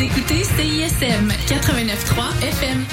[0.00, 2.86] Vous écoutez CISM 89.3 FM.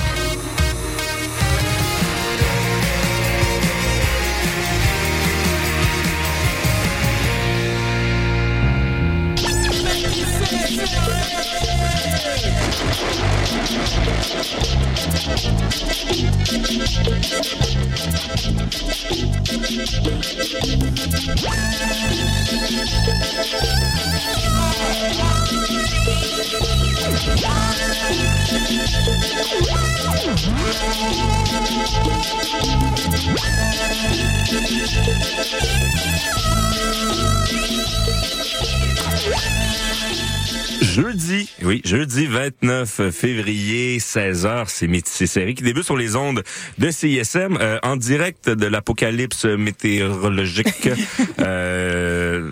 [40.82, 46.44] Jeudi, oui, jeudi 29 février, 16h, c'est Métis série qui débute sur les ondes
[46.78, 50.90] de CISM euh, en direct de l'apocalypse météorologique.
[51.40, 52.52] euh,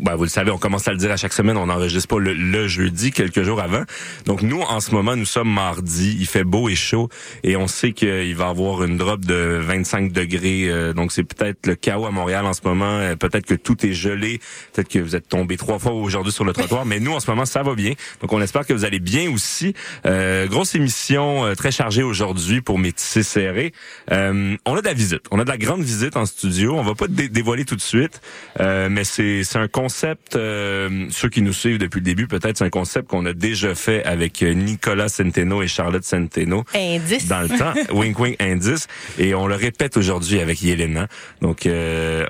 [0.00, 2.18] ben, vous le savez, on commence à le dire à chaque semaine, on n'enregistre pas
[2.18, 3.82] le, jeudi, quelques jours avant.
[4.26, 7.08] Donc nous, en ce moment, nous sommes mardi, il fait beau et chaud,
[7.42, 10.68] et on sait qu'il va avoir une drop de 25 degrés.
[10.68, 13.84] Euh, donc c'est peut-être le chaos à Montréal en ce moment, euh, peut-être que tout
[13.86, 14.40] est gelé,
[14.72, 17.30] peut-être que vous êtes tombé trois fois aujourd'hui sur le trottoir, mais nous, en ce
[17.30, 17.92] moment, ça va bien.
[18.20, 19.74] Donc on espère que vous allez bien aussi.
[20.06, 23.72] Euh, grosse émission très chargée aujourd'hui pour Métis serré.
[24.10, 26.74] on a de la visite, on a de la grande visite en studio.
[26.74, 28.20] On va pas dévoiler tout de suite,
[28.58, 32.70] mais c'est un concept, euh, ceux qui nous suivent depuis le début, peut-être c'est un
[32.70, 36.64] concept qu'on a déjà fait avec euh, Nicolas Centeno et Charlotte Centeno.
[36.74, 37.28] Indice.
[37.28, 37.74] Dans le temps.
[37.94, 38.86] wink wink indice.
[39.18, 41.06] Et on le répète aujourd'hui avec Yelena.
[41.42, 42.24] Donc, euh,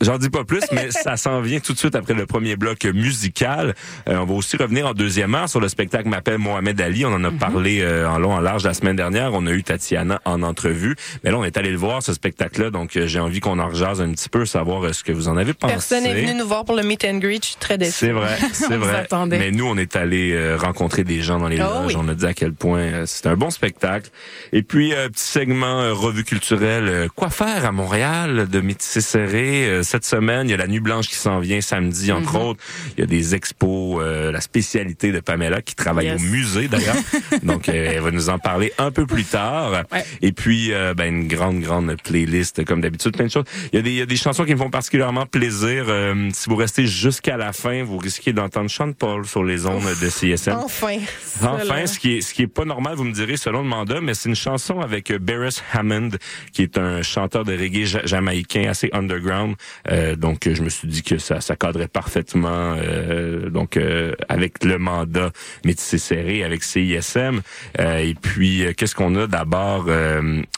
[0.00, 2.84] J'en dis pas plus, mais ça s'en vient tout de suite après le premier bloc
[2.86, 3.74] musical.
[4.08, 7.04] Euh, on va aussi revenir en deuxième heure sur le spectacle m'appelle Mohamed Ali.
[7.04, 7.38] On en a mhm.
[7.38, 9.34] parlé euh, en long, en large la semaine dernière.
[9.34, 10.96] On a eu Tatiana en entrevue.
[11.22, 12.70] Mais là, on est allé le voir, ce spectacle-là.
[12.70, 15.36] Donc, euh, j'ai envie qu'on en rejase un petit peu, savoir ce que vous en
[15.36, 15.74] avez pensé.
[15.74, 17.42] Personne n'est venu nous voir pour le meet and greet.
[17.42, 17.92] Je suis très déçue.
[17.92, 19.06] C'est vrai, c'est vrai.
[19.28, 21.96] Mais nous, on est allé rencontrer des gens dans les oh loges.
[21.96, 24.10] On a dit à quel point c'est un bon spectacle.
[24.52, 27.08] Et puis, petit segment revue culturelle.
[27.14, 30.48] quoi faire à Montréal de Métissé Serré cette semaine.
[30.48, 32.42] Il y a la Nuit Blanche qui s'en vient samedi, entre mhm.
[32.42, 32.60] autres.
[32.96, 36.96] Il y a des expos, euh, la spécialité de Pamela qui travaille au musée d'ailleurs.
[37.42, 39.84] Donc, euh, elle va nous en parler un peu plus tard.
[40.22, 43.44] Et puis, euh, ben, une grande, grande playlist, comme d'habitude, plein de choses.
[43.72, 45.86] Il y, a des, il y a des chansons qui me font particulièrement plaisir.
[46.32, 50.08] si vous restez jusqu'à la fin, vous risquez d'entendre Sean Paul sur les ondes de
[50.08, 50.54] CSM.
[50.54, 50.96] Enfin.
[51.42, 54.00] Enfin, ce qui est, ce qui est pas normal, vous me direz, selon le mandat,
[54.00, 56.10] mais c'est une chanson avec Beres Hammond,
[56.52, 59.56] qui est un chanteur de reggae jamaïcain assez underground.
[59.88, 64.64] Euh, donc, je me suis dit que ça, ça cadrait parfaitement euh, donc euh, avec
[64.64, 65.30] le mandat
[65.64, 67.40] métissé serré, avec CISM.
[67.78, 69.26] et puis, qu'est-ce qu'on a?
[69.26, 69.88] D'abord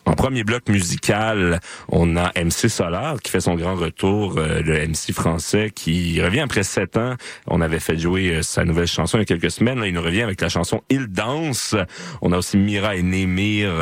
[0.06, 5.12] en premier bloc musical On a MC Solar qui fait son grand retour, le MC
[5.12, 7.16] français qui revient après sept ans.
[7.46, 9.80] On avait fait jouer sa nouvelle chanson il y a quelques semaines.
[9.80, 11.74] Là, il nous revient avec la chanson Il danse.
[12.20, 13.72] On a aussi Mira et Némir,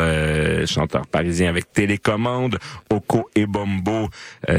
[0.66, 2.58] chanteur parisien avec Télécommande.
[2.90, 4.08] Oko et Bombo,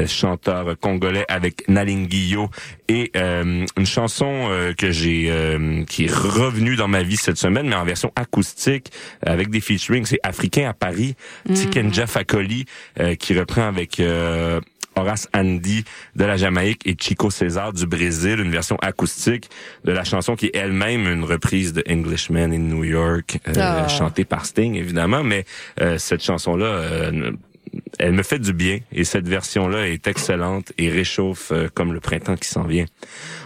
[0.06, 2.50] chanteur congolais avec Nalinguillo
[2.88, 7.36] et euh, une chanson euh, que j'ai euh, qui est revenue dans ma vie cette
[7.36, 8.90] semaine mais en version acoustique
[9.24, 11.14] avec des featuring c'est Africain à Paris
[11.48, 12.64] mm Tikenja Fakoli
[13.18, 14.02] qui reprend avec
[14.94, 15.84] Horace Andy
[16.16, 19.48] de la Jamaïque et Chico César du Brésil, une version acoustique
[19.84, 23.88] de la chanson qui est elle-même une reprise de Englishman in New York, ah.
[23.88, 25.44] chantée par Sting évidemment, mais
[25.96, 27.10] cette chanson-là
[27.98, 32.00] elle me fait du bien et cette version-là est excellente et réchauffe euh, comme le
[32.00, 32.86] printemps qui s'en vient.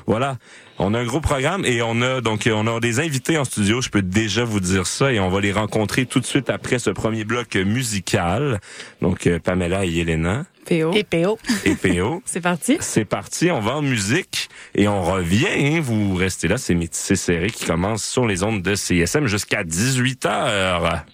[0.07, 0.39] Voilà.
[0.79, 3.81] On a un gros programme et on a donc on a des invités en studio,
[3.81, 6.79] je peux déjà vous dire ça et on va les rencontrer tout de suite après
[6.79, 8.61] ce premier bloc musical.
[9.01, 10.45] Donc euh, Pamela et Yelena.
[10.67, 10.93] PO.
[10.93, 11.39] Et PO.
[11.65, 12.23] Et PO.
[12.27, 12.77] C'est parti.
[12.81, 15.47] C'est parti, on va en musique et on revient.
[15.57, 15.81] Hein.
[15.81, 20.27] Vous restez là, c'est Métissé Serré qui commence sur les ondes de CSM jusqu'à 18
[20.27, 21.07] heures.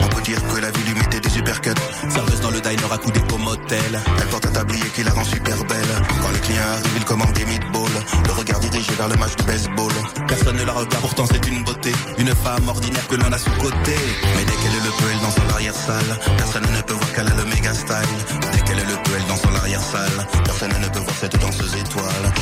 [0.00, 1.70] On peut dire que la vie lui mettait des supercuts.
[2.08, 4.00] Serveuse dans le diner à coups au motel.
[4.20, 5.94] Elle porte un tablier qui la rend super belle.
[6.22, 8.00] Quand les clients arrivent, il commande des meatballs.
[8.26, 9.92] Le regard dirigé vers le match de baseball.
[10.28, 11.92] Personne ne la regarde, pourtant c'est une beauté.
[12.18, 13.96] Une femme ordinaire que l'on a sous côté.
[14.36, 16.18] Mais dès qu'elle le peu, elle dans son arrière-salle.
[16.36, 18.40] Personne ne peut voir qu'elle a le méga style.
[18.52, 20.26] Dès qu'elle le peu, elle dans son arrière-salle.
[20.44, 22.32] Personne ne peut voir cette danseuse étoile.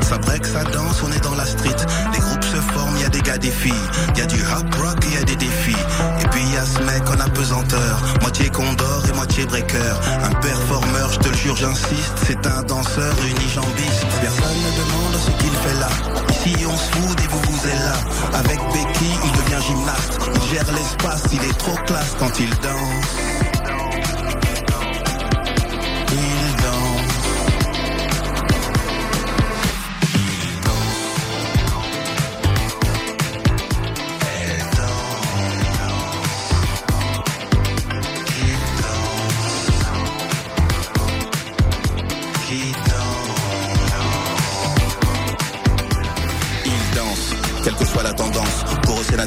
[0.00, 1.76] Ça break, ça danse, on est dans la street.
[2.12, 3.72] Les groupes se forment, y a des gars, des filles.
[4.16, 5.76] Y a du hard rock, y a des défis.
[6.20, 7.98] Et puis y a ce mec en apesanteur.
[8.20, 9.94] Moi moitié condor et moitié breaker.
[10.22, 14.06] Un performeur, je te le jure, j'insiste, c'est un danseur unijambiste.
[14.20, 15.88] Personne ne demande ce qu'il fait là.
[16.30, 18.38] Ici on se fout et vous vous êtes là.
[18.38, 20.18] Avec Becky, il devient gymnaste.
[20.34, 23.46] Il gère l'espace, il est trop classe quand il danse.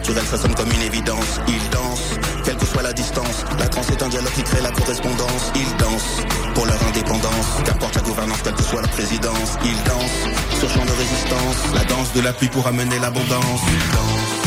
[0.10, 1.40] Naturel, ça comme une évidence.
[1.48, 2.14] Il danse,
[2.44, 3.46] quelle que soit la distance.
[3.60, 5.52] La transe est un dialogue qui crée la correspondance.
[5.56, 6.22] Il danse
[6.54, 7.48] pour leur indépendance.
[7.66, 9.58] Qu'importe la gouvernance, quelle que soit la présidence.
[9.64, 11.58] Il danse sur champ de résistance.
[11.76, 13.62] La danse de la pluie pour amener l'abondance.
[13.68, 14.39] Il danse.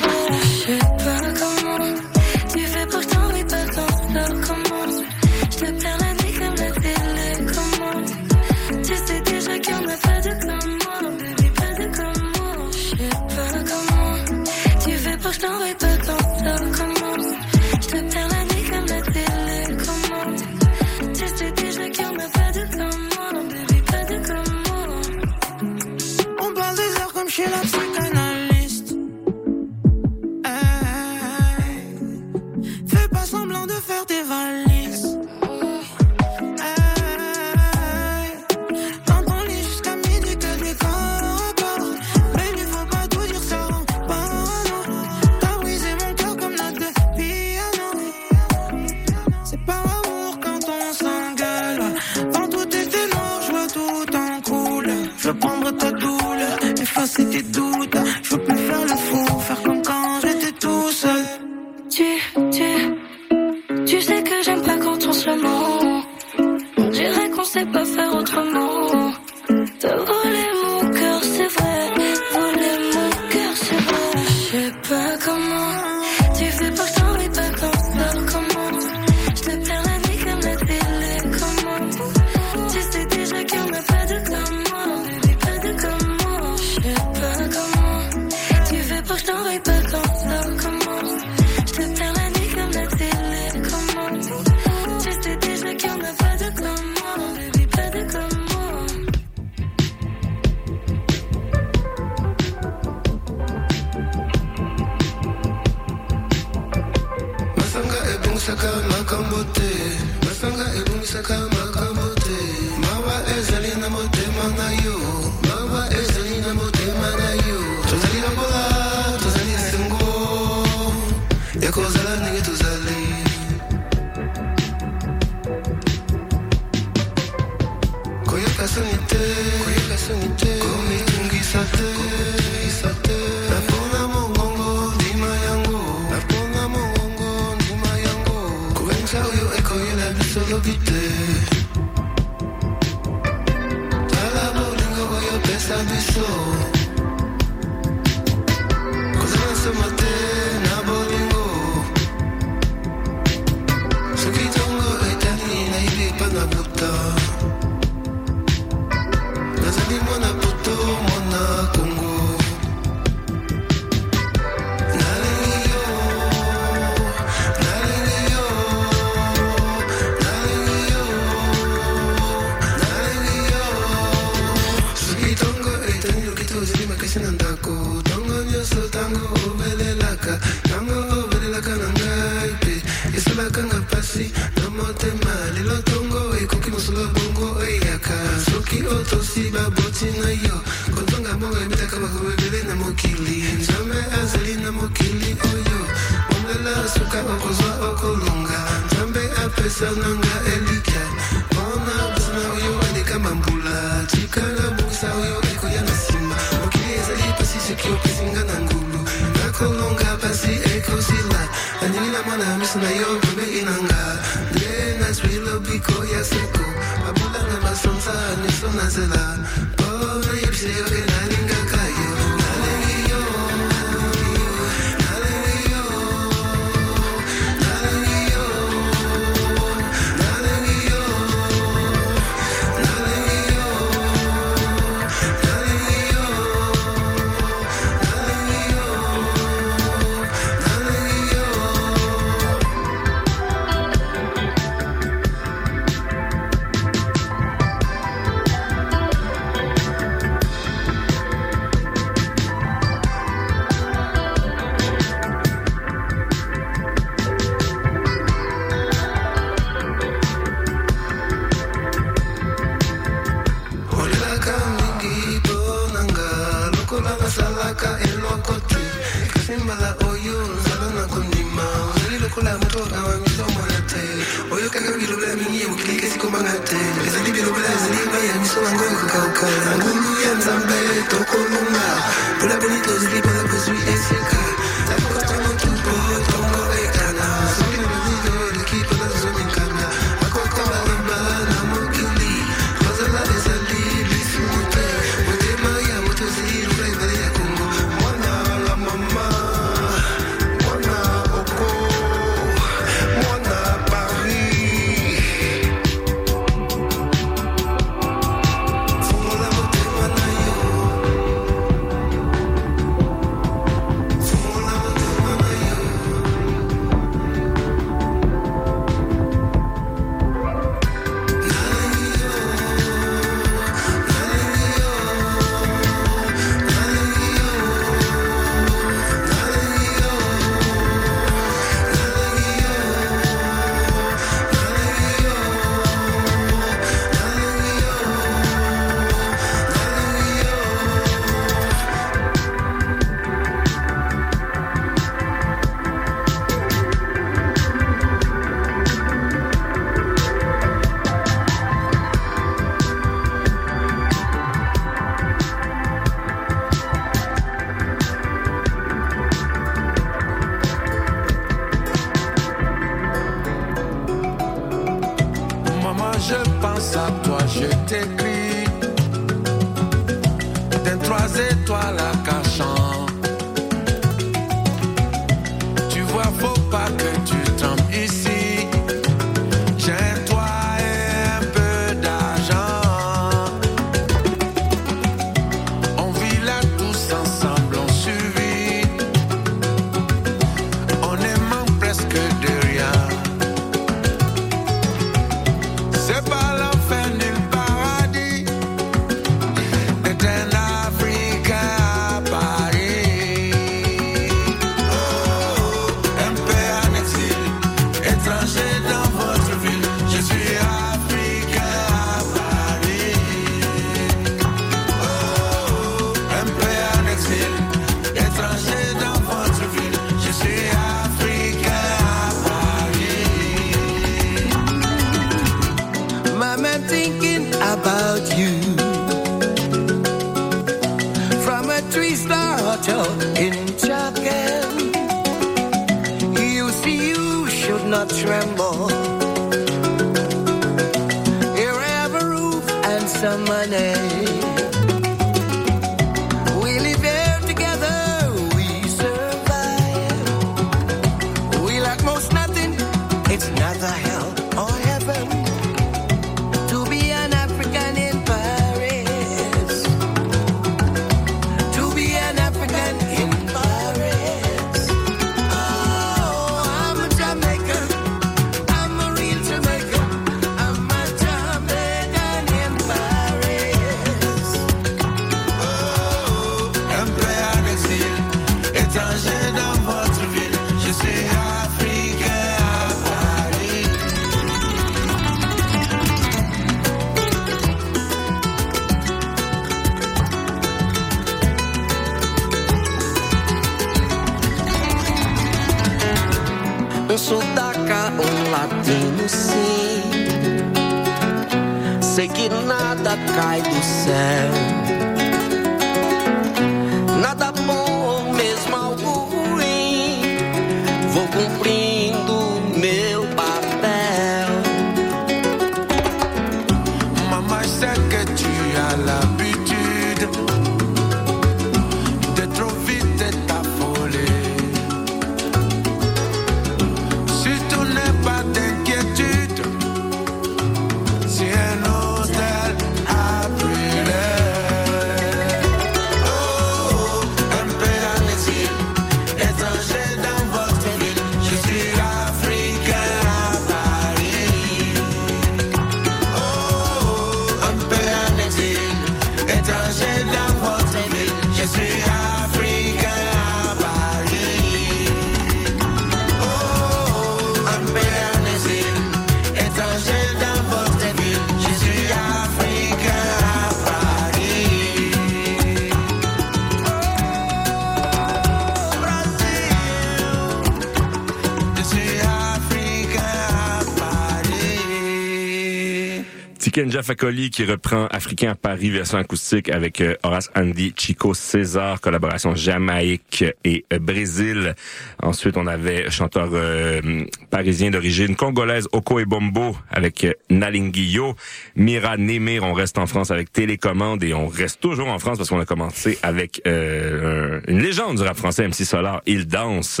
[576.82, 582.00] Tikenja Fakoli qui reprend Africain à Paris version acoustique avec euh, Horace Andy, Chico César,
[582.00, 584.74] collaboration Jamaïque et euh, Brésil.
[585.22, 591.36] Ensuite, on avait chanteur euh, parisien d'origine congolaise Oko et Bombo avec euh, Nalinguillo.
[591.76, 595.50] Mira Nemir, on reste en France avec Télécommande et on reste toujours en France parce
[595.50, 600.00] qu'on a commencé avec euh, un- une légende du rap français, MC Solar, Il danse.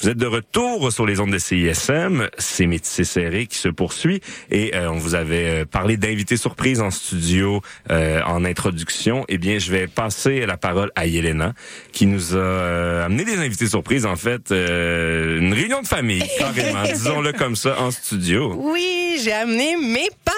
[0.00, 4.20] Vous êtes de retour sur les ondes de CISM, c'est Métissé Serré qui se poursuit
[4.50, 9.24] et euh, on vous avait euh, parlé d'invités surprises en studio euh, en introduction.
[9.28, 11.54] Eh bien, je vais passer la parole à Yelena
[11.92, 16.24] qui nous a euh, amené des invités surprises en fait, euh, une réunion de famille
[16.38, 18.54] carrément, disons-le comme ça en studio.
[18.58, 20.36] Oui, j'ai amené mes parents.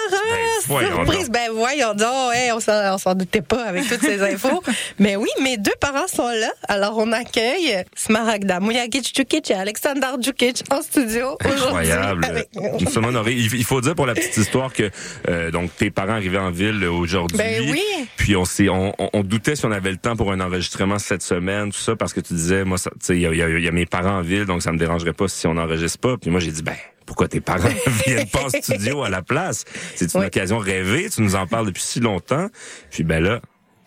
[0.69, 1.31] Ben, Surprise.
[1.31, 2.35] Ben voyons donc.
[2.35, 4.63] Hey, on s'en doutait pas avec toutes ces infos.
[4.99, 6.51] Mais oui, mes deux parents sont là.
[6.69, 9.13] Alors on accueille Smaragda Mujagic
[9.49, 11.65] Djukic et Alexander Djukic en studio aujourd'hui.
[11.91, 12.25] Incroyable.
[12.29, 12.81] avec nous.
[12.81, 13.33] Nous sommes honorés.
[13.35, 14.91] Il faut dire pour la petite histoire que
[15.29, 17.39] euh, donc tes parents arrivaient en ville aujourd'hui.
[17.39, 17.83] Ben oui.
[18.17, 21.23] Puis on s'est on, on- doutait si on avait le temps pour un enregistrement cette
[21.23, 23.49] semaine, tout ça, parce que tu disais moi, tu sais, il y a, y a-
[23.59, 26.17] y a mes parents en ville, donc ça me dérangerait pas si on n'enregistre pas.
[26.17, 27.69] Puis moi j'ai dit ben pourquoi tes parents
[28.07, 29.65] viennent pas en studio à la place?
[29.95, 30.27] C'est une Oui.
[30.27, 31.09] occasion rêvée.
[31.11, 32.49] Tu nous en parles depuis si longtemps.
[32.91, 33.41] Puis ben là.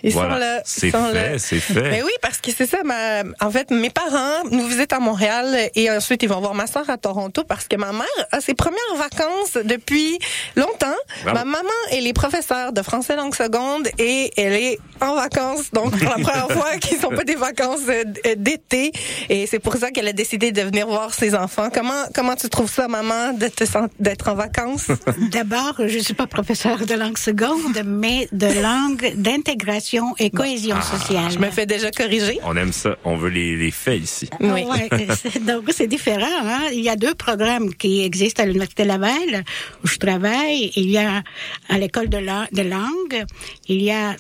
[0.04, 0.62] Ils voilà, sont là.
[0.66, 1.82] C'est fait, c'est fait.
[1.82, 2.84] Ben oui, parce que c'est ça.
[2.84, 3.24] Ma...
[3.40, 6.90] En fait, mes parents nous visitent à Montréal et ensuite ils vont voir ma soeur
[6.90, 10.18] à Toronto parce que ma mère a ses premières vacances depuis
[10.56, 10.88] longtemps.
[11.24, 11.38] Bravo.
[11.38, 15.72] Ma maman, elle est professeure de français langue seconde et elle est en vacances.
[15.72, 18.04] Donc pour la première fois, qui sont pas des vacances euh,
[18.38, 18.92] d'été.
[19.30, 21.70] Et c'est pour ça qu'elle a décidé de venir voir ses enfants.
[21.74, 24.88] Comment comment tu trouves ça, maman, de te sent- d'être en vacances?
[25.32, 30.80] D'abord, je ne suis pas professeure de langue seconde, mais de langue d'intégration et cohésion
[30.82, 31.32] sociale.
[31.32, 32.40] Je me fais déjà corriger.
[32.44, 32.98] On aime ça.
[33.04, 34.30] On veut les, les faits ici.
[34.34, 34.64] Ah Oui.
[34.64, 34.90] ouais,
[35.42, 36.26] donc c'est différent.
[36.44, 36.70] Hein?
[36.72, 39.44] Il y a deux programmes qui existent à l'Université Laval
[39.84, 40.72] où je travaille.
[40.76, 41.24] Il y a
[41.70, 43.26] à l'école de, la- de langue,
[43.68, 44.16] il y a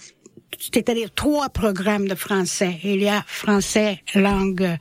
[0.73, 2.77] c'est-à-dire trois programmes de français.
[2.83, 4.77] Il y a français langue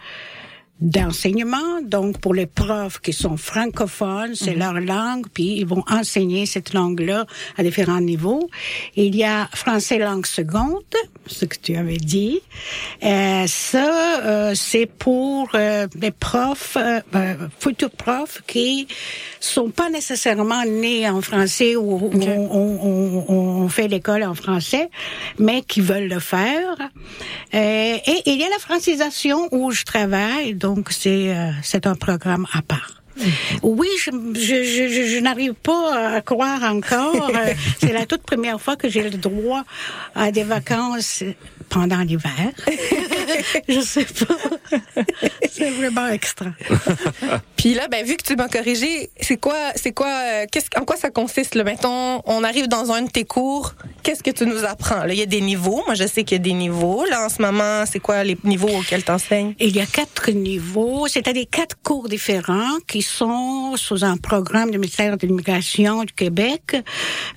[0.80, 6.46] d'enseignement, donc pour les profs qui sont francophones, c'est leur langue, puis ils vont enseigner
[6.46, 7.26] cette langue-là
[7.58, 8.48] à différents niveaux.
[8.96, 10.82] Il y a français langue seconde,
[11.26, 12.40] ce que tu avais dit.
[13.02, 18.88] Euh, ça, euh, c'est pour euh, les profs, euh, euh, futurs profs qui
[19.38, 24.88] sont pas nécessairement nés en français ou, ou on, on- on- fait l'école en français,
[25.38, 26.76] mais qui veulent le faire.
[27.54, 31.94] Euh, et il y a la francisation où je travaille, donc c'est euh, c'est un
[31.94, 32.99] programme à part.
[33.62, 37.30] Oui, je, je, je, je- je n'arrive pas à croire encore.
[37.30, 39.62] Euh, C'est la toute première fois que j'ai le droit
[40.14, 41.22] à des vacances
[41.68, 42.32] pendant l'hiver.
[43.68, 44.34] je sais pas.
[45.50, 46.46] C'est vraiment extra.
[47.56, 50.46] Puis là, ben vu que tu m'as corrigé, c'est quoi, c'est quoi, euh,
[50.76, 51.62] en quoi ça consiste là?
[51.64, 55.04] Mettons, on arrive dans un de tes cours, qu'est-ce que tu nous apprends?
[55.04, 55.82] Là, il y a des niveaux.
[55.86, 57.04] Moi, je sais qu'il y a des niveaux.
[57.04, 59.54] Là, en ce moment, c'est quoi les niveaux auxquels t'enseignes?
[59.60, 64.78] Il y a quatre niveaux, c'est-à-dire quatre cours différents qui sont sous un programme du
[64.78, 66.76] ministère de l'immigration du Québec.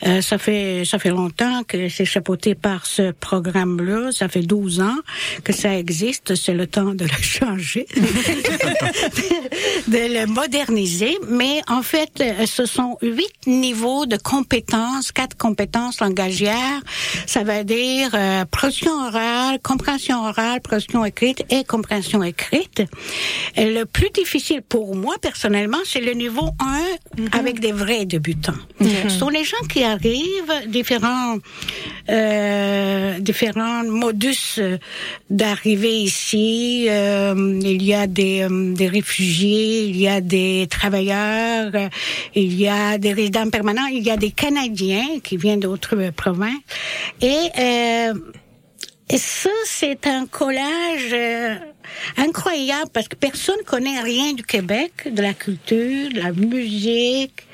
[0.05, 4.11] Euh, ça fait ça fait longtemps que c'est chapeauté par ce programme-là.
[4.11, 4.97] Ça fait 12 ans
[5.43, 6.35] que ça existe.
[6.35, 7.87] C'est le temps de le changer,
[9.87, 11.17] de le moderniser.
[11.29, 16.81] Mais en fait, euh, ce sont huit niveaux de compétences, quatre compétences langagières.
[17.25, 22.83] Ça veut dire euh, production orale, compréhension orale, production écrite et compréhension écrite.
[23.55, 25.52] Et le plus difficile pour moi personnellement,
[25.85, 28.53] c'est le niveau 1 avec des vrais débutants.
[28.81, 31.37] Ce sont les gens qui arrivent, différents
[32.09, 34.77] euh, différents modus euh,
[35.29, 36.87] d'arriver ici.
[36.89, 41.89] Euh, il y a des, euh, des réfugiés, il y a des travailleurs, euh,
[42.35, 46.51] il y a des résidents permanents, il y a des Canadiens qui viennent d'autres provinces.
[47.21, 48.13] Et, euh,
[49.09, 51.55] et ça, c'est un collage euh,
[52.17, 57.45] incroyable parce que personne connaît rien du Québec, de la culture, de la musique,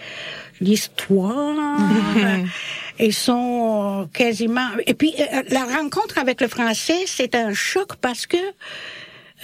[0.62, 1.78] l'histoire.
[3.00, 4.70] Ils sont quasiment.
[4.86, 8.38] Et puis euh, la rencontre avec le français, c'est un choc parce que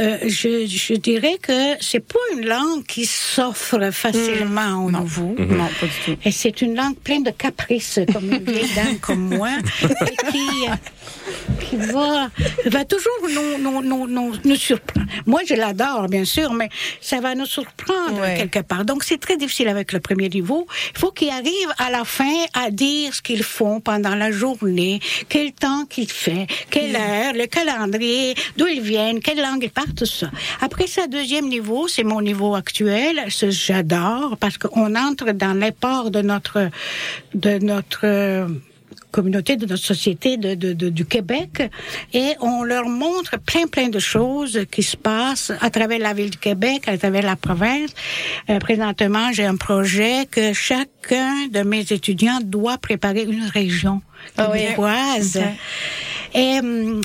[0.02, 5.36] euh, je, je dirais que c'est pas une langue qui s'offre facilement au nouveau.
[5.40, 6.18] Non, pas du tout.
[6.26, 9.52] Et c'est une langue pleine de caprices, comme une vieille dame comme moi,
[9.84, 10.68] et qui,
[11.28, 15.08] euh, qui va, toujours nous, nous, nous, nous, nous surprendre.
[15.26, 16.70] Moi, je l'adore, bien sûr, mais
[17.02, 18.36] ça va nous surprendre Ouais.
[18.38, 18.86] quelque part.
[18.86, 20.68] Donc, c'est très difficile avec le premier niveau.
[20.94, 25.00] Il faut qu'ils arrivent à la fin à dire ce qu'ils font pendant la journée,
[25.30, 29.94] quel temps qu'il fait, quelle heure, le calendrier, d'où ils viennent, quelle langue ils parlent,
[29.96, 30.30] tout ça.
[30.62, 33.24] Après ça, deuxième niveau, c'est mon niveau actuel.
[33.30, 36.70] Ce j'adore parce qu'on entre dans l'époque de notre
[37.34, 38.48] de notre
[39.16, 41.64] communauté, de notre société de, du Québec,
[42.14, 46.32] et on leur montre plein plein de choses qui se passent à travers la ville
[46.32, 47.92] du Québec, à travers la province.
[48.50, 54.02] Euh, présentement, j'ai un projet que chacun de mes étudiants doit préparer une région
[54.38, 54.60] Ah oui.
[54.62, 55.42] québécoise.
[56.38, 56.60] Et,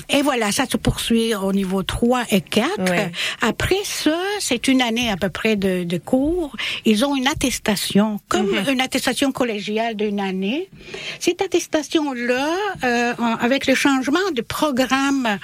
[0.09, 2.67] et voilà, ça se poursuit au niveau 3 et 4.
[2.91, 3.11] Ouais.
[3.41, 6.53] Après ça, c'est une année à peu près de, de cours.
[6.83, 10.67] Ils ont une attestation, comme une attestation collégiale d'une année.
[11.21, 12.49] Cette attestation-là,
[12.83, 15.37] euh, avec le changement du programme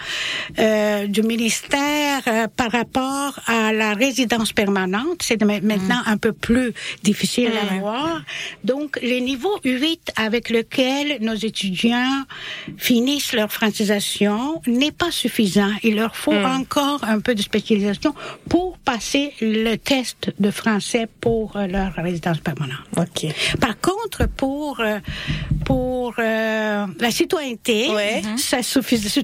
[0.60, 6.34] euh, du ministère euh, par rapport à la résidence permanente, c'est de- maintenant un peu
[6.34, 8.22] plus difficile à voir.
[8.66, 11.67] Donc, les niveaux 8 avec lesquels nos étudiants
[12.78, 15.72] finissent leur francisation n'est pas suffisant.
[15.84, 18.14] Il leur faut encore un peu de spécialisation
[18.50, 22.80] pour passer le test de français pour euh, leur résidence permanente.
[22.98, 23.28] OK.
[23.60, 25.00] Par contre, pour euh,
[25.66, 28.22] pour euh, la citoyenneté, Ouais.
[28.38, 28.98] ça suffit.
[28.98, 29.22] Ça,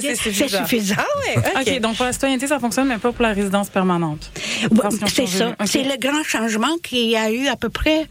[0.00, 0.58] c'est suffisant.
[0.64, 0.94] suffisant.
[0.98, 1.68] Ah ouais, OK.
[1.68, 4.30] OK, donc pour la citoyenneté, ça fonctionne, mais pas pour la résidence permanente.
[5.06, 5.54] C'est ça.
[5.64, 8.06] C'est le grand changement qu'il y a eu à peu près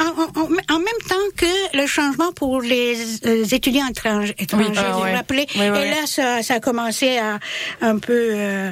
[0.00, 2.96] en, même temps que le changement pour les
[3.26, 4.34] euh, étudiants étrangers.
[4.38, 5.10] étrangers, Ah vous ouais.
[5.10, 5.46] vous rappelez?
[5.56, 5.90] Oui, oui, Et oui.
[5.90, 7.38] là, ça, ça a commencé à
[7.80, 8.70] un peu euh,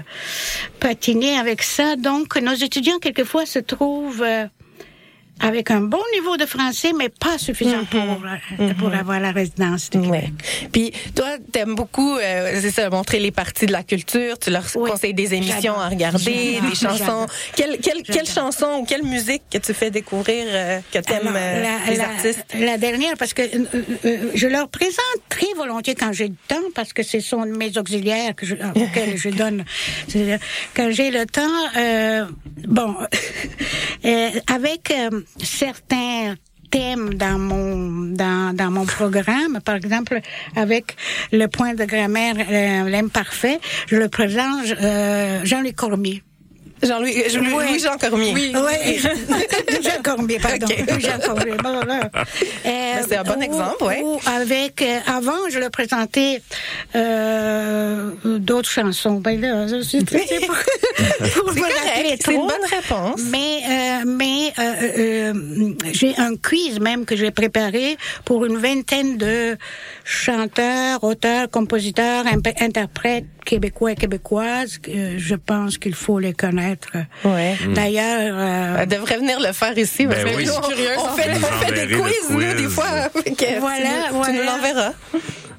[0.81, 1.97] patiner avec ça.
[1.97, 4.23] Donc, nos étudiants, quelquefois, se trouvent...
[4.23, 4.47] euh,
[5.41, 8.01] avec un bon niveau de français, mais pas suffisant pour,
[8.61, 10.11] euh, pour avoir la résidence Québec.
[10.11, 10.33] Ouais.
[10.73, 14.39] Puis toi, t'aimes beaucoup, euh, c'est ça, montrer les parties de la culture.
[14.39, 14.91] Tu leur Oui.
[14.91, 17.27] conseilles des émissions à regarder, des chansons.
[17.57, 21.63] Quelle, quelle, quelle chanson ou quelle musique que tu fais découvrir euh, que t'aimes euh,
[21.89, 22.45] les la- artistes?
[22.59, 23.65] la dernière, parce que euh,
[24.05, 24.95] euh, je leur présente
[25.29, 29.17] très volontiers quand j'ai le temps, parce que ce sont mes auxiliaires que je, auxquels
[29.17, 29.65] je donne.
[30.75, 31.43] Quand j'ai le temps,
[31.77, 32.25] euh,
[32.69, 32.95] bon,
[34.05, 34.93] euh, avec
[35.43, 36.35] certains
[36.71, 39.61] thèmes dans mon dans, dans mon programme.
[39.65, 40.21] Par exemple
[40.57, 40.97] avec
[41.33, 46.23] le point de grammaire euh, l'imparfait je le présente euh, Jean-Luc Cormier
[46.85, 47.67] Jean-Louis, euh, Louis-.
[47.69, 48.33] Louis-Jean Cormier.
[48.35, 48.53] oui.
[49.83, 50.67] Jean Cormier, pardon.
[50.67, 51.01] Ok.
[51.01, 51.55] Jean Cormier.
[51.63, 52.11] Bon, là.
[52.15, 52.21] Euh,
[52.65, 54.01] Ben, c'est un bon ou- exemple, ouais.
[54.03, 56.41] ou avec, euh, avant, je le présentais
[56.95, 59.15] euh, d'autres chansons.
[59.21, 60.57] Ben là, c'est c'est- c'est pour,
[61.45, 63.21] pour correct, rappeler c'est une bonne réponse.
[63.31, 69.17] Mais, euh, mais euh, euh, j'ai un quiz même que j'ai préparé pour une vingtaine
[69.17, 69.57] de
[70.05, 74.79] chanteurs, auteurs, compositeurs, imp- interprètes québécois et québécoises.
[74.89, 76.91] Euh, je pense qu'il faut les connaître.
[77.25, 77.57] Ouais.
[77.75, 80.07] D'ailleurs, euh, Elle devrait venir le faire ici.
[80.07, 80.45] Ben oui.
[80.47, 82.55] nous, on, Curieuse, on en fait, on fait des le quiz, nous, quiz.
[82.57, 83.11] des fois.
[83.11, 84.33] Fait que Voilà, tu, nous- tu voilà.
[84.33, 84.93] nous l'enverras.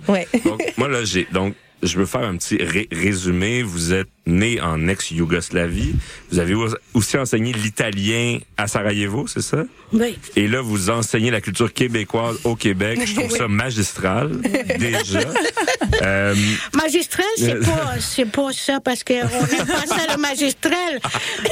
[0.07, 0.27] Ouais.
[0.45, 3.63] Donc, moi, là, j'ai, donc, je veux faire un petit ré- résumé.
[3.63, 5.93] Vous êtes né en ex-Yougoslavie.
[6.31, 9.63] Vous avez au- aussi enseigné l'italien à Sarajevo, c'est ça?
[9.93, 10.17] oui.
[10.35, 12.99] Et là, vous enseignez la culture québécoise au Québec.
[13.05, 14.31] Je trouve ça magistral,
[14.79, 15.19] déjà.
[16.01, 16.35] Euh,
[16.73, 20.99] Magistral, c'est Euh, pas, c'est pas ça parce que on n'aime pas ça le magistral.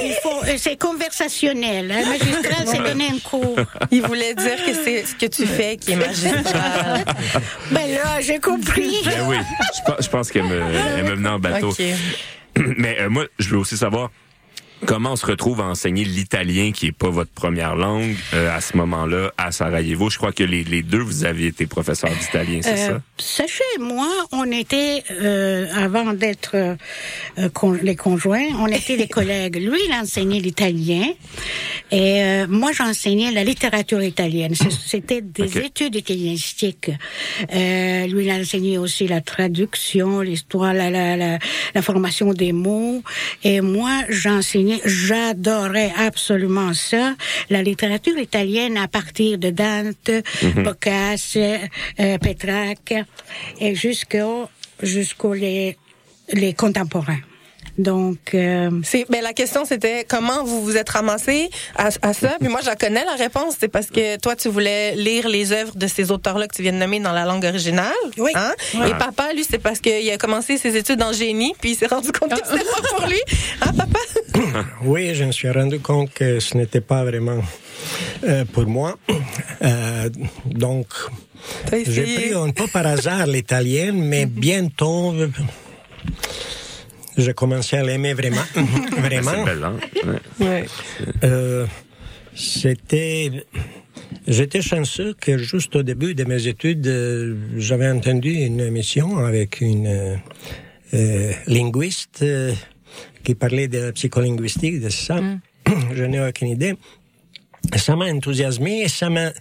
[0.03, 1.91] Il faut, c'est conversationnel.
[1.91, 2.03] hein.
[2.09, 3.55] Magistral, c'est donner un cours.
[3.91, 7.05] Il voulait dire que c'est ce que tu fais qui est magistral.
[7.71, 8.97] Ben là, j'ai compris.
[9.05, 10.59] ben oui, je pense, je pense qu'elle me,
[10.97, 11.69] elle me menait en bateau.
[11.69, 11.81] OK.
[12.77, 14.11] Mais euh, moi, je veux aussi savoir,
[14.85, 18.59] Comment on se retrouve à enseigner l'italien qui est pas votre première langue euh, à
[18.59, 20.09] ce moment-là à Sarajevo?
[20.09, 23.01] Je crois que les, les deux, vous aviez été professeur d'italien, c'est Euh, ça?
[23.17, 26.75] Sachez, moi, on était, euh, avant d'être euh,
[27.53, 29.55] con- les conjoints, on était des collègues.
[29.55, 31.05] Lui, il enseignait l'italien
[31.91, 34.53] et euh, moi, j'enseignais la littérature italienne.
[34.85, 35.55] C'était des Ok.
[35.65, 36.91] études italienistiques.
[37.53, 41.39] Euh, lui, il enseignait aussi la traduction, l'histoire, la, la, la,
[41.73, 43.01] la formation des mots.
[43.43, 47.15] Et moi, j'enseignais, j'adorais absolument ça,
[47.49, 50.11] la littérature italienne à partir de Dante,
[50.55, 52.95] Boccace, euh, Petrarque,
[53.59, 54.49] et jusqu'au
[54.81, 55.77] jusqu'aux les,
[56.33, 57.19] les contemporains.
[57.77, 62.35] Donc, euh, C'est, ben, la question, c'était comment vous vous êtes ramassé à, à ça?
[62.39, 63.55] Puis moi, je la connais, la réponse.
[63.59, 66.73] C'est parce que toi, tu voulais lire les œuvres de ces auteurs-là que tu viens
[66.73, 67.91] de nommer dans la langue originale.
[68.17, 68.31] Oui.
[68.35, 68.53] Hein?
[68.87, 71.87] Et papa, lui, c'est parce qu'il a commencé ses études en génie, puis il s'est
[71.87, 73.21] rendu compte que c'était pas pour lui.
[73.61, 73.99] Hein, papa?
[74.83, 77.41] Oui, je me suis rendu compte que ce n'était pas vraiment
[78.23, 78.97] euh, pour moi.
[79.63, 80.09] Euh,
[80.45, 80.87] donc,
[81.69, 85.27] T'as j'ai pris un peu par hasard l'italien, mais bientôt, euh,
[87.17, 88.41] je commençais à l'aimer vraiment.
[88.97, 89.33] Vraiment.
[89.33, 89.81] une belle langue.
[90.39, 90.45] Ouais.
[90.45, 90.65] Ouais.
[91.23, 91.65] Euh,
[92.35, 93.31] c'était.
[94.27, 99.59] J'étais chanceux que juste au début de mes études, euh, j'avais entendu une émission avec
[99.59, 100.15] une euh,
[100.93, 102.53] euh, linguiste euh,
[103.23, 105.19] qui parlait de la psycholinguistique, de ça.
[105.93, 106.75] Je n'ai aucune idée.
[107.75, 109.31] Ça m'a enthousiasmé et ça m'a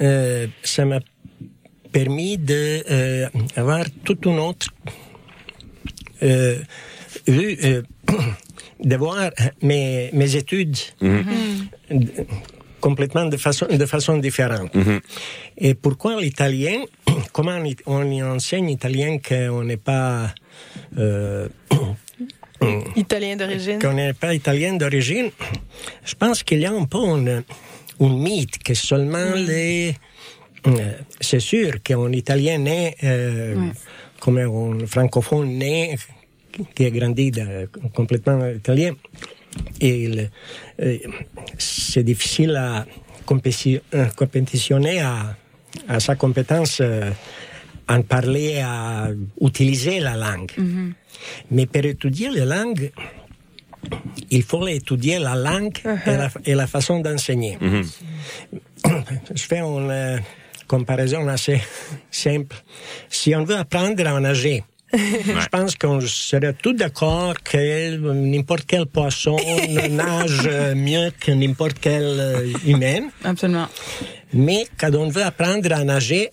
[0.00, 1.00] euh, ça m'a
[1.92, 4.66] permis de euh, avoir toute une autre
[6.22, 6.58] euh,
[7.28, 7.82] euh,
[8.84, 9.30] de voir
[9.62, 10.76] mes, mes études
[11.90, 12.26] d-
[12.80, 14.70] complètement de façon, de façon différente.
[15.56, 16.84] Et pourquoi l'italien
[17.32, 20.32] Comment on y- enseigne l'italien qu'on n'est pas
[20.98, 21.48] euh,
[22.96, 23.78] Italien d'origine.
[23.78, 25.30] qu'on n'est pas italien d'origine,
[26.04, 27.26] je pense qu'il y a un peu un,
[28.00, 29.94] un mythe que seulement les...
[30.66, 33.68] euh, c'est sûr qu'un italien né, euh,
[34.20, 35.96] comme un francophone né,
[36.74, 38.92] qui a grandi de- complètement italien,
[39.80, 40.30] il,
[40.80, 40.98] euh,
[41.58, 42.86] c'est difficile à
[43.94, 45.36] euh, compétitionner à,
[45.88, 47.10] à sa compétence euh,
[47.88, 49.08] en parler, à
[49.40, 50.50] utiliser la langue.
[51.50, 52.90] Mais pour étudier les langues,
[54.30, 57.58] il faut étudier la langue et, la, et la façon d'enseigner.
[59.34, 60.18] Je fais une euh,
[60.66, 61.60] comparaison assez
[62.10, 62.56] simple.
[63.08, 64.64] Si on veut apprendre à nager,
[64.96, 69.36] je pense qu'on serait tous d'accord que n'importe quel poisson
[69.90, 73.08] nage euh, mieux que n'importe quel euh, humain.
[73.22, 73.68] Absolument.
[74.32, 76.30] Mais quand on veut apprendre à nager,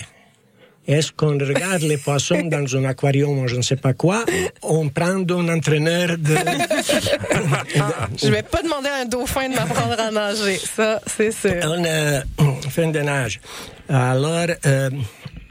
[0.88, 4.26] est-ce qu'on regarde les poissons dans un aquarium ou je ne sais pas quoi
[4.63, 6.36] On prend un entraîneur de...
[8.17, 10.58] Je vais pas demander à un dauphin de m'apprendre à nager.
[10.58, 11.62] Ça, c'est sûr.
[11.63, 12.21] On euh,
[12.69, 13.39] fait de nage.
[13.88, 14.89] Alors, euh,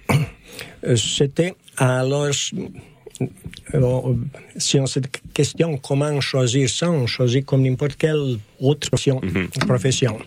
[0.96, 1.54] c'était...
[1.76, 2.28] Alors,
[3.74, 4.14] euh,
[4.56, 5.00] si on se
[5.34, 9.20] questionne comment choisir ça, on choisit comme n'importe quelle autre profession.
[9.66, 10.18] profession.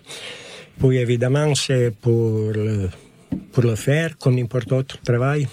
[0.80, 2.90] Puis évidemment, c'est pour le,
[3.52, 5.48] pour le faire, comme n'importe autre travail,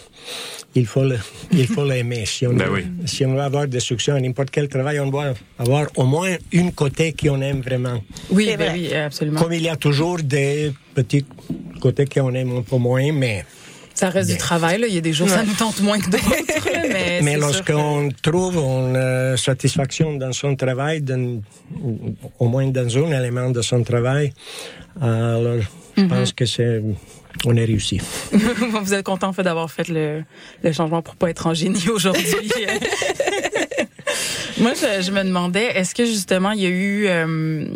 [0.74, 1.18] il faut le,
[1.53, 2.24] il faut l'aimer.
[2.26, 2.85] Si on, Ben veut, oui.
[3.07, 6.37] si on veut avoir des succès à n'importe quel travail, on doit avoir au moins
[6.53, 8.03] une côté qu'on aime vraiment.
[8.31, 8.79] Oui, C'est ben vrai.
[8.79, 9.40] oui, absolument.
[9.40, 11.24] Comme il y a toujours des petits
[11.81, 13.44] côtés qu'on aime un peu moins, mais,
[14.01, 14.87] Ça reste du travail, là.
[14.87, 16.35] Il y a des jours, ça nous tente moins que d'autres.
[17.27, 21.43] mais lorsqu'on trouve une euh, satisfaction dans son travail, dans-
[22.39, 24.33] au moins dans un élément de son travail,
[25.01, 25.59] alors
[25.99, 26.83] je pense que c'est,
[27.45, 28.01] on est réussi.
[28.33, 30.23] vous êtes content en fait d'avoir fait le,
[30.65, 32.27] le changement pour pas être en génie aujourd'hui.
[34.59, 37.07] Moi, je, je me demandais, est-ce que justement, il y a eu...
[37.07, 37.67] euh,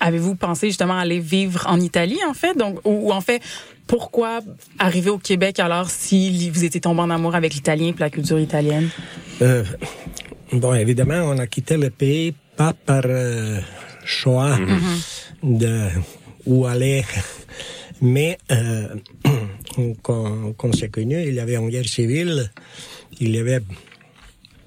[0.00, 2.56] Avez-vous pensé justement aller vivre en Italie, en fait?
[2.56, 3.42] Donc, ou, ou en fait,
[3.86, 4.40] pourquoi
[4.78, 8.38] arriver au Québec alors si vous étiez tombé en amour avec l'italien et la culture
[8.38, 8.88] italienne?
[9.42, 9.64] Euh,
[10.52, 13.60] bon, évidemment, on a quitté le pays pas par euh,
[14.04, 14.56] choix
[15.42, 15.88] de
[16.46, 17.04] où aller,
[18.00, 18.88] mais euh,
[20.02, 22.50] quand, quand c'est connu, il y avait une guerre civile,
[23.20, 23.60] il y avait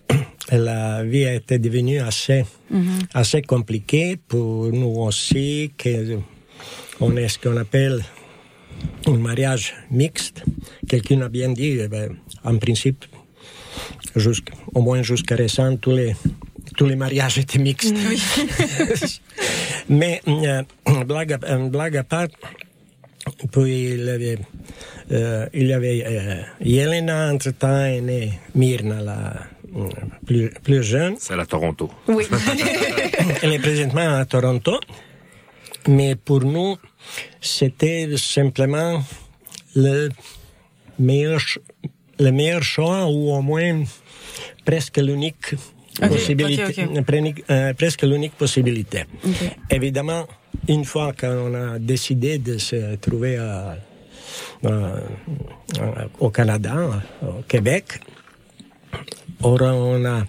[0.52, 2.46] la vie été devenue assez,
[3.14, 6.18] assez compliquée pour nous aussi, que
[7.00, 8.04] on est ce qu'on appelle
[9.06, 10.44] un mariage mixte.
[10.88, 13.06] Quelqu'un a bien dit, eh ben, en principe,
[14.16, 16.16] jusqu'- au moins jusqu'à récent, tous les,
[16.78, 17.96] tous les mariages étaient mixtes.
[19.90, 20.64] Mais, euh,
[21.06, 22.28] blague, à, blague à part,
[23.52, 24.38] puis il y avait,
[25.12, 29.34] euh, il y avait euh, Yelena, entre-temps, est née Myrna, la,
[30.26, 31.16] plus, plus jeune.
[31.20, 31.90] C'est à Toronto.
[32.08, 32.26] Oui.
[33.42, 34.80] Elle est présentement à Toronto.
[35.88, 36.78] Mais pour nous,
[37.42, 39.02] c'était simplement
[39.76, 40.10] le
[41.00, 41.40] meilleur,
[42.20, 43.84] le meilleur choix ou au moins
[44.66, 45.56] presque l'unique
[46.00, 46.86] possibilité.
[47.50, 49.06] euh, presque l'unique possibilité.
[49.70, 50.28] Évidemment,
[50.68, 53.78] une fois qu'on a décidé de se trouver à-
[54.66, 56.76] à- à- au Canada,
[57.24, 58.00] au Québec,
[59.44, 60.26] on a, on a,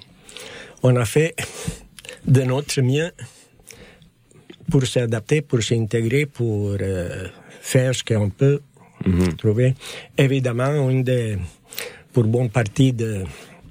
[0.83, 1.35] on a fait
[2.26, 3.11] de notre mieux
[4.70, 7.28] pour s'adapter, pour s'intégrer, pour euh,
[7.61, 8.61] faire ce qu'on peut
[9.38, 9.74] trouver.
[10.16, 11.38] Évidemment, une des,
[12.12, 13.24] pour bonne partie de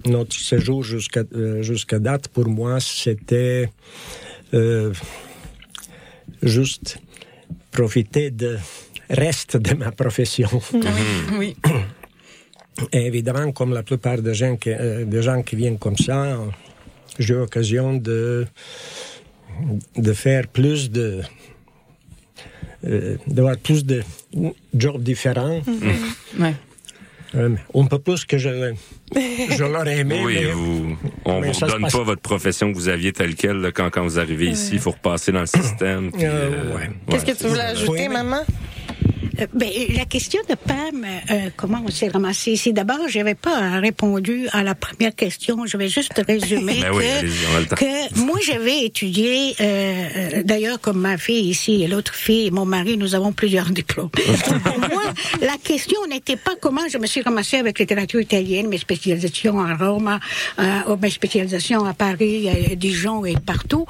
[0.05, 3.69] notre séjour jusqu'à euh, jusqu'à date, pour moi, c'était
[4.53, 4.93] euh,
[6.41, 6.99] juste
[7.71, 8.57] profiter de
[9.09, 10.49] reste de ma profession.
[11.37, 11.55] Oui.
[12.91, 16.37] Et évidemment, comme la plupart des gens qui, euh, des gens qui viennent comme ça,
[17.19, 18.45] j'ai eu l'occasion de,
[19.95, 21.21] de faire plus de.
[22.85, 24.03] euh, d'avoir plus de
[24.75, 25.61] jobs différents.
[26.39, 26.53] Ouais.
[27.35, 28.49] Euh, un peu plus que je,
[29.13, 30.21] je l'aurais aimé.
[30.23, 33.35] Oui, mais- vous, on mais vous donne passe- pas votre profession que vous aviez telle
[33.35, 34.71] quelle là, quand, quand vous arrivez ici.
[34.73, 36.11] Il faut repasser dans le système.
[36.11, 36.89] puis, Euh, ouais.
[37.09, 38.09] Qu'est-ce ouais, que tu voulais ajouter, Oui,
[39.37, 39.43] mais-?
[39.43, 42.73] Euh, ben, la question de Pam, euh, comment on s'est ramassé ici?
[42.73, 45.65] D'abord, j'avais pas répondu à la première question.
[45.65, 49.55] Je vais juste résumer Ben que, moi j'avais étudié.
[49.59, 49.63] euh,
[50.15, 53.69] euh, D'ailleurs, comme ma fille ici et l'autre fille et mon mari, nous avons plusieurs
[53.69, 54.09] diplômes.
[54.63, 55.03] Pour moi,
[55.41, 59.75] la question n'était pas comment je me suis ramassée avec littérature italienne, mes spécialisations à
[59.75, 60.19] Rome,
[60.59, 63.85] euh, mes spécialisations à Paris, à Dijon et partout.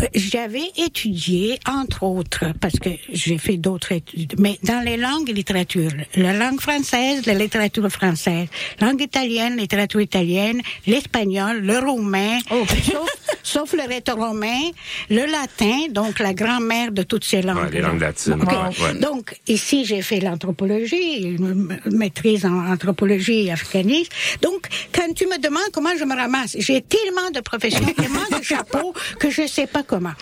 [0.00, 5.30] Euh, J'avais étudié, entre autres, parce que j'ai fait d'autres études, mais dans les langues
[5.30, 8.48] et littératures, la langue française, la littérature française,
[8.80, 13.06] langue italienne, littérature italienne, l'espagnol, le roumain, sauf,
[13.42, 14.70] sauf le rétro-romain,
[15.08, 17.58] le latin, donc la grand-mère de toutes ces langues.
[17.64, 18.50] Ouais, les langues latines, Ok.
[18.50, 18.94] ouais, ouais.
[19.00, 24.10] Donc, ici, j'ai fait l'anthropologie, une maîtrise en anthropologie et africanisme.
[24.42, 28.42] Donc, quand tu me demandes comment je me ramasse, j'ai tellement de professions, tellement de
[28.52, 30.12] chapeaux que je sais pas comment.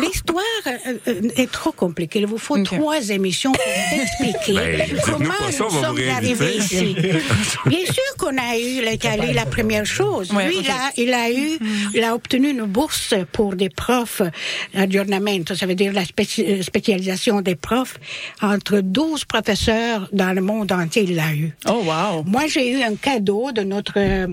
[0.00, 2.20] L'histoire euh, euh, est trop compliquée.
[2.20, 3.62] Il vous faut trois émissions pour
[4.08, 6.94] expliquer Ben, comment ça, nous va vous sommes arrivés ici.
[7.66, 10.30] Bien sûr qu'on a eu l'Italie, la première chose.
[10.32, 10.64] Ouais, Lui, ok.
[10.64, 11.58] il, a, il a eu,
[11.94, 14.22] il a obtenu une bourse pour des profs
[14.74, 17.98] aggiornamento, ça veut dire la spéci- spécialisation des profs.
[18.42, 21.52] Entre 12 professeurs dans le monde entier, il l'a eu.
[21.68, 22.24] Oh, wow.
[22.24, 24.26] Moi, j'ai eu un cadeau de notre euh,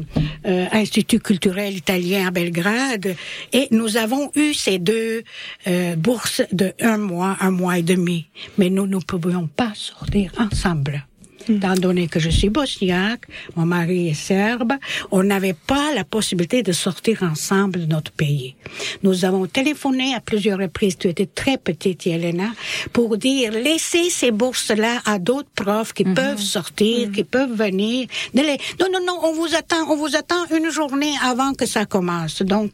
[0.71, 3.15] Institut culturel italien à Belgrade
[3.53, 5.23] et nous avons eu ces deux
[5.67, 8.27] euh, bourses de un mois, un mois et demi.
[8.57, 11.05] Mais nous ne pouvions pas sortir ensemble.
[11.47, 13.25] Étant donné que je suis bosniaque,
[13.55, 14.73] mon mari est serbe,
[15.11, 18.55] on n'avait pas la possibilité de sortir ensemble de notre pays.
[19.03, 22.49] Nous avons téléphoné à plusieurs reprises, tu étais très petite, Yelena,
[22.93, 28.07] pour dire laissez ces bourses-là à d'autres profs qui peuvent sortir, qui peuvent venir.
[28.33, 31.85] Les- Non, non, non, on vous attend, on vous attend une journée avant que ça
[31.85, 32.41] commence.
[32.41, 32.71] Donc,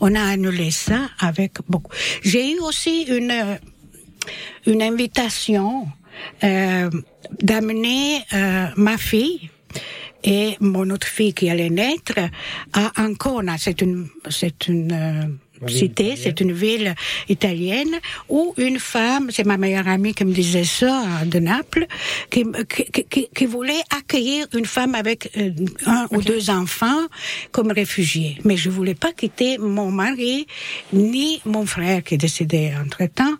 [0.00, 1.92] on a annulé ça avec beaucoup.
[2.22, 3.56] J'ai eu aussi une euh,
[4.64, 5.86] une invitation
[6.42, 6.90] euh,
[7.42, 9.50] d'amener euh, ma fille
[10.22, 12.14] et mon autre fille qui allait naître
[12.72, 13.56] à Ancona.
[13.58, 15.26] C'est une, c'est une euh,
[15.66, 16.94] cité, c'est une ville
[17.28, 17.94] italienne
[18.28, 21.86] où une femme, c'est ma meilleure amie qui me disait ça de Naples,
[22.30, 25.50] qui, qui, qui, qui voulait accueillir une femme avec euh,
[25.86, 27.06] un ou deux enfants
[27.52, 28.38] comme réfugiée.
[28.44, 30.46] Mais je voulais pas quitter mon mari
[30.92, 33.36] ni mon frère qui est décédé entre temps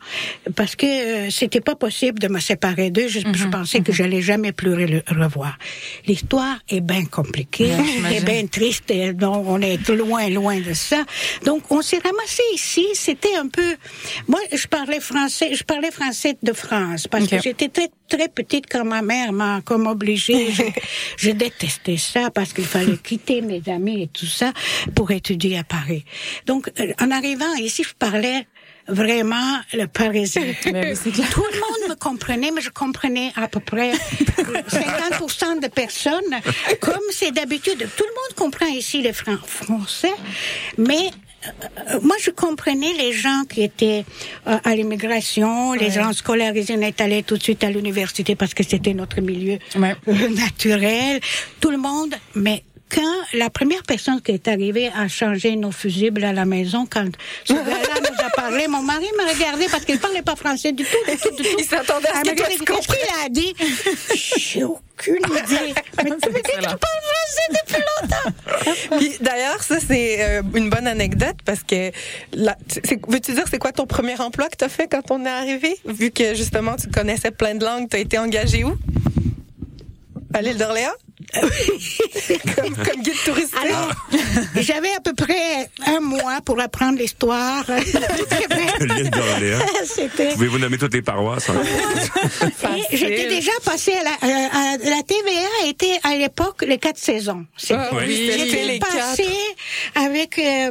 [0.55, 3.09] parce que euh, c'était pas possible de me séparer d'eux.
[3.09, 5.59] Je, je pensais que j'allais jamais plus le revoir.
[6.07, 7.73] L'histoire est bien compliquée,
[8.11, 8.91] est bien triste.
[8.91, 11.05] Et donc on est loin, loin de ça.
[11.45, 12.87] Donc on s'est ramassé ici.
[12.95, 13.77] C'était un peu.
[14.29, 15.55] Moi, je parlais français.
[15.55, 19.61] Je parlais français de France parce que j'étais très très petite quand ma mère m'a
[19.65, 20.51] comme obligée.
[20.53, 20.63] Je,
[21.17, 24.53] je détestais ça parce qu'il fallait quitter mes amis et tout ça
[24.95, 26.05] pour étudier à Paris.
[26.47, 28.47] Donc euh, en arrivant ici, je parlais
[28.87, 30.43] vraiment le parisien.
[30.63, 36.41] Tout le monde me comprenait, mais je comprenais à peu près 50% de personnes,
[36.81, 37.79] comme c'est d'habitude.
[37.97, 40.13] Tout le monde comprend ici le fran- français,
[40.77, 41.11] mais
[42.03, 44.05] moi, je comprenais les gens qui étaient
[44.47, 48.55] euh, à l'immigration, les gens scolarisés, on est allés tout de suite à l'université parce
[48.55, 49.95] que c'était notre milieu Ouais.
[50.09, 51.21] euh, naturel.
[51.61, 52.63] Tout le monde, mais
[52.95, 57.09] quand la première personne qui est arrivée à changer nos fusibles à la maison, quand
[57.45, 60.85] ce gars-là nous a parlé, mon mari me regardait parce qu'il parlait pas français du
[60.85, 61.49] tout, du tout, du tout.
[61.59, 63.55] Il s'attendait à ce tu Qu'est-ce qu'il a dit?
[64.39, 65.75] J'ai aucune idée.
[66.05, 69.21] Mais tu me dis que tu parles français depuis longtemps.
[69.21, 71.91] D'ailleurs, ça c'est euh, une bonne anecdote parce que
[73.09, 75.77] veux-tu dire c'est quoi ton premier emploi que tu as fait quand on est arrivé?
[75.85, 78.77] Vu que justement tu connaissais plein de langues, tu as été engagé où?
[80.33, 80.91] À l'île d'Orléans?
[82.57, 83.55] comme, comme guide touristique.
[83.65, 83.91] Alors,
[84.57, 87.65] j'avais à peu près un mois pour apprendre l'histoire.
[90.35, 91.49] Pouvez-vous nommer toutes les paroisses?
[91.51, 91.61] hein?
[92.93, 97.45] J'étais déjà passée à la, euh, à la TVA était à l'époque les quatre saisons.
[97.71, 99.25] Ah oui, J'étais les passée
[99.95, 100.71] avec euh,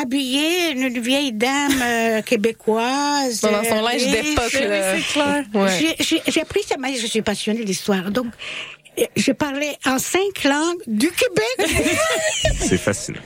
[0.00, 3.40] habillée une vieille dame euh, québécoise.
[3.40, 4.96] Dans son linge d'époque, là.
[4.96, 5.44] c'est clair.
[5.54, 5.96] Ouais.
[6.00, 8.10] J'ai- appris ça, mais je suis passionnée d'histoire.
[8.10, 8.26] Donc,
[9.16, 11.78] je parlais en cinq langues du Québec.
[12.60, 13.18] C'est fascinant.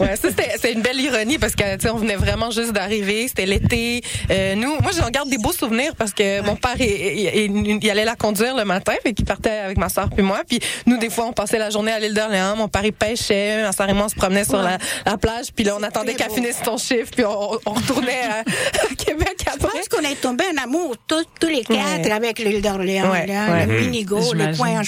[0.00, 2.72] Ouais, ça c'était c'est une belle ironie parce que tu sais on venait vraiment juste
[2.72, 4.02] d'arriver, c'était l'été.
[4.30, 8.04] Euh, nous, moi j'en garde des beaux souvenirs parce que mon père il, il- allait
[8.04, 10.40] la conduire le matin, fait qu'il partait avec ma soeur puis moi.
[10.48, 13.62] Puis nous des fois on passait la journée à l'île d'Orléans, mon père il pêchait,
[13.62, 16.14] ma soeur et moi on se promenait sur la, la plage, puis là on attendait
[16.14, 19.68] qu'elle finisse son chiffre, puis on, on retournait à, à Québec Je après.
[19.78, 22.10] pense qu'on est tombé en amour tous, tous les quatre Ouais.
[22.10, 23.66] avec l'île d'Orléans, Ouais, là, ouais.
[23.66, 24.56] le Minigo, le J'imagine.
[24.56, 24.78] coin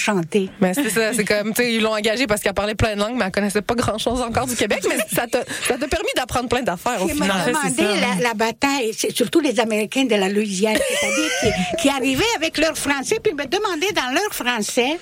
[0.59, 2.99] Mais c'est ça, c'est comme, tu sais, ils l'ont engagée parce qu'elle parlait plein de
[3.01, 5.87] langues, mais elle connaissait pas grand chose encore du Québec, mais ça t'a, ça t'a
[5.87, 7.29] permis d'apprendre plein d'affaires au final.
[7.47, 12.23] demandait la, la bataille, c'est surtout les Américains de la Louisiane, c'est-à-dire qui, qui arrivaient
[12.35, 14.99] avec leur français, puis me demandaient dans leur français.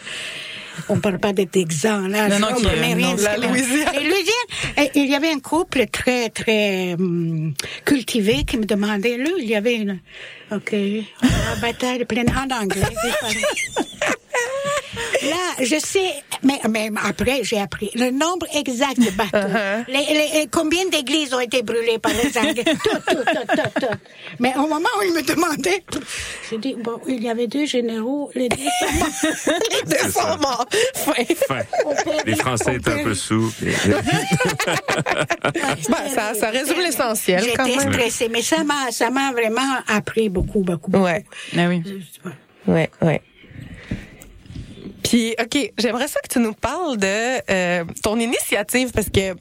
[0.88, 2.30] On ne parle pas des Texans, là.
[2.30, 3.93] Non, non, qui- rien non, la Louisiane.
[3.95, 7.53] Les Louisiane, et il y avait un couple très, très hum,
[7.84, 9.99] cultivé qui me demandait, là, il y avait une,
[10.51, 12.82] OK, la bataille de pleine en anglais.
[15.23, 19.37] Là, je sais, mais, mais après, j'ai appris le nombre exact de bateaux.
[19.37, 19.85] Uh-huh.
[19.87, 22.63] les, les- combien d'églises ont été brûlées par les Anglais?
[22.83, 23.95] tout, tout, tout, tout, tout.
[24.39, 25.83] Mais au moment où il me demandait,
[26.49, 29.55] j'ai dit, bon, il y avait deux généraux, les deux sont morts.
[29.71, 30.65] Les deux sont morts.
[31.07, 31.63] Enfin,
[32.25, 33.51] les Français étaient un peu sous.
[36.13, 37.93] ça, ça résume l'essentiel quand J'étais même.
[37.93, 40.91] stressée, mais ça m'a, ça m'a vraiment appris beaucoup, beaucoup.
[40.91, 41.25] Ouais,
[41.57, 41.83] Ah oui.
[42.67, 43.21] ouais, ouais.
[45.14, 49.34] OK, j'aimerais ça que tu nous parles de euh, ton initiative parce que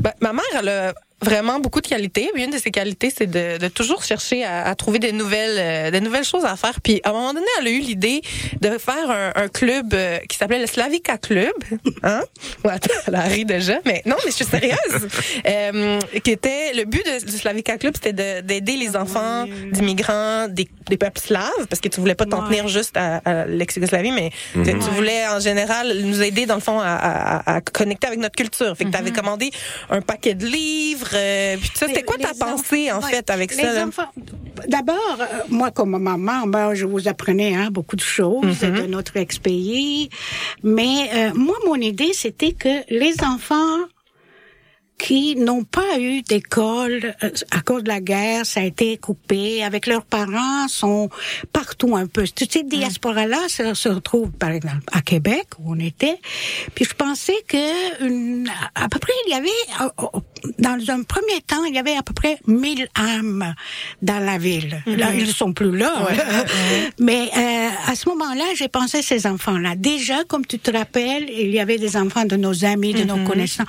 [0.00, 2.28] ben, ma mère, elle a vraiment beaucoup de qualités.
[2.34, 5.56] Puis une de ses qualités, c'est de, de toujours chercher à, à trouver des nouvelles,
[5.58, 6.80] euh, des nouvelles choses à faire.
[6.82, 8.20] Puis à un moment donné, elle a eu l'idée
[8.60, 11.52] de faire un, un club euh, qui s'appelait le Slavica Club.
[12.02, 12.22] Hein?
[12.64, 14.76] Ouais, attends, elle a ri déjà, mais non, mais je suis sérieuse.
[15.46, 20.48] Euh, qui était le but de- du Slavica Club, c'était de- d'aider les enfants d'immigrants
[20.48, 24.10] des, des peuples slaves, parce que tu voulais pas t'en tenir juste à, à l'ex-Yougoslavie,
[24.12, 28.06] mais tu- tu voulais en général nous aider dans le fond à, à- à connecter
[28.06, 28.76] avec notre culture.
[28.76, 29.50] Fait que tu avais commandé
[29.90, 31.86] un paquet de livres, euh, puis ça.
[31.86, 33.86] C'était quoi ta Les pensée en fait avec les ça là?
[33.86, 34.12] enfants-
[34.68, 38.82] D'abord, euh, moi comme maman, ben, je vous apprenais hein, beaucoup de choses Mm-hmm.
[38.82, 40.08] de notre ex-pays,
[40.62, 43.78] mais euh, moi mon idée c'était que les enfants
[44.96, 49.62] qui n'ont pas eu d'école euh, à cause de la guerre, ça a été coupé,
[49.64, 51.10] avec leurs parents, sont
[51.52, 52.24] partout un peu.
[52.28, 56.16] Toutes ces diasporas-là se, se retrouvent, par exemple, à Québec, où on était.
[56.76, 59.48] Puis je pensais que une- à peu près, il y avait,
[59.80, 60.20] euh, euh,
[60.58, 63.54] dans un premier temps, il y avait à peu près 1000 âmes
[64.02, 64.82] dans la ville.
[64.86, 66.08] Là, ils ne sont plus là.
[66.98, 69.74] Mais euh, à ce moment-là, j'ai pensé à ces enfants-là.
[69.76, 73.24] Déjà, comme tu te rappelles, il y avait des enfants de nos amis, de nos
[73.24, 73.66] connaissances,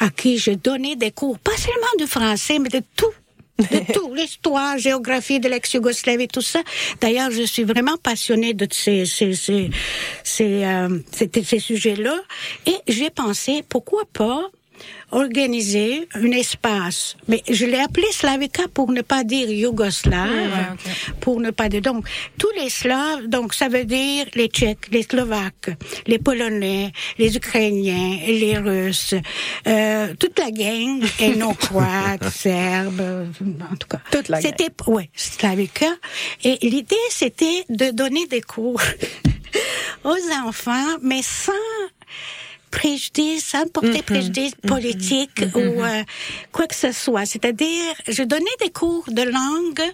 [0.00, 3.12] à qui j'ai donné des cours, pas seulement de français, mais de tout.
[3.58, 6.60] De tout, l'histoire, géographie de l'ex-Yougoslavie, tout ça.
[7.00, 9.70] D'ailleurs, je suis vraiment passionnée de ces, ces, ces,
[10.24, 12.16] ces, euh, ces, ces sujets-là.
[12.66, 14.50] Et j'ai pensé, pourquoi pas
[15.10, 17.16] organiser un espace.
[17.28, 20.76] Mais je l'ai appelé Slavica pour ne pas dire yougoslave,
[21.20, 22.06] pour ne pas dire donc
[22.38, 23.26] tous les Slaves.
[23.28, 25.70] Donc ça veut dire les Tchèques, les Slovaques,
[26.06, 29.14] les Polonais, les Ukrainiens, les Russes,
[29.66, 33.28] euh, toute la gang et non croates, Serbes,
[33.72, 34.00] en tout cas.
[34.10, 34.52] Toute la gang.
[34.58, 35.86] C'était ouais Slavica.
[36.42, 38.80] Et l'idée c'était de donner des cours
[40.04, 41.52] aux enfants, mais sans
[42.78, 46.02] préjudice, sans porter préjudice politique ou euh,
[46.52, 47.24] quoi que ce soit.
[47.32, 49.84] C'est-à-dire, je donnais des cours de langue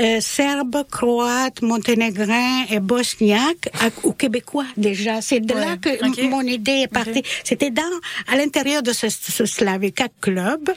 [0.00, 5.20] euh, serbe, croate, monténégrin et bosniaque à- aux Québécois déjà.
[5.28, 7.22] C'est de là que mon idée est partie.
[7.42, 7.96] C'était dans
[8.30, 10.70] à l'intérieur de ce, ce Slavica Club,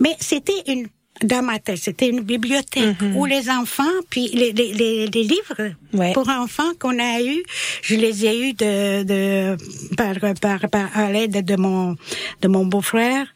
[0.00, 0.86] mais c'était une
[1.22, 5.72] dans ma tête, c'était une bibliothèque où les enfants, puis les, les, les, les livres
[5.92, 6.12] Ouais.
[6.12, 7.40] pour enfants qu'on a eu,
[7.82, 9.56] je les ai eus de, de
[9.96, 11.94] par, par, par à l'aide de mon
[12.42, 13.26] de mon beau-frère.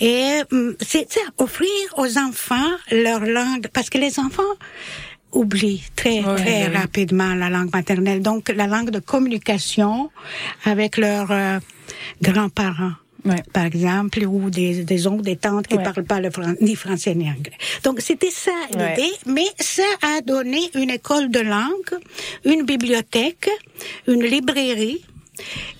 [0.00, 1.06] Et hum, c'est
[1.36, 1.68] offrir
[1.98, 4.42] aux enfants leur langue, parce que les enfants
[5.32, 6.74] oublient très très oui.
[6.74, 8.22] rapidement la langue maternelle.
[8.22, 10.10] Donc la langue de communication
[10.64, 11.58] avec leur euh,
[12.22, 12.92] grands-parents.
[13.24, 13.42] Ouais.
[13.52, 15.82] Par exemple, ou des, des oncles, des tantes qui Ouais.
[15.82, 17.56] parlent pas le fran- ni français ni anglais.
[17.84, 21.92] Donc, c'était ça l'idée, mais ça a donné une école de langue,
[22.44, 23.48] une bibliothèque,
[24.06, 25.04] une librairie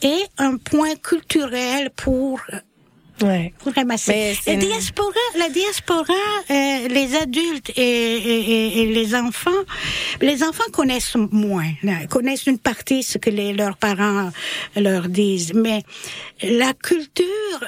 [0.02, 2.40] et un point culturel pour
[3.22, 3.52] Ouais.
[3.98, 6.12] c'est La diaspora, la diaspora,
[6.50, 9.50] euh, les adultes et, et- et- les enfants,
[10.20, 14.30] les enfants connaissent moins, là, connaissent une partie ce que les, leurs parents
[14.76, 15.82] leur disent, mais
[16.42, 17.24] la culture,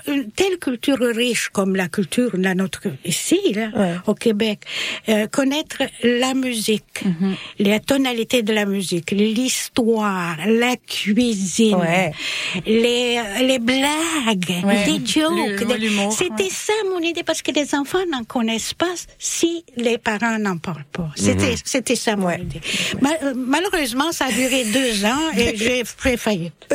[0.06, 3.94] une telle culture riche comme la culture la nôtre ici, là, Ouais.
[4.06, 4.60] au Québec,
[5.08, 7.02] euh, connaître la musique,
[7.58, 12.12] les tonalités de la musique, l'histoire, la cuisine, Ouais.
[12.66, 15.41] les, les blagues, des jokes.
[16.10, 16.48] C'était ouais.
[16.50, 20.84] ça mon idée parce que les enfants n'en connaissent pas si les parents n'en parlent
[20.92, 21.08] pas.
[21.16, 22.40] C'était c'était ça mon Ouais.
[22.40, 22.60] idée.
[23.22, 26.52] Euh, malheureusement, ça a duré deux ans et j'ai fait faillite.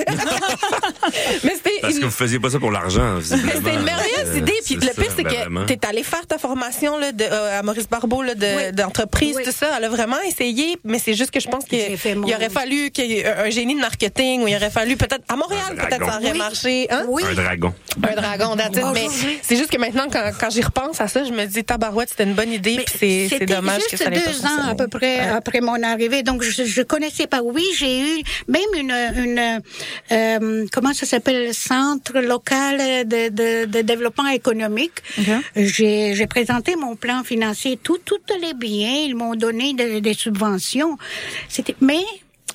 [1.43, 3.20] Mais Parce une- que vous faisiez pas ça pour l'argent.
[3.22, 4.53] C'était une merveilleuse Euh, idée.
[4.65, 5.65] Puis le pire, c'est ben que vraiment.
[5.65, 8.74] t'es allé faire ta formation là, de, euh, à Maurice Barbeau là, de- Oui.
[8.74, 9.43] d'entreprise, Oui.
[9.43, 9.68] tout ça.
[9.78, 11.80] Elle a vraiment essayé, mais c'est juste que je pense qu'il
[12.34, 15.36] aurait fallu qu'il y ait un génie de marketing ou il aurait fallu peut-être à
[15.36, 16.38] Montréal, peut-être ça aurait Oui.
[16.38, 16.88] marché.
[16.89, 17.05] Hein?
[17.07, 17.24] Oui.
[17.30, 17.74] Un dragon.
[18.03, 18.55] Un dragon,
[18.93, 19.08] Mais
[19.41, 22.24] c'est juste que maintenant, quand, quand j'y repense à ça, je me dis, tabarouette, c'était
[22.24, 22.76] une bonne idée.
[22.86, 24.70] Puis c'est- dommage que ça n'ait pas deux ans fonctionné.
[24.72, 25.28] à peu près Ouais.
[25.30, 27.41] après mon arrivée, donc je, je connaissais pas.
[27.41, 29.62] Oui, j'ai eu même une, une
[30.12, 32.78] euh, comment ça s'appelle, le centre local
[33.08, 35.01] de, de, de développement économique.
[35.55, 38.91] J'ai j'ai présenté mon plan financier, tout tout allait bien.
[39.05, 40.97] Ils m'ont donné de- des subventions.
[41.49, 42.03] C'était mais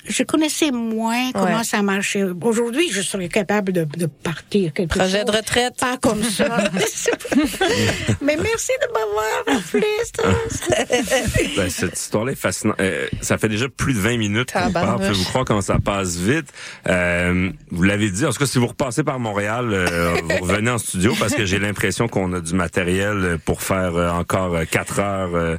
[0.07, 1.63] je connaissais moins comment Ouais.
[1.63, 2.23] ça marchait.
[2.41, 5.25] Aujourd'hui, je serais capable de, de partir quelque Projet chose.
[5.25, 5.73] de retraite.
[5.79, 6.45] Pas comme ça.
[8.21, 9.87] Mais merci de m'avoir rappelé.
[11.57, 12.75] Ben, cette histoire-là est fascinante.
[12.79, 14.73] Euh, ça fait déjà plus de 20 minutes qu'on parle.
[14.73, 15.07] Tabarnouche.
[15.07, 16.47] Pouvez-vous croire comment ça passe vite?
[16.87, 18.25] Euh, vous l'avez dit.
[18.25, 21.45] En tout cas, si vous repassez par Montréal, euh, vous revenez en studio parce que
[21.45, 25.57] j'ai l'impression qu'on a du matériel pour faire euh, encore euh, quatre heures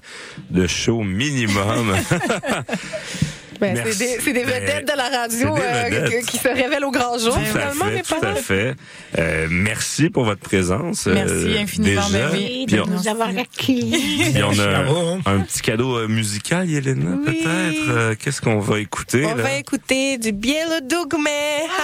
[0.51, 1.95] de show minimum.
[3.61, 3.93] Ben, Merci.
[4.21, 7.35] c'est des, des Ben, vedettes de la radio euh, qui- se révèlent au grand jour,
[7.35, 8.75] Tout à finalement, fait, mes tout à fait.
[9.19, 11.07] Euh, merci pour votre présence.
[11.07, 12.29] Merci euh, infiniment, déjà.
[12.31, 14.33] Puis de on, nous avoir accueillis.
[14.33, 15.19] puis on a Bravo.
[15.27, 17.25] un, un petit cadeau musical, Yelena, Oui.
[17.43, 17.91] peut-être.
[17.91, 19.25] Euh, Qu'est-ce qu'on va écouter?
[19.27, 19.43] On là?
[19.43, 21.27] va écouter du Bielo Dugme,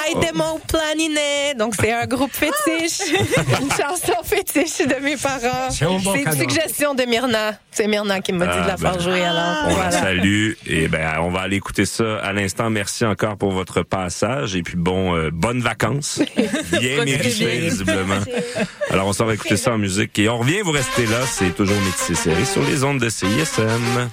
[0.06, 1.56] Haidemo Planine.
[1.58, 3.00] Donc, c'est un groupe fétiche.
[3.60, 5.70] une chanson fétiche de mes parents.
[5.70, 7.58] C'est un bon une suggestion de Myrna.
[7.70, 9.56] C'est Myrna qui m'a dit Ah, de la faire ben, jouer, alors.
[9.64, 9.90] On la Voilà.
[9.92, 12.70] salue et ben on va aller écouter ça à l'instant.
[12.70, 16.22] Merci encore pour votre passage et puis bon euh, bonnes vacances,
[16.80, 18.20] bien méritées visiblement.
[18.88, 20.62] Alors on s'en va écouter ça en musique et on revient.
[20.62, 24.08] Vous restez là, c'est toujours Métis Série sur les ondes de CISM.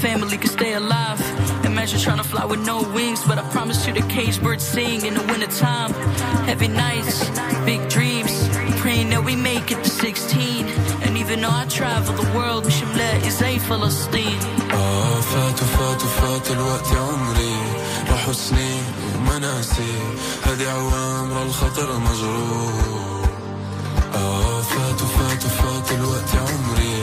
[0.00, 0.99] Family can stay alive
[1.89, 5.05] Imagine trying to fly with no wings, but I promise you the cage birds sing
[5.05, 5.91] in the wintertime.
[6.49, 7.17] Heavy nights,
[7.65, 8.33] big dreams,
[8.81, 10.67] praying that we make it to 16.
[11.03, 14.39] And even though I travel the world, مش ملاقي زي فلسطين.
[14.73, 17.55] آه فات وفات وفات الوقت يا عمري
[18.11, 18.83] راحوا سنين
[19.15, 19.93] ومناسي
[20.45, 23.25] هذه عوامر الخطر مجروح
[24.15, 26.98] آه فات وفات وفات الوقت يا عمري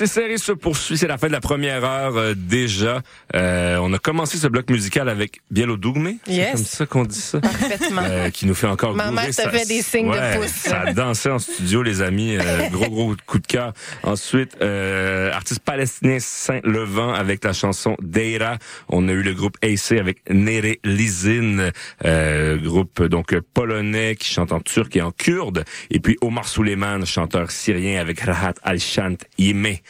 [0.00, 3.02] Métissé serré se poursuit, c'est la fin de la première heure euh, déjà.
[3.34, 6.52] Euh, on a commencé ce bloc musical avec Bielo Dougme, c'est Yes.
[6.52, 8.02] comme ça qu'on dit ça, Parfaitement.
[8.04, 10.48] Euh, qui nous fait encore Ma mère te Ça- fait des signes de pouce.
[10.50, 12.36] Ça a dansé en studio, les amis.
[12.36, 13.72] Euh, gros, gros coup de cœur.
[14.02, 18.58] Ensuite, euh, artiste palestinien Saint-Levant avec la chanson Deira.
[18.88, 21.70] On a eu le groupe AC avec Nere Lizin,
[22.04, 25.64] euh, groupe donc polonais qui chante en turc et en kurde.
[25.90, 29.82] Et puis Omar Suleiman, chanteur syrien avec Rahat Al-Shant Yemé.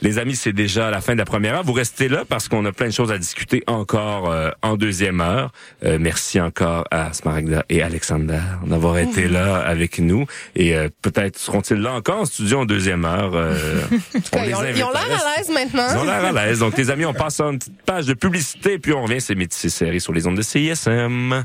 [0.00, 1.64] Les amis, c'est déjà la fin de la première heure.
[1.64, 5.20] Vous restez là parce qu'on a plein de choses à discuter encore euh, en deuxième
[5.20, 5.52] heure.
[5.84, 10.26] Euh, merci encore à Smaragda et Alexander d'avoir été là avec nous.
[10.54, 13.32] Et euh, peut-être seront-ils là encore en studio en deuxième heure.
[13.34, 13.56] Euh,
[14.32, 15.88] on les Ils ont l'air à l'aise maintenant.
[15.92, 16.58] Ils ont l'air à l'aise.
[16.58, 19.20] Donc, les amis, on passe à une petite page de publicité, puis on revient.
[19.20, 21.44] C'est Métis série sur les ondes de CISM.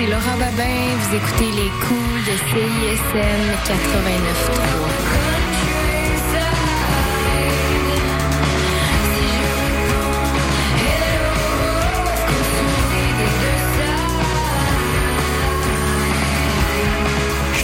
[0.00, 0.96] C'est Laura Babin.
[0.98, 5.29] Vous écoutez les cools de CISM 89.3.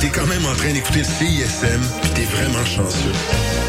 [0.00, 3.67] T'es quand même en train d'écouter le CISM, puis t'es vraiment chanceux.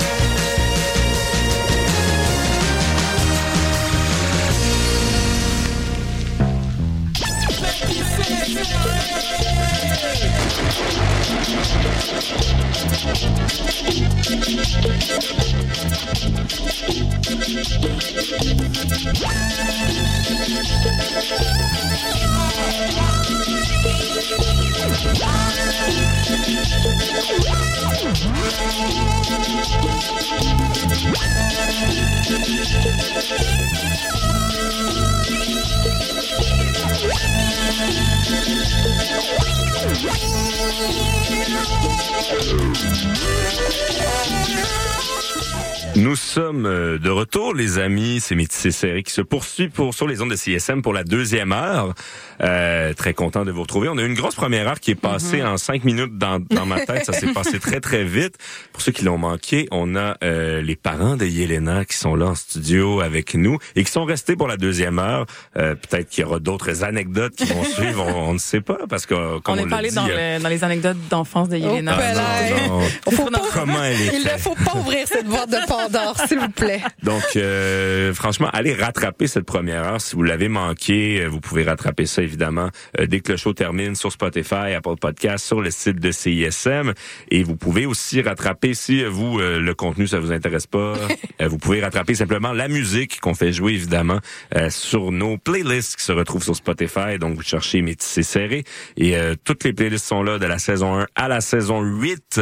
[48.52, 51.94] C'est Serré qui se poursuit pour, sur les ondes de CSM pour la deuxième heure.
[52.42, 53.90] Euh, très content de vous retrouver.
[53.90, 56.66] On a eu une grosse première heure qui est passée en cinq minutes dans, dans
[56.66, 57.06] ma tête.
[57.06, 58.36] Ça s'est passé très, très vite.
[58.72, 62.28] Pour ceux qui l'ont manqué, on a euh, les parents de Yelena qui sont là
[62.28, 65.26] en studio avec nous et qui sont restés pour la deuxième heure.
[65.58, 68.06] Euh, Peut-être qu'il y aura d'autres anecdotes qui vont suivre.
[68.08, 70.08] On, on ne sait pas parce que, On comme on, est l'a parlé dit, dans,
[70.10, 71.98] euh, le- dans les anecdotes d'enfance de Yelena.
[72.00, 72.88] Ah, non, non.
[73.12, 76.50] Faut pas- Comment elle Il ne faut pas ouvrir cette boîte de Pandore, s'il vous
[76.50, 76.82] plaît.
[77.04, 80.02] Donc, euh, franchement, allez rattraper cette première heure.
[80.02, 83.54] Si vous l'avez manqué, euh, vous pouvez rattraper ça, évidemment, euh, dès que le show
[83.54, 86.94] termine sur Spotify, Apple Podcast, sur le site de CISM.
[87.32, 90.96] Et vous pouvez aussi rattraper, si euh, vous, euh, le contenu, ça vous intéresse pas,
[91.42, 94.20] euh, vous pouvez rattraper simplement la musique qu'on fait jouer, évidemment,
[94.56, 97.18] euh, sur nos playlists qui se retrouvent sur Spotify.
[97.20, 98.66] Donc, vous cherchez Métissé Serré.
[98.98, 102.42] Et euh, toutes les playlists sont là de la saison 1 à la saison 8.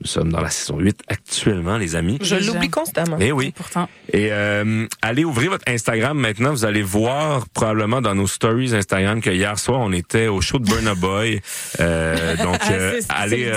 [0.00, 2.18] Nous sommes dans la saison 8 actuellement, les amis.
[2.22, 3.18] Je l'oublie constamment.
[3.20, 3.52] Eh oui.
[3.54, 3.90] Pourtant.
[4.12, 6.50] Et euh, allez ouvrir votre Instagram maintenant.
[6.50, 10.58] Vous allez voir probablement dans nos stories Instagram que hier soir on était au show
[10.58, 11.40] de Burna Boy.
[11.80, 13.50] Euh, donc Ah, euh, allez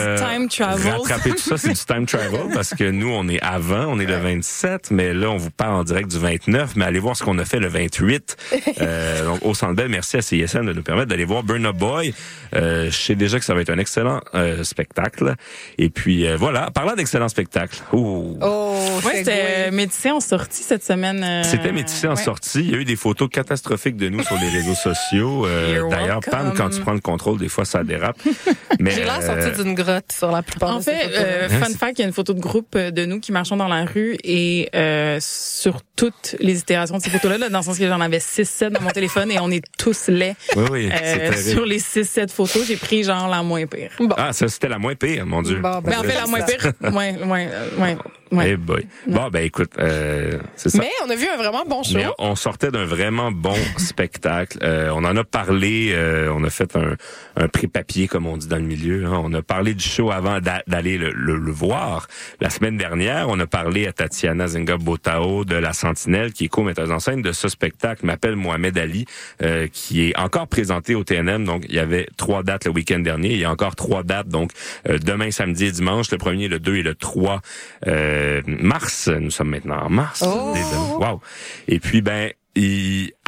[0.49, 0.91] travel.
[0.91, 1.57] rattraper tout ça.
[1.57, 5.13] C'est du time travel parce que nous on est avant, on est le 27, mais
[5.13, 6.75] là on vous parle en direct du 29.
[6.75, 8.37] Mais allez voir ce qu'on a fait le 28.
[8.81, 12.13] Euh, donc au Centre Bell, merci à CISN de nous permettre d'aller voir Burna Boy.
[12.55, 15.35] Euh, je sais déjà que ça va être un excellent euh, spectacle.
[15.77, 17.77] Et puis euh, voilà, parlant d'excellent spectacle.
[17.93, 18.37] Ouh.
[18.41, 21.43] Oh, Ouais, c'était euh, Métissé en sortie cette semaine.
[21.53, 22.23] Euh, C'était métissé en ouais.
[22.23, 22.59] sortie.
[22.61, 25.45] Il y a eu des photos catastrophiques de nous sur les réseaux sociaux.
[25.45, 26.19] Euh, D'ailleurs.
[26.21, 28.17] Pam, quand tu prends le contrôle, des fois, ça dérape.
[28.79, 31.73] Mais J'ai l'air euh, sorti d'une grotte sur la plupart En de fait, euh, fun
[31.77, 33.85] fact, il y a une photo de groupe euh, de nous qui marchons dans la
[33.85, 37.87] rue et euh, sur toutes les itérations de ces photos-là, là, dans le sens que
[37.87, 40.35] j'en avais 6-7 dans mon téléphone et on est tous laids.
[40.55, 43.91] Oui, oui, Euh, sur les 6-7 photos, j'ai pris genre la moins pire.
[44.17, 45.57] Ah, ça, c'était la moins pire, mon Dieu.
[45.57, 46.91] Bon, ben, Mais en fait, la moins pire, ouais,
[47.25, 47.97] ouais, euh, ouais,
[48.31, 48.49] ouais.
[48.51, 48.87] Eh boy.
[49.07, 50.79] Bon, ben écoute, euh, c'est ça.
[50.79, 51.95] Mais on a vu un vraiment bon show.
[51.95, 54.57] Mais on sortait d'un vraiment bon spectacle.
[54.61, 56.95] Euh, on en a parlé, euh, on a fait un,
[57.35, 59.05] un pré-papier, comme on dit dans le milieu.
[59.05, 59.21] hein.
[59.23, 62.07] On a parlé du show avant d'a- d'aller le, le- le voir.
[62.39, 66.49] La semaine dernière, on a parlé à Tatiana Zenga Botao de La Sentinelle, qui est
[66.49, 69.05] co-metteuse en scène de ce spectacle, m'appelle Mohamed Ali,
[69.41, 71.45] euh, qui est encore présenté au TNM.
[71.45, 73.29] Donc, il y avait trois dates le week-end dernier.
[73.31, 74.27] Il y a encore trois dates.
[74.27, 74.51] Donc,
[74.89, 77.41] euh, demain, samedi et dimanche, le premier, le 2 et le 3
[77.87, 79.07] euh, mars.
[79.07, 80.23] Nous sommes maintenant en mars.
[80.25, 80.53] Oh!
[80.99, 81.20] Wow.
[81.67, 82.31] Et puis, ben,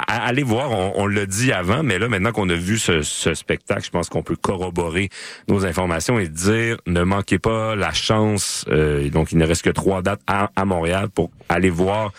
[0.08, 3.02] à- allez voir, on, on l'a dit avant, mais là, maintenant qu'on a vu ce,
[3.02, 5.10] ce spectacle, je pense qu'on peut corroborer
[5.48, 8.66] nos informations et dire, ne manquez pas la chance.
[8.70, 12.12] euh, donc, il ne reste que trois dates à, à Montréal pour aller voir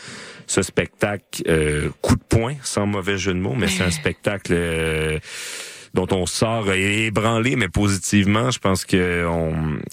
[0.46, 4.52] ce spectacle euh, coup de poing, sans mauvais jeu de mots, mais c'est un spectacle...
[4.54, 5.18] euh,
[5.94, 8.50] dont on sort ébranlé, mais positivement.
[8.50, 9.24] Je pense que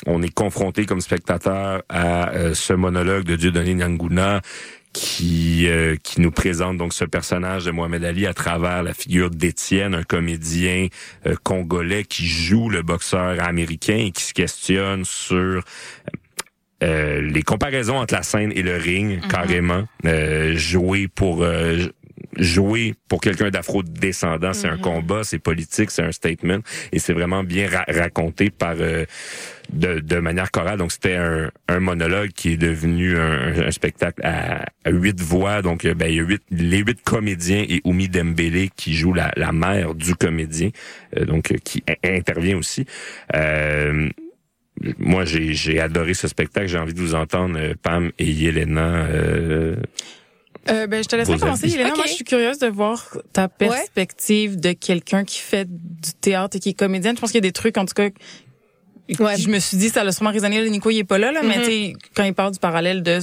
[0.08, 4.42] on, est confronté comme spectateur à euh, ce monologue de Dieudonné Nyanguna
[4.94, 9.30] qui euh, qui nous présente donc ce personnage de Mohamed Ali à travers la figure
[9.30, 10.88] d'Étienne, un comédien
[11.26, 15.64] euh, congolais qui joue le boxeur américain et qui se questionne sur
[16.84, 19.84] euh, les comparaisons entre la scène et le ring, carrément.
[20.06, 21.86] Euh, jouer pour euh,
[22.38, 26.60] jouer pour quelqu'un d'afro-descendant, c'est un combat, c'est politique, c'est un statement,
[26.92, 29.06] et c'est vraiment bien ra- raconté par euh,
[29.72, 30.78] de, de manière chorale.
[30.78, 35.62] Donc c'était un, un monologue qui est devenu un, un spectacle à, à huit voix.
[35.62, 39.14] Donc euh, ben, il y a huit, les huit comédiens et Oumi Dembélé qui joue
[39.14, 40.70] la, la mère du comédien,
[41.18, 42.86] euh, donc euh, qui intervient aussi.
[43.36, 44.10] Euh,
[44.98, 46.68] moi, j'ai j'ai adoré ce spectacle.
[46.68, 49.06] J'ai envie de vous entendre, euh, Pam et Yelena.
[49.06, 49.76] euh,
[50.70, 51.68] Euh, ben, je te laisserai commencer.
[51.68, 51.95] Ok.
[51.97, 56.59] Moi, je suis curieuse de voir ta perspective de quelqu'un qui fait du théâtre et
[56.59, 57.16] qui est comédienne.
[57.16, 58.09] Je pense qu'il y a des trucs, en tout cas,
[59.09, 60.70] je me suis dit, ça l'a sûrement résonné.
[60.70, 61.64] Nico, il est pas là, là, mais Mhm.
[61.64, 63.20] tu sais, quand il parle du parallèle de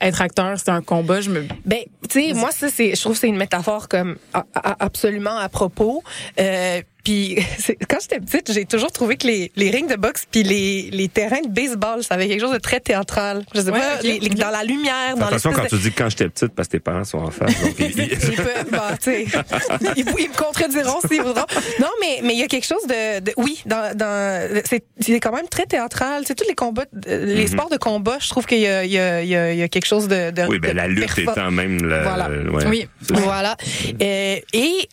[0.00, 1.44] être acteur, c'est un combat, je me...
[1.64, 1.78] Ben,
[2.10, 5.36] tu sais, moi, ça, c'est, je trouve que c'est une métaphore comme a- a- absolument
[5.38, 6.02] à propos.
[6.38, 10.24] Euh, puis c'est- quand j'étais petite, j'ai toujours trouvé que les, les rings de boxe
[10.30, 13.44] puis les, les terrains de baseball, ça avait quelque chose de très théâtral.
[13.54, 15.68] Je sais Ouais, pas, les- dans la lumière, dans Attention quand de...
[15.68, 17.54] tu dis quand j'étais petite parce que tes parents sont en face.
[17.62, 19.22] Donc, ils- ils- J'ai pas- bah, tu sais,
[19.96, 21.46] ils, ils me contrediront s'ils voudront.
[21.80, 25.20] Non, mais mais il y a quelque chose de, de- oui, dans, dans c'est c'est
[25.20, 26.24] quand même très théâtral.
[26.26, 27.48] C'est tous les combats, euh, les Mhm.
[27.48, 28.18] sports de combat.
[28.20, 29.86] Je trouve qu'il y a il y a, il y a, il y a quelque
[29.86, 32.02] chose de, de oui, ben de la lutte étant même la.
[32.02, 32.28] Voilà.
[32.30, 32.88] ouais, Oui.
[33.10, 33.56] Voilà.
[34.00, 34.42] Et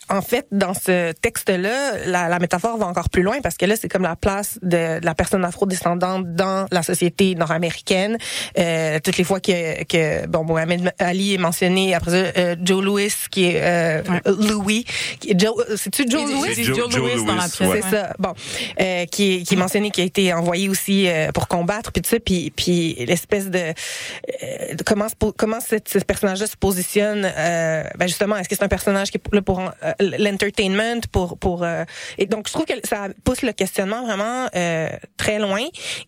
[0.09, 3.75] en fait, dans ce texte-là, la, la métaphore va encore plus loin parce que là,
[3.79, 8.17] c'est comme la place de, de la personne afro-descendante dans la société nord-américaine.
[8.57, 12.83] Euh, toutes les fois que, que bon, Mohamed Ali est mentionné, après ça, euh, Joe
[12.83, 14.85] Louis qui est euh, Louis,
[15.19, 16.51] qui est Joe, c'est-tu Joe Louis?
[16.55, 17.81] c'est Joe- Joe Joe Louis dans la Louis, pièce, ouais.
[17.83, 18.13] C'est ça.
[18.19, 18.33] Bon,
[18.79, 22.01] euh, qui, est- qui est mentionné, qui a été envoyé aussi euh, pour combattre, puis
[22.01, 27.31] tout ça, puis, puis l'espèce de, euh, de comment comment cette- ce personnage-là se positionne.
[27.37, 31.37] Euh, ben justement, est-ce que c'est un personnage qui est là pour euh, l'entertainment, pour
[31.37, 31.83] pour euh,
[32.17, 35.61] et donc je trouve que ça pousse le questionnement vraiment euh, très loin.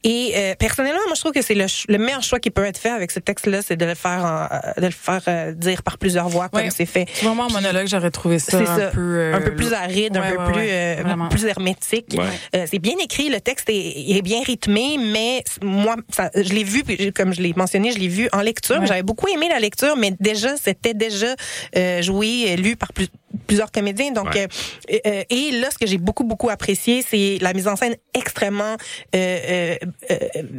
[0.04, 2.78] Et euh, personnellement, moi je trouve que c'est le, le meilleur choix qui peut être
[2.78, 5.84] fait avec ce texte-là, c'est de le faire en- euh, de le faire euh, dire
[5.84, 6.70] par plusieurs voix comme Ouais.
[6.72, 7.06] c'est fait.
[7.22, 10.18] Vraiment en monologue, j'aurais trouvé ça, C'est un ça, peu euh, un peu plus aride,
[10.18, 12.16] un peu ouais, plus euh, plus hermétique.
[12.18, 12.26] Ouais.
[12.56, 16.64] Euh, c'est bien écrit, le texte est, est bien rythmé, mais moi, ça, je l'ai
[16.64, 18.80] vu, puis comme je l'ai mentionné, je l'ai vu en lecture.
[18.80, 18.88] Ouais.
[18.88, 21.36] J'avais beaucoup aimé la lecture, mais déjà, c'était déjà
[21.76, 23.08] euh, joué, lu par plus-
[23.48, 24.12] plusieurs comédiens.
[24.12, 24.48] Donc, Ouais.
[24.92, 27.96] euh, euh, et là, ce que j'ai beaucoup beaucoup apprécié, c'est la mise en scène
[28.14, 28.76] extrêmement,
[29.16, 29.76] euh, euh,
[30.12, 30.18] euh,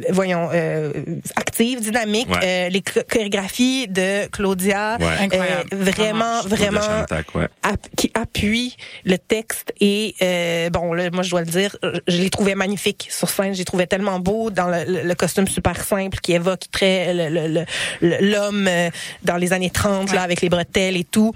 [0.09, 0.91] voyons, euh,
[1.35, 2.29] active, dynamique.
[2.29, 2.39] Ouais.
[2.43, 5.05] Euh, les cho- chorégraphies de Claudia, Ouais.
[5.05, 5.69] euh, Incroyable.
[5.75, 7.47] vraiment, Claudia vraiment Chantac, ouais.
[7.63, 8.75] app- qui appuie
[9.05, 11.75] le texte et euh, bon là moi je dois le dire
[12.07, 15.15] je les trouvais magnifiques sur scène je les trouvais tellement beaux dans le, le- le
[15.15, 17.65] costume super simple qui évoque très le- le- le-
[18.01, 18.89] le- l'homme euh,
[19.23, 21.31] dans les années 30 là avec les bretelles et tout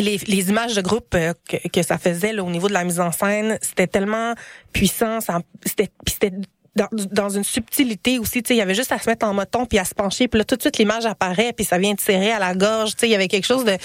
[0.00, 1.34] les, les images de groupe euh,
[1.72, 4.34] que, ça faisait là, au niveau de la mise en scène, c'était tellement
[4.72, 5.18] puissant,
[5.64, 6.32] c'était
[6.76, 9.34] dans, dans une subtilité aussi, tu sais, il y avait juste à se mettre en
[9.34, 11.92] moton puis à se pencher, puis là tout de suite l'image apparaît puis ça vient
[11.94, 13.76] de serrer à la gorge, tu sais, il y avait quelque chose de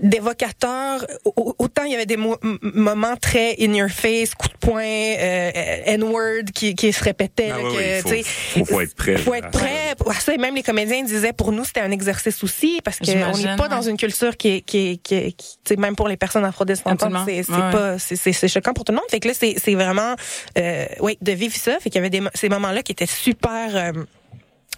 [0.00, 1.06] d'évocateur.
[1.24, 4.82] Au- Autant il y avait des mo- moments très in your face, coup de poing,
[4.82, 5.50] euh,
[5.86, 8.64] N-word qui, qui se répétait, Ah là, oui, que, oui, il faut- tu sais, faut-
[8.64, 9.94] faut être prêt, Faut être prêt.
[9.98, 13.06] Pour ça, et même les comédiens disaient pour nous c'était un exercice aussi parce qu'on
[13.06, 15.94] n'est pas dans une culture qui est qui est, qui, est- qui- tu sais, même
[15.96, 19.06] pour les personnes afrodescendantes c'est c'est Ouais, pas c'est choquant pour tout le monde.
[19.10, 20.14] Fait que là c'est c'est vraiment
[20.58, 21.78] euh, oui de vivre ça.
[21.80, 23.92] Fait qu'il y avait des ces moments là qui étaient super euh,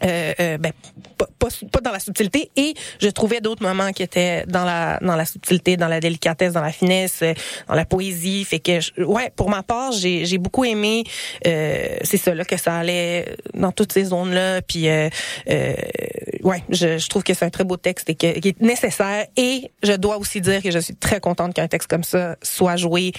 [0.02, 0.72] euh, euh, ben,
[1.16, 2.50] pas, pas, pas dans la subtilité.
[2.56, 6.52] Et je trouvais d'autres moments qui étaient dans la dans la subtilité dans la délicatesse
[6.52, 7.32] dans la finesse euh,
[7.68, 8.44] dans la poésie.
[8.44, 11.04] Fait que je- ouais pour ma part j'ai j'ai beaucoup aimé
[11.46, 16.98] euh, c'est ça là que ça allait dans toutes ces zones là puis ouais je,
[16.98, 19.26] je trouve que c'est un très beau texte et que, qui est nécessaire.
[19.36, 22.76] Et je dois aussi dire que je suis très contente qu'un texte comme ça soit
[22.76, 23.12] joué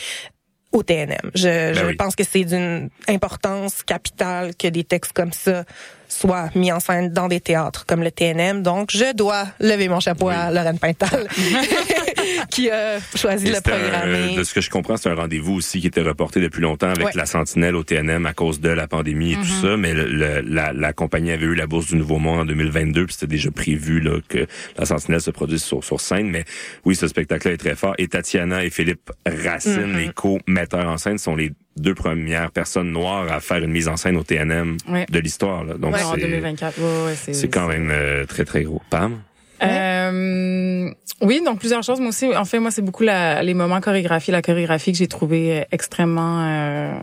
[0.75, 1.31] au TNM.
[1.33, 1.95] Je, je oui.
[1.95, 5.63] pense que c'est d'une importance capitale que des textes comme ça
[6.09, 8.61] soient mis en scène dans des théâtres comme le TNM.
[8.61, 11.27] Donc, je dois lever mon chapeau à Lorraine Pintal,
[12.51, 14.35] qui a choisi de le c'était un- programmer.
[14.35, 17.05] de ce que je comprends, c'est un rendez-vous aussi qui était reporté depuis longtemps avec
[17.05, 17.11] Ouais.
[17.15, 19.61] la Sentinelle au TNM à cause de la pandémie et tout Mhm.
[19.61, 19.77] ça.
[19.77, 23.05] Mais le- le- la, la compagnie avait eu la bourse du Nouveau Monde en 2022,
[23.05, 24.45] puis c'était déjà prévu là, que
[24.77, 26.29] la Sentinelle se produise sur, sur scène.
[26.29, 26.45] Mais
[26.85, 27.93] oui, ce spectacle-là est très fort.
[27.97, 29.97] Et Tatiana et Philippe Racine, Mhm.
[29.97, 33.97] les co-metteurs en scène, sont les deux premières personnes noires à faire une mise en
[33.97, 35.05] scène au TNM Ouais.
[35.09, 35.63] de l'histoire.
[35.65, 35.73] là.
[35.73, 36.79] Donc Ouais, en c'est 2024.
[36.79, 38.81] Ouais, ouais, c'est c'est quand même euh, très très gros.
[38.89, 39.19] Pam?
[39.63, 40.89] Euh,
[41.21, 41.99] oui, donc plusieurs choses.
[41.99, 45.07] Moi aussi, en fait, moi, c'est beaucoup la- les moments chorégraphiés, la chorégraphie que j'ai
[45.07, 46.93] trouvé euh, extrêmement euh,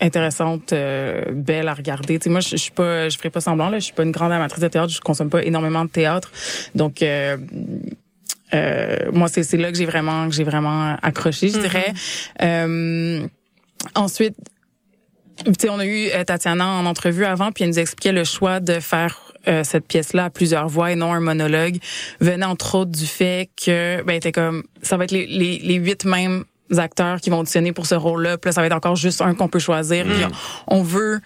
[0.00, 2.18] intéressante, euh, belle à regarder.
[2.18, 4.04] Tu sais, moi, je, je suis pas, je ferai pas semblant là, je suis pas
[4.04, 6.30] une grande amatrice de théâtre, je consomme pas énormément de théâtre,
[6.74, 7.02] donc.
[7.02, 7.36] Euh,
[8.54, 11.92] euh, moi, c'est là que j'ai vraiment que j'ai vraiment accroché, je dirais.
[12.40, 13.26] Euh,
[13.94, 14.36] ensuite,
[15.44, 18.60] tu sais, on a eu Tatiana en entrevue avant, puis elle nous expliquait le choix
[18.60, 21.76] de faire euh, cette pièce-là à plusieurs voix et non un monologue
[22.20, 25.74] venait entre autres du fait que ben était comme ça va être les, les, les
[25.74, 26.44] huit mêmes
[26.76, 29.34] acteurs qui vont auditionner pour ce rôle-là, puis là ça va être encore juste un
[29.34, 30.04] qu'on peut choisir.
[30.04, 30.24] Puis
[30.66, 31.20] on, on veut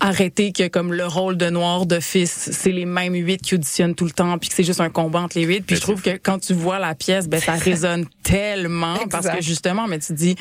[0.00, 4.04] arrêter que comme le rôle de noir d'office, c'est les mêmes huit qui auditionnent tout
[4.04, 5.60] le temps, puis que c'est juste un combat entre les huit.
[5.60, 9.40] Puis je trouve que quand tu vois la pièce, ben ça résonne tellement parce que
[9.40, 10.34] justement, mais tu dis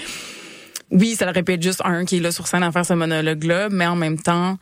[0.90, 3.70] oui, ça pu être juste un qui est là sur scène à faire ce monologue-là,
[3.70, 4.58] mais en même temps,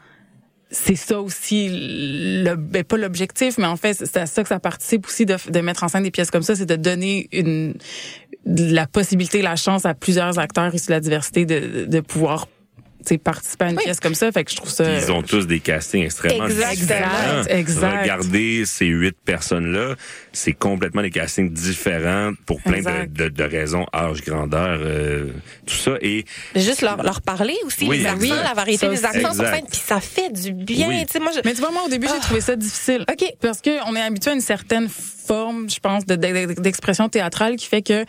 [0.72, 4.60] c'est ça aussi, le, ben, pas l'objectif, mais en fait, c'est à ça que ça
[4.60, 7.74] participe aussi de, de mettre en scène des pièces comme ça, c'est de donner une
[8.46, 12.48] la possibilité, la chance à plusieurs acteurs issus de la diversité de, de pouvoir
[13.18, 14.32] participer à une pièce comme ça.
[14.32, 14.84] Fait que je trouve ça.
[14.84, 17.44] Puis ils ont tous des castings extrêmement différents.
[17.50, 18.02] Exact.
[18.02, 19.96] Regardez ces huit personnes-là,
[20.32, 23.14] c'est complètement des castings différents pour plein de, Exact.
[23.14, 25.30] de, de raisons, âge, grandeur, euh,
[25.66, 25.94] tout ça.
[26.02, 26.26] Et
[26.56, 29.56] Mais juste leur, leur parler aussi, Oui, les accents, la variété des accents sur Exact.
[29.56, 30.88] scène, puis ça fait du bien.
[30.88, 31.06] Oui.
[31.06, 31.40] Tu sais, moi, je...
[31.46, 33.06] Mais tu vois, moi, au début, j'ai trouvé ça difficile.
[33.12, 33.26] OK.
[33.42, 37.56] Parce que on est habitué à une certaine forme, je pense, de- de- d'expression théâtrale
[37.56, 38.06] qui fait que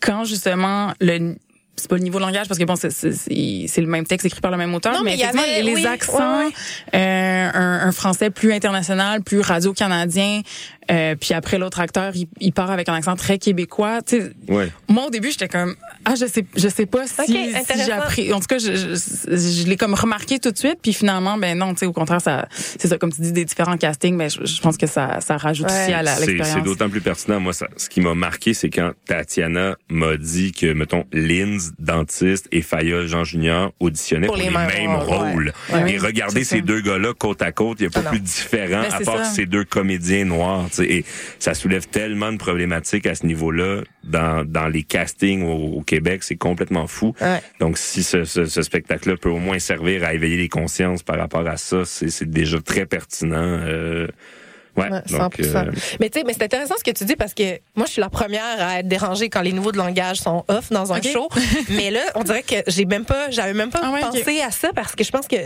[0.00, 1.36] quand, justement, le
[1.80, 4.06] c'est pas le niveau de langage parce que bon c'est c'est c'est- c'est le même
[4.06, 6.44] texte écrit par le même auteur Non, mais y effectivement avait- les oui, accents ouais,
[6.46, 6.52] ouais.
[6.94, 10.42] euh, un, un français plus international plus radio canadien
[10.90, 14.32] euh, puis après l'autre acteur il, il part avec un accent très québécois tu sais
[14.48, 14.70] ouais.
[14.88, 15.74] moi au début j'étais comme
[16.04, 17.84] Ah, je sais, je sais pas si, Ok, si intéressant.
[17.84, 18.32] j'ai appris.
[18.32, 21.56] En tout cas, je, je, je l'ai comme remarqué tout de suite, puis finalement, ben
[21.58, 24.28] non, tu sais, au contraire, ça, c'est ça, comme tu dis, des différents castings, mais
[24.30, 26.64] je, je pense que ça, ça rajoute aussi à la- C'est- C'est l'expérience.
[26.64, 27.38] d'autant plus pertinent.
[27.40, 32.48] Moi, ça, ce qui m'a marqué, c'est quand Tatiana m'a dit que, mettons, Linz, dentiste,
[32.52, 35.52] et Fayol Jean Junior auditionnaient pour, les, mêmes, rôles.
[35.70, 35.74] Ouais.
[35.74, 36.62] Ouais, et oui, regardez ces ça.
[36.62, 39.18] deux gars-là côte à côte, il n'y a pas Ah plus différent Ben, à part
[39.18, 39.32] ça.
[39.32, 40.66] ces deux comédiens noirs.
[40.70, 40.84] tu sais.
[40.90, 41.04] Et
[41.38, 46.22] ça soulève tellement de problématiques à ce niveau-là dans, dans les castings au, au Québec.
[46.22, 47.14] C'est complètement fou.
[47.20, 47.42] Ouais.
[47.58, 51.18] Donc, si ce, ce, ce spectacle-là peut au moins servir à éveiller les consciences par
[51.18, 53.58] rapport à ça, c'est c'est déjà très pertinent.
[53.66, 54.06] Euh,
[54.80, 55.56] ouais, Ouais, donc, 100%.
[55.68, 55.70] euh,
[56.00, 58.00] Mais tu sais, mais c'est intéressant ce que tu dis parce que moi, je suis
[58.00, 61.28] la première à être dérangée quand les niveaux de langage sont off dans un show.
[61.70, 64.50] mais là, on dirait que j'ai même pas, j'avais même pas Ah ouais, pensé à
[64.50, 65.36] ça parce que je pense que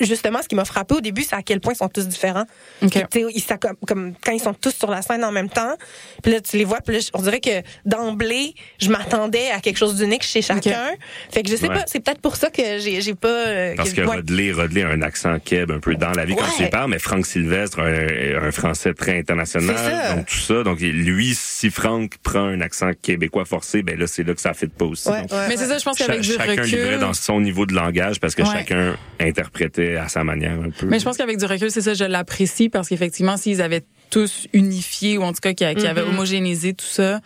[0.00, 2.44] justement, ce qui m'a frappé au début, c'est à quel point ils sont tous différents.
[2.82, 2.90] Ok.
[2.92, 5.32] Que, tu sais, ils ça comme, comme quand ils sont tous sur la scène en
[5.32, 5.74] même temps.
[6.22, 6.80] Puis là, tu les vois.
[6.80, 10.90] Puis là, on dirait que d'emblée, je m'attendais à quelque chose d'unique chez chacun.
[11.30, 11.74] Fait que je sais Ouais.
[11.76, 13.28] pas, c'est peut-être pour ça que j'ai, j'ai pas.
[13.28, 14.16] euh, Parce que ouais.
[14.16, 16.50] Rodley, Rodley a un accent keb un peu dans la vie quand Ouais.
[16.56, 20.14] tu lui parles, mais Franck Sylvestre, un, un français très international, C'est ça.
[20.16, 20.62] donc tout ça.
[20.62, 24.52] Donc lui, si Franck prend un accent québécois forcé, ben là, c'est là que ça
[24.52, 25.08] fait pas aussi.
[25.08, 26.64] Ouais, Donc, ouais, Mais c'est ça, je pense qu'avec du chacun recul.
[26.78, 28.48] livrait dans son niveau de langage parce que Ouais.
[28.52, 30.86] chacun interprétait à sa manière un peu.
[30.86, 34.46] Mais je pense qu'avec du recul, c'est ça, je l'apprécie parce qu'effectivement, s'ils avaient tous
[34.52, 36.08] unifié ou en tout cas qui, qui avaient Mhm.
[36.10, 37.20] homogénéisé tout ça,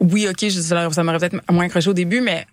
[0.00, 2.46] oui, ok, je, ça ça m'aurait peut-être moins accroché au début, mais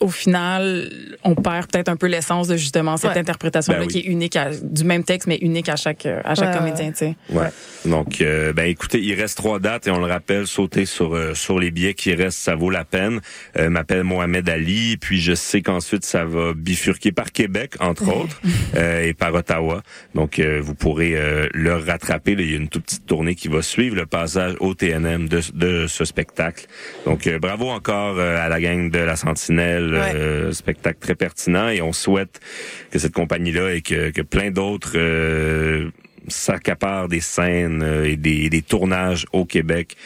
[0.00, 0.90] au final,
[1.24, 3.18] on perd peut-être un peu l'essence de justement cette Ouais.
[3.18, 3.92] interprétation-là Ben oui.
[3.92, 6.90] qui est unique à, du même texte, mais unique à chaque, à chaque Ouais, comédien,
[6.90, 7.16] tu sais.
[7.30, 7.48] Ouais.
[7.84, 11.34] Donc, euh, ben écoutez, il reste trois dates et on le rappelle, sautez sur euh,
[11.34, 13.20] sur les billets qui restent, ça vaut la peine.
[13.56, 18.40] Euh, m'appelle Mohamed Ali, puis je sais qu'ensuite ça va bifurquer par Québec entre autres
[18.76, 19.82] euh, et par Ottawa.
[20.14, 22.34] Donc, euh, vous pourrez euh, le rattraper.
[22.34, 25.28] Là, il y a une toute petite tournée qui va suivre le passage au TNM
[25.28, 26.66] de, de ce spectacle.
[27.06, 31.68] Donc, euh, bravo encore euh, à la gang de la Sentinelle, euh, spectacle très pertinent
[31.68, 32.40] et on souhaite
[32.90, 35.90] que cette compagnie-là et que, que plein d'autres euh,
[36.28, 39.96] s'accaparent des scènes euh, et des, des tournages au Québec.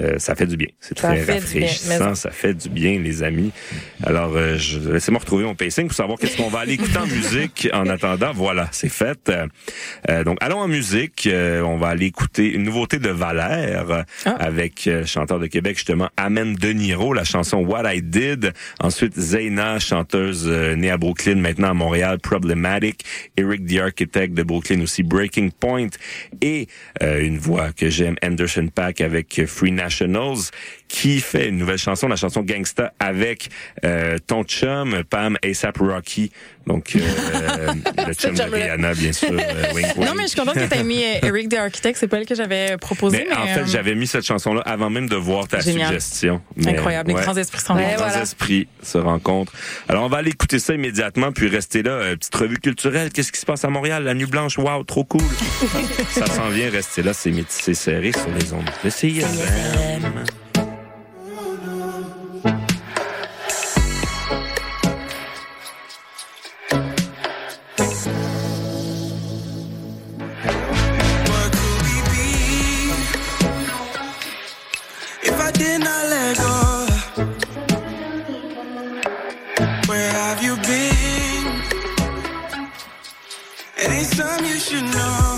[0.00, 0.68] Euh, ça fait du bien.
[0.80, 2.08] C'est très fait rafraîchissant.
[2.10, 3.52] mais- Ça fait du bien, les amis.
[4.02, 7.06] Alors, euh, je- laissez-moi retrouver mon pacing pour savoir qu'est-ce qu'on va aller écouter en
[7.06, 8.32] musique en attendant.
[8.32, 9.30] Voilà, c'est fait.
[10.08, 11.26] Euh, donc, allons en musique.
[11.26, 14.02] Euh, on va aller écouter une nouveauté de Valère euh,
[14.38, 18.52] avec euh, chanteur de Québec, justement, Amen De Niro, la chanson What I Did.
[18.80, 23.04] Ensuite, Zaina, chanteuse euh, née à Brooklyn, maintenant à Montréal, Problematic.
[23.36, 25.88] Eric the Architect de Brooklyn aussi, Breaking Point.
[26.40, 26.66] Et
[27.02, 30.52] euh, une voix que j'aime, Anderson Pack avec Free Nationals,
[30.92, 33.48] qui fait une nouvelle chanson, la chanson Gangsta, avec
[33.82, 36.30] euh, ton chum, Pam ASAP Rocky.
[36.66, 37.00] Donc, euh,
[38.06, 38.42] le chum de.
[38.42, 39.30] Rihanna, bien sûr.
[39.32, 39.36] euh,
[39.74, 40.06] wink, wink.
[40.06, 41.96] Non, mais je suis contente que tu aies mis euh, Eric the Architect.
[41.98, 43.36] C'est pas elle que j'avais proposé, Mais mais.
[43.36, 45.88] en fait, euh, j'avais mis cette chanson-là avant même de voir ta Génial.
[45.88, 46.42] suggestion.
[46.56, 47.88] Mais, Incroyable, les grands esprits se rencontrent.
[47.88, 48.22] Les grands voilà.
[48.22, 49.52] esprits se rencontrent.
[49.88, 51.92] Alors, on va aller écouter ça immédiatement, puis rester là.
[51.92, 53.10] Euh, petite revue culturelle.
[53.10, 54.04] Qu'est-ce qui se passe à Montréal?
[54.04, 55.22] La Nuit Blanche, wow, trop cool.
[56.10, 58.68] ça s'en vient, rester là, c'est métissé serré sur les ondes.
[58.84, 59.26] de CISM.
[84.14, 85.31] some you should know.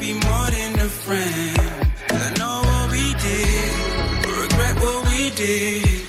[0.00, 1.60] Be more than a friend.
[2.08, 3.72] I know what we did,
[4.22, 6.08] but regret what we did.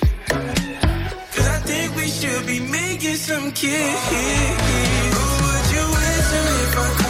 [1.34, 4.00] Cause I think we should be making some kids.
[5.14, 7.01] Who would you answer if I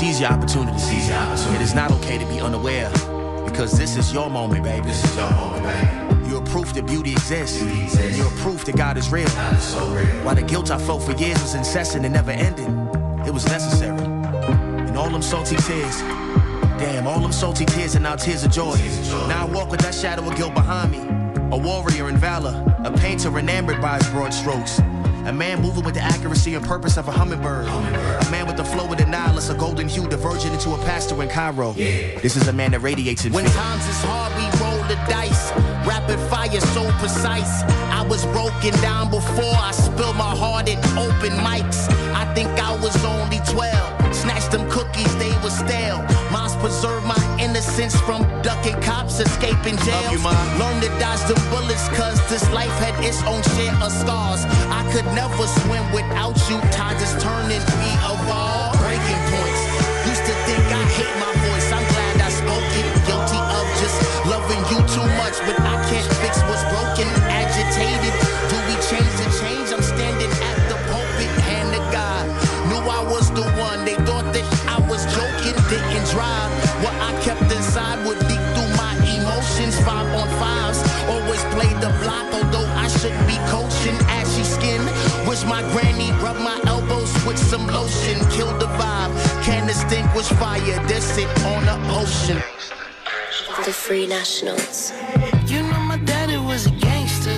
[0.00, 0.78] Seize your opportunity.
[0.78, 1.56] Seize your opportunity.
[1.56, 2.88] It is not okay to be unaware
[3.44, 4.86] because this is your moment, baby.
[4.86, 6.30] This is your moment, baby.
[6.30, 7.62] You're proof that beauty exists.
[7.62, 8.16] Beauty exists.
[8.16, 9.28] You're proof that God is real.
[9.28, 10.06] God is so real.
[10.24, 12.88] While the guilt I felt for years was incessant and never ending,
[13.26, 13.98] it was necessary.
[13.98, 16.00] And all them salty tears,
[16.80, 18.76] damn, all them salty tears and now tears of joy.
[19.28, 21.00] Now I walk with that shadow of guilt behind me.
[21.52, 24.80] A warrior in valor, a painter enamored by his broad strokes.
[25.26, 27.66] A man moving with the accuracy and purpose of a hummingbird.
[27.66, 31.22] A man with the flow of the Nile, a golden hue diverging into a pastor
[31.22, 31.72] in Cairo.
[31.72, 33.54] This is a man that radiates in When fear.
[33.54, 35.52] times is hard, we roll the dice.
[35.86, 37.62] Rapid fire, so precise.
[37.92, 41.88] I was broken down before I spilled my heart at open mics.
[42.14, 44.09] I think I was only 12.
[44.20, 46.04] Snatched them cookies, they were stale.
[46.30, 49.76] Moms preserved my innocence from ducking cops, escaping
[50.20, 50.36] Ma.
[50.60, 54.44] Learned to dodge the bullets, cause this life had its own share of scars.
[54.68, 56.60] I could never swim without you.
[56.68, 58.76] Tide is turning, we evolve.
[58.84, 59.62] Breaking points.
[60.12, 61.68] Used to think I hate my voice.
[61.72, 62.86] I'm glad I spoke it.
[63.08, 63.96] Guilty of just
[64.28, 65.79] loving you too much, but I
[85.60, 88.18] my granny rubbed my elbows with some lotion.
[88.30, 89.12] Kill the vibe.
[89.44, 90.78] Can't distinguish fire.
[90.86, 92.38] This it on the ocean.
[93.64, 94.92] The Free Nationals.
[95.46, 97.36] You know my daddy was a gangster.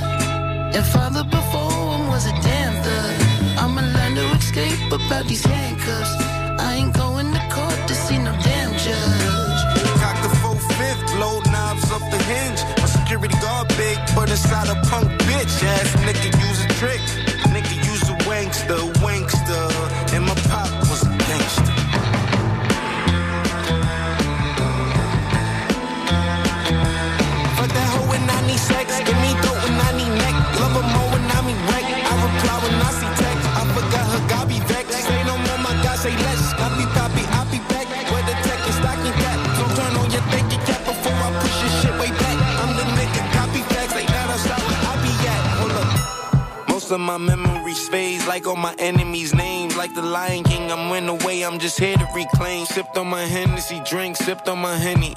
[0.77, 3.15] And father before him was a damn thug.
[3.59, 6.15] I'ma learn to escape about these handcuffs.
[6.61, 9.61] I ain't going to court to see no damn judge.
[10.01, 12.61] Cock the full fifth, blow knobs off the hinge.
[12.78, 15.65] My security guard big, but inside a punk bitch.
[15.65, 17.22] Ass nigga use a trick.
[46.93, 49.78] Of my memories fades like all my enemies' names.
[49.78, 52.66] Like the Lion King, I'm went away, I'm just here to reclaim.
[52.66, 55.16] Sipped on my Hennessy drink, sipped on my Henny.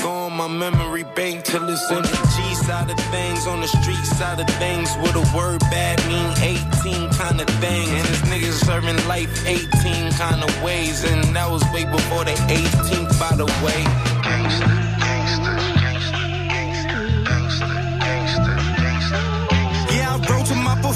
[0.00, 3.68] Go on my memory bank till it's on the G side of things, on the
[3.68, 4.96] street side of things.
[5.02, 7.86] With a word bad mean 18 kind of thing.
[7.90, 11.04] And this niggas serving life 18 kind of ways.
[11.04, 14.19] And that was way before the 18th, by the way.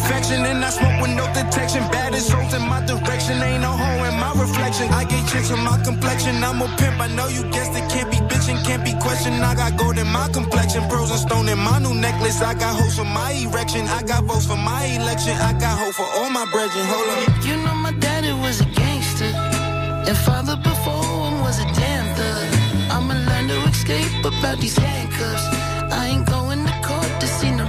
[0.04, 1.82] Perfection and I smoke with no detection.
[1.90, 4.86] Baddest hoes in my direction, ain't no hoe in my reflection.
[4.92, 6.44] I get chicks from my complexion.
[6.44, 7.84] I'm a pimp, I know you guessed it.
[7.90, 9.42] Can't be bitching, can't be questioned.
[9.42, 12.40] I got gold in my complexion, pearls and stone in my new necklace.
[12.42, 15.34] I got hoes for my erection, I got votes for my election.
[15.48, 16.84] I got hope for all my brethren.
[16.92, 17.44] Hold up.
[17.46, 19.32] You know my daddy was a gangster.
[20.08, 22.46] And father before him was a damn thug.
[22.92, 25.46] I'ma learn to escape about these handcuffs.
[25.90, 27.63] I ain't going to court to see no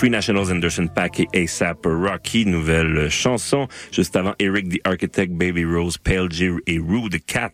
[0.00, 2.46] Free Nationals, Anderson Paak et ASAP Rocky.
[2.46, 3.68] Nouvelle chanson.
[3.92, 7.50] Juste avant, Eric the Architect, Baby Rose, Pale J et Rude Cat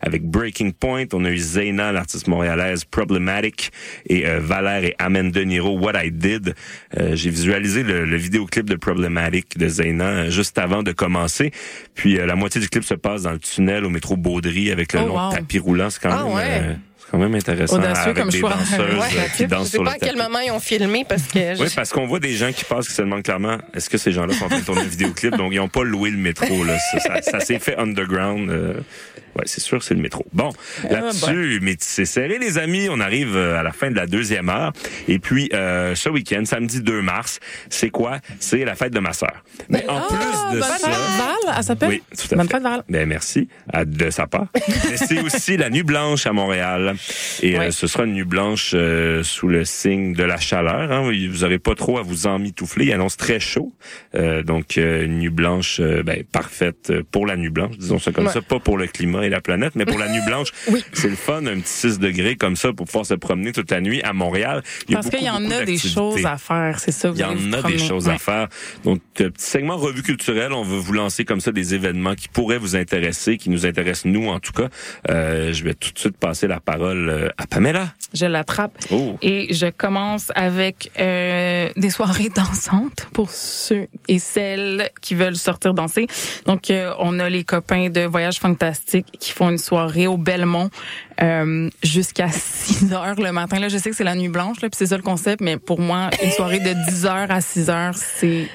[0.00, 1.04] avec Breaking Point.
[1.12, 3.70] On a eu Zayna, l'artiste montréalaise, Problematic
[4.08, 6.54] et euh, Valère et Amen De Niro, What I Did.
[6.98, 11.50] Euh, J'ai visualisé le, le vidéoclip de Problematic de Zayna euh, juste avant de commencer.
[11.94, 14.94] Puis euh, la moitié du clip se passe dans le tunnel au métro Baudry avec
[14.94, 15.32] le Oh, long wow.
[15.34, 15.90] tapis roulant.
[15.90, 16.34] C'est quand Ah, même...
[16.34, 16.76] ouais.
[17.10, 18.50] Quand même intéressant Audacieux avec comme des choix.
[18.50, 19.06] danseuses Ouais.
[19.18, 21.22] euh, qui dansent Je sais sur pas le à quel moment ils ont filmé parce
[21.24, 23.90] que je- Oui, parce qu'on voit des gens qui passent qui se demandent clairement est-ce
[23.90, 26.10] que ces gens-là sont en train de tourner un vidéoclip, donc ils n'ont pas loué
[26.10, 26.64] le métro.
[26.64, 26.76] Là.
[26.92, 28.48] Ça, ça- ça s'est fait underground.
[28.50, 28.74] euh,
[29.36, 30.24] ouais, c'est sûr, c'est le métro.
[30.32, 30.50] Bon,
[30.84, 32.88] Ah, là-dessus, mais c'est serré, les amis.
[32.90, 34.72] On arrive euh, à la fin de la deuxième heure.
[35.08, 38.18] Et puis, euh, ce week-end, samedi 2 mars, c'est quoi?
[38.38, 39.42] C'est la fête de ma sœur.
[39.68, 40.16] Mais en plus
[40.54, 40.88] de bonne ça...
[40.88, 41.88] Val, elle s'appelle?
[41.90, 42.54] Oui, tout à Bonne fait.
[42.54, 42.82] fête, Val.
[42.88, 44.46] Ben, merci à, de sa part.
[44.90, 46.94] Mais c'est aussi la nuit blanche à Montréal.
[47.42, 50.90] Et euh, ce sera une nuit blanche euh, sous le signe de la chaleur.
[50.92, 51.02] Hein.
[51.02, 52.86] Vous n'aurez pas trop à vous emmitoufler.
[52.86, 53.72] Il annonce très chaud.
[54.14, 57.76] Euh, donc, une nuit blanche ben, parfaite pour la nuit blanche.
[57.78, 58.32] Disons ça comme Ouais.
[58.32, 58.40] ça.
[58.42, 60.48] Pas pour le climat et la planète, mais pour la nuit blanche.
[60.92, 63.80] C'est le fun, un petit 6 degrés comme ça pour pouvoir se promener toute la
[63.80, 64.62] nuit à Montréal.
[64.88, 67.10] Il y a Parce qu'il y en a des choses à faire, c'est ça.
[67.10, 68.48] vous Il y vous en a des choses à faire.
[68.84, 72.28] Donc, euh, petit segment revue culturelle, on veut vous lancer comme ça des événements qui
[72.28, 74.68] pourraient vous intéresser, qui nous intéressent nous en tout cas.
[75.08, 77.94] Euh, je vais tout de suite passer la parole euh, à Pamela.
[78.12, 78.72] Je l'attrape.
[78.90, 79.16] Oh.
[79.22, 85.74] Et je commence avec euh, des soirées dansantes pour ceux et celles qui veulent sortir
[85.74, 86.06] danser.
[86.46, 90.70] Donc, euh, on a les copains de Voyage Fantastique qui font une soirée au Belmont
[91.22, 93.58] euh, jusqu'à 6 heures le matin.
[93.58, 95.56] Là, je sais que c'est la nuit blanche, là, puis c'est ça le concept, mais
[95.56, 98.48] pour moi, une soirée de 10 heures à 6 heures, c'est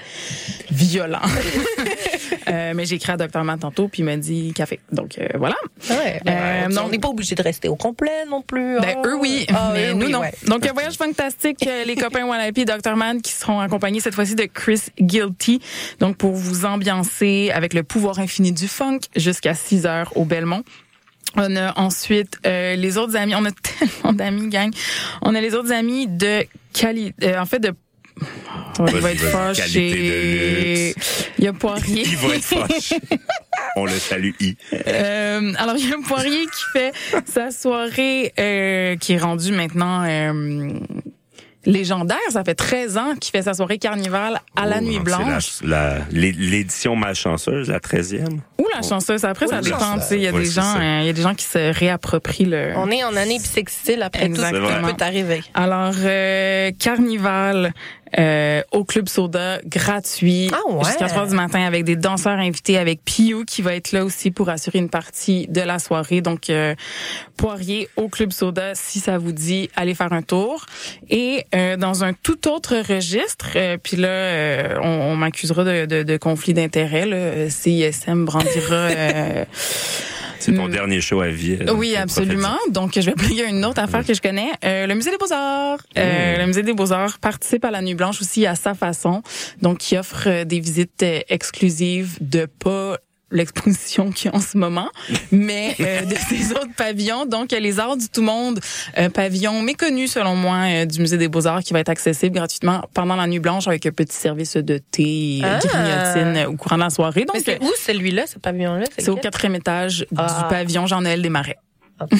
[0.71, 1.19] violent.
[2.47, 3.43] Euh, mais j'ai écrit à Dr.
[3.43, 4.79] Matt tantôt, puis il m'a dit café.
[4.91, 5.55] Donc, euh, voilà.
[5.89, 6.89] Ouais, ben, Euh, on non.
[6.89, 8.79] n'est pas obligé de rester au complet non plus.
[8.79, 9.07] Ben, Ah.
[9.07, 10.19] eux, oui, Ah, mais eux, nous, oui, non.
[10.19, 10.33] ouais.
[10.47, 12.95] Donc, un voyage fantastique, euh, les copains Wannabe et Dr.
[12.95, 15.59] Man qui seront accompagnés cette fois-ci de Chris Guilty.
[15.99, 20.63] Donc, pour vous ambiancer avec le pouvoir infini du funk jusqu'à 6 heures au Belmont.
[21.37, 23.33] On a ensuite euh, les autres amis.
[23.35, 24.71] On a tellement d'amis, gang.
[25.21, 27.13] On a les autres amis de Cali...
[27.23, 27.73] euh, en fait, de...
[28.87, 29.89] Il va être de fâché.
[30.89, 31.29] luxe.
[31.37, 32.03] Il y a Poirier.
[32.05, 32.97] Il va être fâché.
[33.77, 34.55] On le salue, I.
[34.87, 36.91] Euh, alors, il y a un Poirier qui fait
[37.25, 40.69] sa soirée, euh, qui est rendue maintenant euh,
[41.65, 42.17] légendaire.
[42.29, 45.47] Ça fait 13 ans qu'il fait sa soirée carnivale à la Oh, Nuit Blanche.
[45.59, 48.39] c'est la- la- l'é- L'édition malchanceuse, la 13e.
[48.59, 49.25] Ou la chanceuse.
[49.25, 49.95] Après, ça dépend.
[49.95, 50.77] la tu sais, Il y a des gens, ça.
[50.79, 52.73] euh, il y a des gens qui se réapproprient le.
[52.77, 54.87] On est en année bissextile après tout, Exactement.
[54.89, 55.43] tout peut arriver.
[55.53, 57.73] Alors, euh, Carnival
[58.17, 60.83] euh, au Club Soda, gratuit, Ah ouais.
[60.85, 64.31] jusqu'à 3 du matin, avec des danseurs invités, avec Piou qui va être là aussi
[64.31, 66.21] pour assurer une partie de la soirée.
[66.21, 66.75] Donc, euh,
[67.37, 70.65] Poirier au Club Soda, si ça vous dit, allez faire un tour.
[71.09, 75.85] Et euh, dans un tout autre registre, euh, puis là, euh, on, on m'accusera de,
[75.85, 77.05] de, de conflit d'intérêts.
[77.05, 77.49] là.
[77.49, 78.89] CISM brandira...
[80.45, 81.57] C'est ton dernier show à vie.
[81.61, 82.57] euh, oui, absolument.
[82.69, 84.49] Donc, je vais plugger une autre affaire que je connais.
[84.63, 85.79] Euh, le Musée des Beaux-Arts.
[85.97, 86.39] Euh, Mm.
[86.41, 89.21] Le Musée des Beaux-Arts participe à la Nuit Blanche aussi à sa façon.
[89.61, 92.97] Donc, qui offre euh, des visites euh, exclusives de pas
[93.31, 94.89] l'exposition qu'il y a en ce moment,
[95.31, 97.25] mais euh, de ces autres pavillons.
[97.25, 98.59] Donc, il y a les Arts du Tout Monde,
[98.95, 102.81] un pavillon méconnu selon moi euh, du Musée des Beaux-Arts qui va être accessible gratuitement
[102.93, 105.67] pendant la Nuit Blanche avec un petit service de thé, euh, Ah.
[105.67, 107.25] grignotine euh, au courant de la soirée.
[107.25, 108.85] Donc, Mais c'est euh, où celui-là, ce pavillon-là?
[108.97, 110.41] c'est au quatrième étage Ah.
[110.43, 111.57] du pavillon Jean-Noël Desmarais.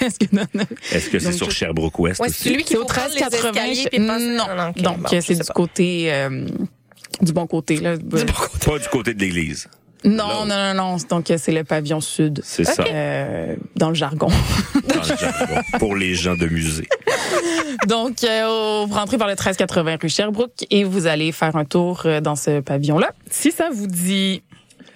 [0.00, 0.64] Est-ce que non, non.
[0.92, 2.36] Est-ce que c'est sur je- Sherbrooke Ouest Ouais, aussi?
[2.42, 3.50] c'est celui qui au faut prendre les 1380.
[3.64, 5.54] escaliers puis passer- Non, Ah, non, donc bon, euh, c'est sais du pas.
[5.54, 6.46] côté euh,
[7.22, 7.94] du bon côté là.
[7.96, 9.68] Pas du côté de l'église.
[10.04, 10.96] Non, non, non, non.
[11.08, 12.40] Donc euh, c'est le pavillon sud.
[12.44, 12.84] C'est ça.
[12.88, 14.28] Euh, dans le jargon.
[14.88, 16.88] Dans le jargon, pour les gens de musée.
[17.86, 22.02] Donc euh, vous rentrez par le 1380 rue Sherbrooke et vous allez faire un tour
[22.04, 23.12] euh, dans ce pavillon là.
[23.30, 24.42] Si ça vous dit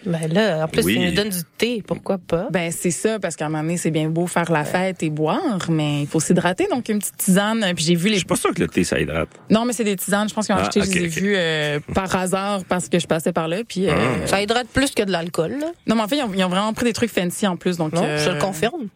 [0.06, 0.94] Ben là, en plus, Oui.
[0.98, 2.48] il nous donne du thé, pourquoi pas?
[2.50, 5.10] Ben c'est ça parce qu'à un moment donné c'est bien beau faire la fête et
[5.10, 7.64] boire, mais il faut s'hydrater donc une petite tisane.
[7.74, 9.28] Puis j'ai vu les Je suis pas sûr que le thé, ça hydrate.
[9.50, 10.28] non mais c'est des tisanes.
[10.28, 10.80] Je pense qu'ils ont Ah, acheté.
[10.82, 13.58] je les ai vues euh, par hasard parce que je passais par là.
[13.66, 14.26] Puis euh, Ah.
[14.26, 15.66] Ça hydrate plus que de l'alcool, là.
[15.86, 17.76] non mais en fait ils ont, ils ont vraiment pris des trucs fancy en plus
[17.76, 17.92] donc.
[17.92, 18.88] Non, euh, je le confirme.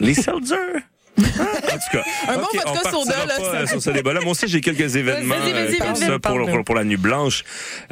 [0.00, 0.56] Les seltzers?
[1.18, 4.20] Ah, en tout cas, Un bon vodka soda, là, euh, sur ce débat-là.
[4.20, 7.42] Moi aussi, j'ai quelques événements euh, comme ça pour, pour la nuit blanche.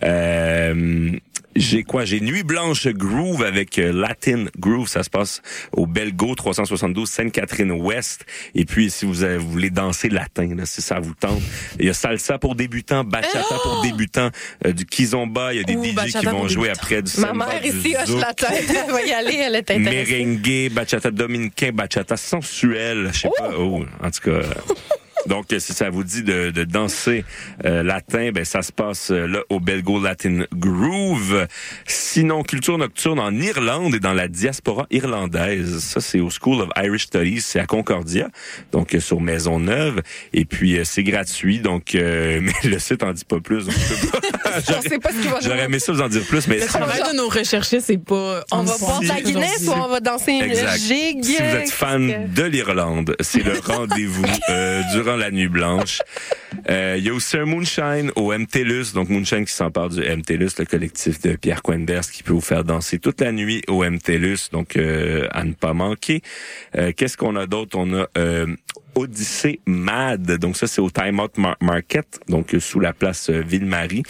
[0.05, 1.11] Euh,
[1.57, 2.05] j'ai quoi?
[2.05, 4.89] J'ai Nuit Blanche Groove avec euh, Latin Groove.
[4.89, 5.43] Ça se passe
[5.73, 8.25] au Belgo 372 Sainte-Catherine-Ouest.
[8.55, 11.41] Et puis, si vous, avez- vous voulez danser latin, là, si ça vous tente,
[11.79, 14.31] il y a salsa pour débutants, bachata pour débutants,
[14.67, 15.53] euh, du kizomba.
[15.55, 17.69] Il y a des Ouh, DJ qui vont jouer après du Ma samba, mère du
[17.69, 18.65] ici hoche la tête.
[18.87, 20.25] Elle va y aller, elle est intéressée.
[20.25, 23.51] Merengue, bachata dominicain, bachata sensuelle, je sais pas.
[23.59, 24.41] Oh, en tout cas,
[25.29, 27.25] Donc, euh, si ça vous dit de, de danser
[27.65, 31.47] euh, latin, ben ça se passe euh, là au Belgo Latin Groove.
[31.87, 35.81] Sinon, culture nocturne en Irlande et dans la diaspora irlandaise.
[35.81, 38.29] Ça, c'est au School of Irish Studies, c'est à Concordia,
[38.73, 40.03] donc euh, sur Maisonneuve.
[40.33, 43.65] Et puis, euh, c'est gratuit, donc euh, mais le site en dit pas plus.
[43.67, 44.21] donc je peux pas-
[44.79, 46.67] On sait pas ce qu'il va J'aurais aimé ça vous en dire plus, mais Le
[46.67, 48.43] travail de nos recherchistes, c'est pas.
[48.51, 51.23] On va boire la Guinness ou on va danser une gigue?
[51.25, 54.83] Si vous êtes fan de l'Irlande, c'est le rendez-vous euh,
[55.17, 56.01] la nuit blanche.
[56.71, 60.49] Euh, Il y a aussi un Moonshine au MTLUS, donc Moonshine qui s'empare du MTLUS,
[60.59, 64.49] le collectif de Pierre Quenders qui peut vous faire danser toute la nuit au MTLUS,
[64.53, 66.23] donc euh, à ne pas manquer.
[66.77, 67.77] Euh, Qu'est-ce qu'on a d'autre?
[67.79, 68.47] On a euh,
[68.95, 70.39] Odyssée Mad.
[70.39, 74.03] Donc ça, c'est au Time Out Mar- Market, donc euh, sous la place euh, Ville-Marie.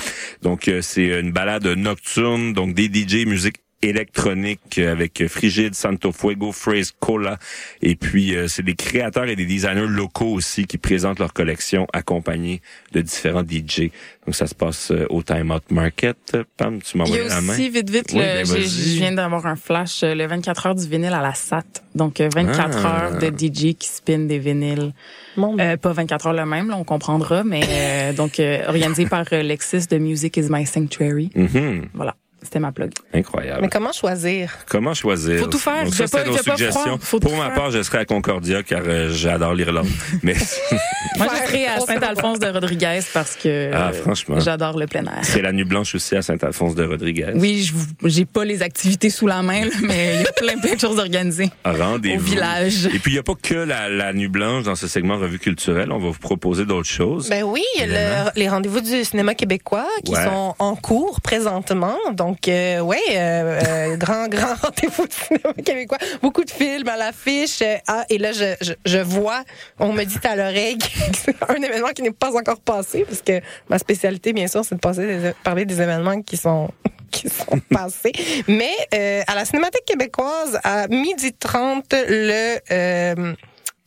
[0.43, 5.75] Donc euh, c'est une balade nocturne, donc des DJ musique électronique euh, avec euh, Frigide,
[5.75, 7.39] Santo Fuego, Phrase, Cola.
[7.83, 11.87] Et puis, euh, c'est des créateurs et des designers locaux aussi qui présentent leur collection
[11.93, 12.61] accompagnés
[12.93, 13.91] de différents DJ.
[14.27, 16.37] Donc, ça se passe euh, au Time Out Market.
[16.57, 17.53] Pam, tu m'envoies la main.
[17.53, 20.75] aussi, vite, vite, Oui, le- ben, je viens d'avoir un flash, euh, le 24 heures
[20.75, 21.65] du vinyle à la SAT.
[21.95, 23.05] Donc, euh, 24 Ah.
[23.13, 24.93] heures de DJ qui spin des vinyles.
[25.39, 29.27] Euh, pas 24 heures le même, là, on comprendra, mais euh, donc euh, organisé par
[29.33, 31.31] euh, Lexis de Music is My Sanctuary.
[31.35, 31.89] Mhm.
[31.95, 32.93] Voilà, c'était ma plug.
[33.13, 33.61] Incroyable.
[33.63, 34.53] Mais comment choisir?
[34.69, 35.41] Comment choisir?
[35.41, 35.85] Faut tout faire.
[35.85, 36.99] Donc, ça, pas- nos pas suggestions.
[36.99, 37.55] Pour ma faire.
[37.55, 39.89] part, je serai à Concordia car euh, j'adore l'Irlande.
[40.23, 40.35] Mais
[41.19, 44.39] Moi, je serai à Saint-Alphonse de Rodriguez parce que Ah, euh, franchement.
[44.39, 45.21] j'adore le plein air.
[45.23, 47.33] c'est la nuit blanche aussi à Saint-Alphonse de Rodriguez.
[47.35, 50.59] Oui, je vous- j'ai pas les activités sous la main, mais il y a plein,
[50.59, 51.51] plein de choses organisées.
[51.65, 52.17] Rendez-vous.
[52.17, 52.87] Au village.
[52.87, 55.39] Et puis, il n'y a pas que la, la nuit blanche dans ce segment Revue
[55.39, 55.91] culturelle.
[55.91, 57.29] On va vous proposer d'autres choses.
[57.31, 58.31] Ben oui, il y a Évidemment.
[58.35, 60.25] le- les rendez-vous du cinéma québécois qui Ouais.
[60.25, 61.97] sont en cours présentement.
[62.13, 65.99] Donc, euh, ouais, euh, euh, grand, grand rendez-vous cinéma québécois.
[66.23, 67.61] Beaucoup de films à l'affiche.
[67.63, 69.43] Euh, Ah, et là, je, je, je vois,
[69.79, 70.79] on me dit à l'oreille
[71.49, 74.81] un événement qui n'est pas encore passé, parce que ma spécialité, bien sûr, c'est de
[74.81, 76.69] passer des- parler des événements qui sont
[77.11, 78.13] qui sont passés.
[78.49, 83.35] Mais euh, à la Cinémathèque québécoise, à midi 30, le...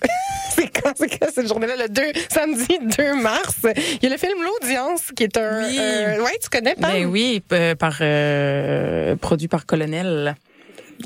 [0.56, 2.02] c'est quand, c'est quand cette journée-là, le 2,
[2.32, 3.56] samedi 2 mars?
[3.66, 5.68] Il y a le film L'Audience, qui est un...
[5.68, 5.78] Oui.
[5.80, 6.92] euh, ouais, tu connais, Pam?
[6.92, 10.36] Ben oui, euh, par euh, produit par Colonel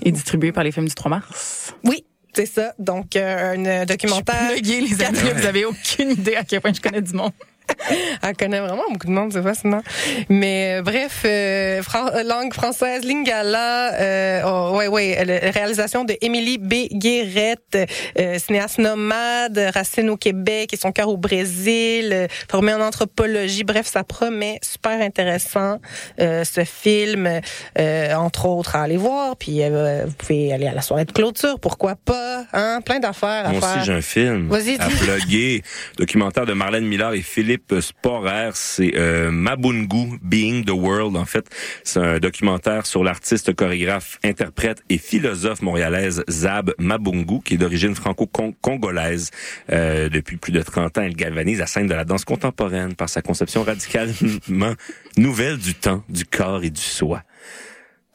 [0.04, 1.74] et distribué par les films du 3 mars.
[1.84, 2.74] Oui, c'est ça.
[2.80, 4.52] Donc, euh, un documentaire...
[4.52, 7.32] Pluguez, les amis, vous avez aucune idée à quel point je connais du monde.
[8.22, 9.82] Elle connaît vraiment beaucoup de monde, c'est fascinant.
[10.30, 16.04] Mais euh, bref, euh, fran- euh, langue française, Lingala, euh, oh, ouais, ouais, la réalisation
[16.06, 16.74] de Émilie B.
[16.92, 17.78] Guérette,
[18.20, 23.64] euh, cinéaste nomade, racine au Québec et son cœur au Brésil, euh, formé en anthropologie.
[23.64, 25.80] Bref, ça promet super intéressant
[26.20, 27.42] euh, ce film,
[27.80, 29.36] euh, entre autres à aller voir.
[29.38, 33.46] Puis euh, vous pouvez aller à la soirée de clôture, pourquoi pas, hein, plein d'affaires
[33.48, 33.78] à Moi faire.
[33.78, 35.64] aussi, j'ai un film Vas-y, à plugger.
[35.98, 38.52] Documentaire de Marlène Miller et Philippe Sporer.
[38.54, 41.16] C'est euh, Mabungu, Being the World.
[41.16, 41.46] En fait,
[41.84, 47.96] c'est un documentaire sur l'artiste, chorégraphe, interprète et philosophe montréalaise Zab Mabungu, qui est d'origine
[47.96, 49.32] franco-congolaise.
[49.72, 53.10] Euh, depuis plus de 30 ans, elle galvanise la scène de la danse contemporaine par
[53.10, 54.74] sa conception radicalement
[55.18, 57.24] nouvelle du temps, du corps et du soi.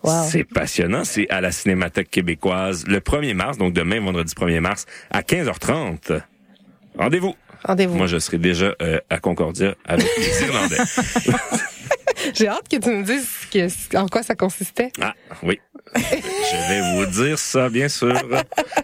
[0.05, 1.05] C'est passionnant.
[1.05, 6.23] C'est à la Cinémathèque québécoise le 1er mars, donc demain, vendredi 1er mars, à 15h30.
[6.97, 7.35] Rendez-vous.
[7.65, 7.97] Rendez-vous.
[7.97, 10.77] Moi, je serai déjà euh, à Concordia avec les Irlandais.
[12.35, 14.91] J'ai hâte que tu me dises que- en quoi ça consistait.
[15.01, 15.61] Ah, oui.
[15.95, 18.13] Je vais vous dire ça, bien sûr.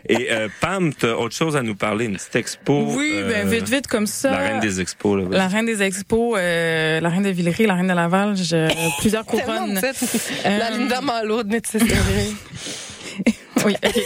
[0.09, 2.84] Et euh, Pam, t'as autre chose à nous parler, une petite expo.
[2.96, 4.30] Oui, ben euh, vite, vite, comme ça.
[4.30, 5.20] La reine des expos.
[5.20, 5.36] Là.
[5.36, 9.26] La reine des expos, euh, la reine de Villeray, la reine de Laval, je- plusieurs
[9.26, 9.80] couronnes.
[10.44, 11.82] La Linda Malo de Métis
[13.65, 14.01] oui, ok.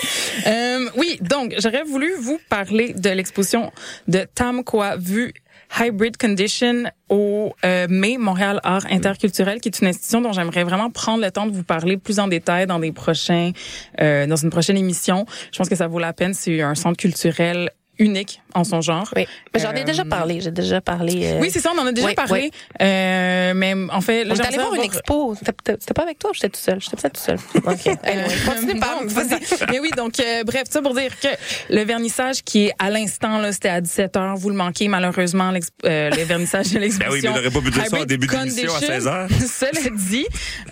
[0.46, 3.72] Euh, oui, donc j'aurais voulu vous parler de l'exposition
[4.06, 5.32] de Tam Kwa Vu
[5.78, 10.90] Hybrid Condition au euh, mai Montréal Art Interculturel, qui est une institution dont j'aimerais vraiment
[10.90, 13.52] prendre le temps de vous parler plus en détail dans des prochains,
[14.00, 15.26] euh, dans une prochaine émission.
[15.52, 16.34] Je pense que ça vaut la peine.
[16.34, 19.08] C'est un centre culturel unique en son genre.
[19.16, 20.40] Oui, mais j'en ai Euh, déjà parlé.
[20.40, 21.20] J'ai déjà parlé.
[21.24, 22.32] euh, Oui, c'est ça, on en a déjà oui, parlé.
[22.32, 22.50] oui.
[22.80, 25.34] Euh, mais en fait, On est allé voir une expo.
[25.36, 26.80] C'était pas avec toi ou j'étais tout seul?
[26.80, 27.38] J'étais peut-être tout seul.
[27.56, 27.96] OK.
[28.04, 29.70] Anyway, continue vas-y.
[29.70, 31.28] Mais oui, donc euh, bref, ça pour dire que
[31.70, 35.52] le vernissage qui est à l'instant là, c'était à 17h, vous le manquez malheureusement
[35.84, 37.08] euh, le vernissage de l'exposition.
[37.10, 38.88] Ben oui, mais il n'aurait pas pu dire ça en Hybrid début d'émission à Condition.
[38.88, 39.28] 16 heures.
[39.30, 40.26] Cela dit,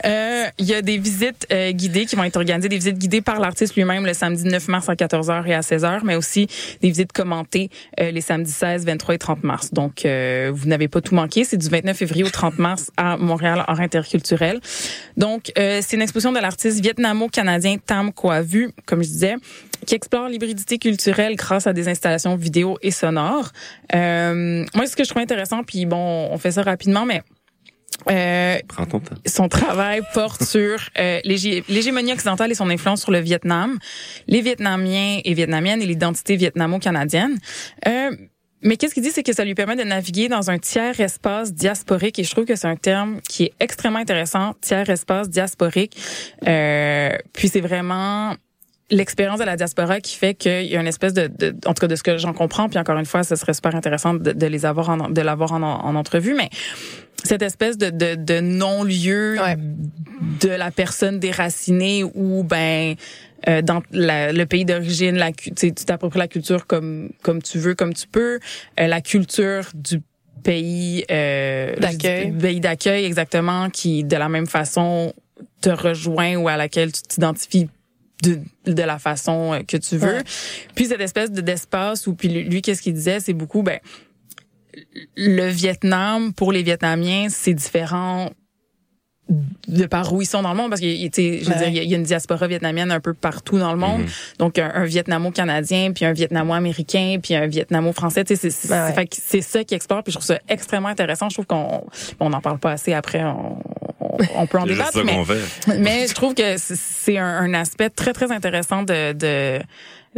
[0.04, 3.20] euh, il y a des visites euh, guidées qui vont être organisées, des visites guidées
[3.20, 6.46] par l'artiste lui-même le samedi 9 mars à 14h et à 16h, mais aussi
[6.82, 7.12] des visites
[8.00, 9.72] euh, les samedis 16, 23 et 30 mars.
[9.72, 11.44] Donc, euh, vous n'avez pas tout manqué.
[11.44, 14.60] C'est du 29 février au 30 mars à Montréal, hors interculturel.
[15.16, 18.10] Donc, euh, c'est une exposition de l'artiste vietnamo-canadien Tam
[18.42, 19.34] Vu, comme je disais,
[19.86, 23.52] qui explore l'hybridité culturelle grâce à des installations vidéo et sonores.
[23.94, 27.22] Euh, moi, ce que je trouve intéressant, puis bon, on fait ça rapidement, mais
[28.10, 28.58] euh,
[29.26, 33.78] son travail porte sur euh, l'hégé- l'hégémonie occidentale et son influence sur le Vietnam,
[34.26, 37.38] les Vietnamiens et Vietnamiennes et l'identité vietnamo-canadienne.
[37.86, 38.10] Euh,
[38.62, 41.52] mais qu'est-ce qu'il dit, c'est que ça lui permet de naviguer dans un tiers espace
[41.52, 45.96] diasporique, et je trouve que c'est un terme qui est extrêmement intéressant, tiers espace diasporique.
[46.48, 48.34] Euh, puis c'est vraiment
[48.90, 51.80] l'expérience de la diaspora qui fait qu'il y a une espèce de, de en tout
[51.80, 54.32] cas de ce que j'en comprends, puis encore une fois, ce serait super intéressant de,
[54.32, 56.48] de les avoir en, de l'avoir en, en entrevue, mais
[57.24, 59.36] cette espèce de, de, de non-lieu
[60.40, 62.94] de la personne déracinée où ben
[63.48, 67.74] euh, dans la- le pays d'origine, la tu t'appropries la culture comme comme tu veux,
[67.74, 68.38] comme tu peux,
[68.78, 70.00] Euh, la culture du
[70.44, 72.30] pays euh, D'accueil.
[72.30, 75.12] du pays d'accueil exactement qui de la même façon
[75.60, 77.68] te rejoint ou à laquelle tu t'identifies
[78.22, 80.16] de, de la façon euh, que tu veux.
[80.16, 80.24] Ouais.
[80.74, 83.78] Puis cette espèce de d'espace où puis lui, qu'est-ce qu'il disait, c'est beaucoup ben
[85.16, 88.30] le Vietnam pour les Vietnamiens, c'est différent
[89.66, 91.70] de par où ils sont dans le monde parce tu sais, je veux Ouais.
[91.70, 94.02] dire il y a- une diaspora vietnamienne un peu partout dans le monde
[94.38, 99.42] donc un, un vietnamo-canadien puis un vietnamo-américain puis un vietnamo-français tu sais c'est c'est- Ouais.
[99.42, 101.84] ça qui explore puis je trouve ça extrêmement intéressant je trouve qu'on
[102.20, 103.58] on n'en parle pas assez après on,
[104.34, 104.98] on, peut en débattre
[105.78, 109.60] mais je trouve que c'est- un, un aspect très très intéressant de de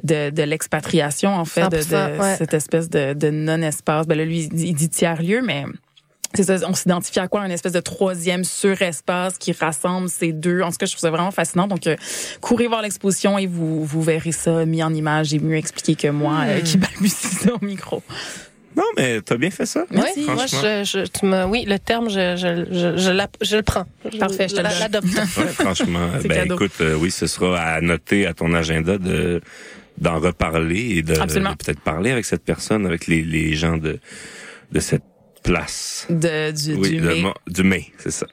[0.05, 2.37] de, de l'expatriation en fait de, 100%, de ouais.
[2.37, 5.65] cette espèce de, de non-espace ben là lui il dit, il dit tiers lieu mais
[6.35, 7.41] c'est ça, on s'identifie à quoi?
[7.41, 10.61] Un espèce de troisième surespace qui rassemble ces deux.
[10.61, 11.67] En tout cas, je trouve ça vraiment fascinant.
[11.67, 11.97] Donc, euh,
[12.43, 16.09] courez voir l'exposition et vous vous verrez ça mis en image et mieux expliqué que
[16.09, 16.49] moi Hmm.
[16.51, 18.03] euh, qui balbutie ça au micro.
[18.79, 19.85] Non, mais t'as bien fait ça.
[19.91, 22.97] Oui, moi, je, je, tu me, oui, le terme, je, je, je,
[23.43, 23.87] je, le prends.
[24.21, 25.07] Parfait, je l'adopte.
[25.07, 26.09] Ouais, franchement.
[26.23, 26.55] Ben cadeau.
[26.55, 29.41] écoute, euh, oui, ce sera à noter à ton agenda de
[29.99, 33.99] d'en reparler et de, de peut-être parler avec cette personne, avec les, les gens de
[34.71, 35.03] de cette
[35.43, 36.07] place.
[36.09, 37.25] De, du, oui, du mai.
[37.49, 38.27] du mai, c'est ça.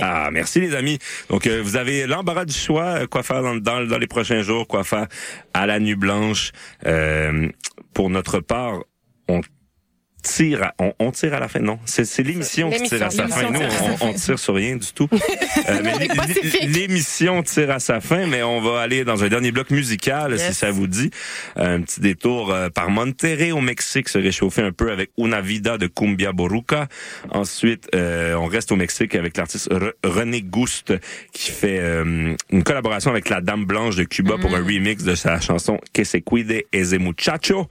[0.00, 0.98] Ah, merci les amis.
[1.28, 4.40] Donc euh, vous avez l'embarras du choix, euh, quoi faire dans, dans, dans les prochains
[4.40, 5.08] jours, quoi faire
[5.52, 6.52] à la nuit blanche.
[6.86, 7.48] Euh,
[7.92, 8.80] pour notre part,
[9.28, 9.40] on
[10.24, 13.28] tire, à, on, on tire à la fin, non C'est l'émission qui tire à sa
[13.28, 13.50] fin.
[13.50, 13.60] Nous,
[14.00, 15.08] on, on tire sur rien du tout.
[15.66, 15.80] Euh,
[16.66, 20.52] l'émission tire à sa fin, mais on va aller dans un dernier bloc musical, si
[20.52, 21.10] ça vous dit.
[21.56, 25.78] Un petit détour euh, par Monterrey au Mexique, se réchauffer un peu avec Una Vida
[25.78, 26.88] de Cumbia Boruca.
[27.30, 30.92] Ensuite, euh, on reste au Mexique avec l'artiste Re- René Gouste
[31.32, 35.14] qui fait euh, une collaboration avec la Dame Blanche de Cuba pour un remix de
[35.14, 37.68] sa chanson Que se cuide ese muchacho.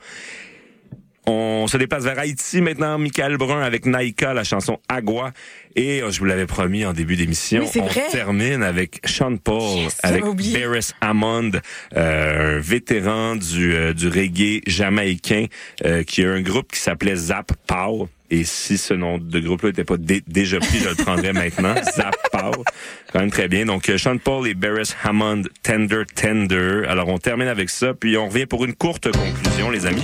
[1.25, 2.97] On se déplace vers Haïti maintenant.
[2.97, 5.31] Michael Brun avec Naïka, la chanson Agua.
[5.75, 8.03] Et euh, je vous l'avais promis en début d'émission, Oui, on vrai.
[8.11, 10.23] termine avec Sean Paul, avec.
[10.23, 11.51] Barris Hammond,
[11.95, 15.45] euh, un vétéran du, euh, du reggae jamaïcain,
[15.85, 18.09] euh, qui a un groupe qui s'appelait Zap Pow.
[18.35, 21.75] Et si ce nom de groupe-là n'était pas dé- déjà pris, je le prendrais maintenant.
[21.95, 22.63] Zap Pow.
[23.11, 23.65] Quand même très bien.
[23.65, 26.81] Donc, euh, Sean Paul et Barris Hammond, Tender Tender.
[26.89, 30.03] Alors, on termine avec ça, puis on revient pour une courte conclusion, les amis.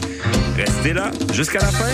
[0.56, 1.90] Restez là jusqu'à la fin.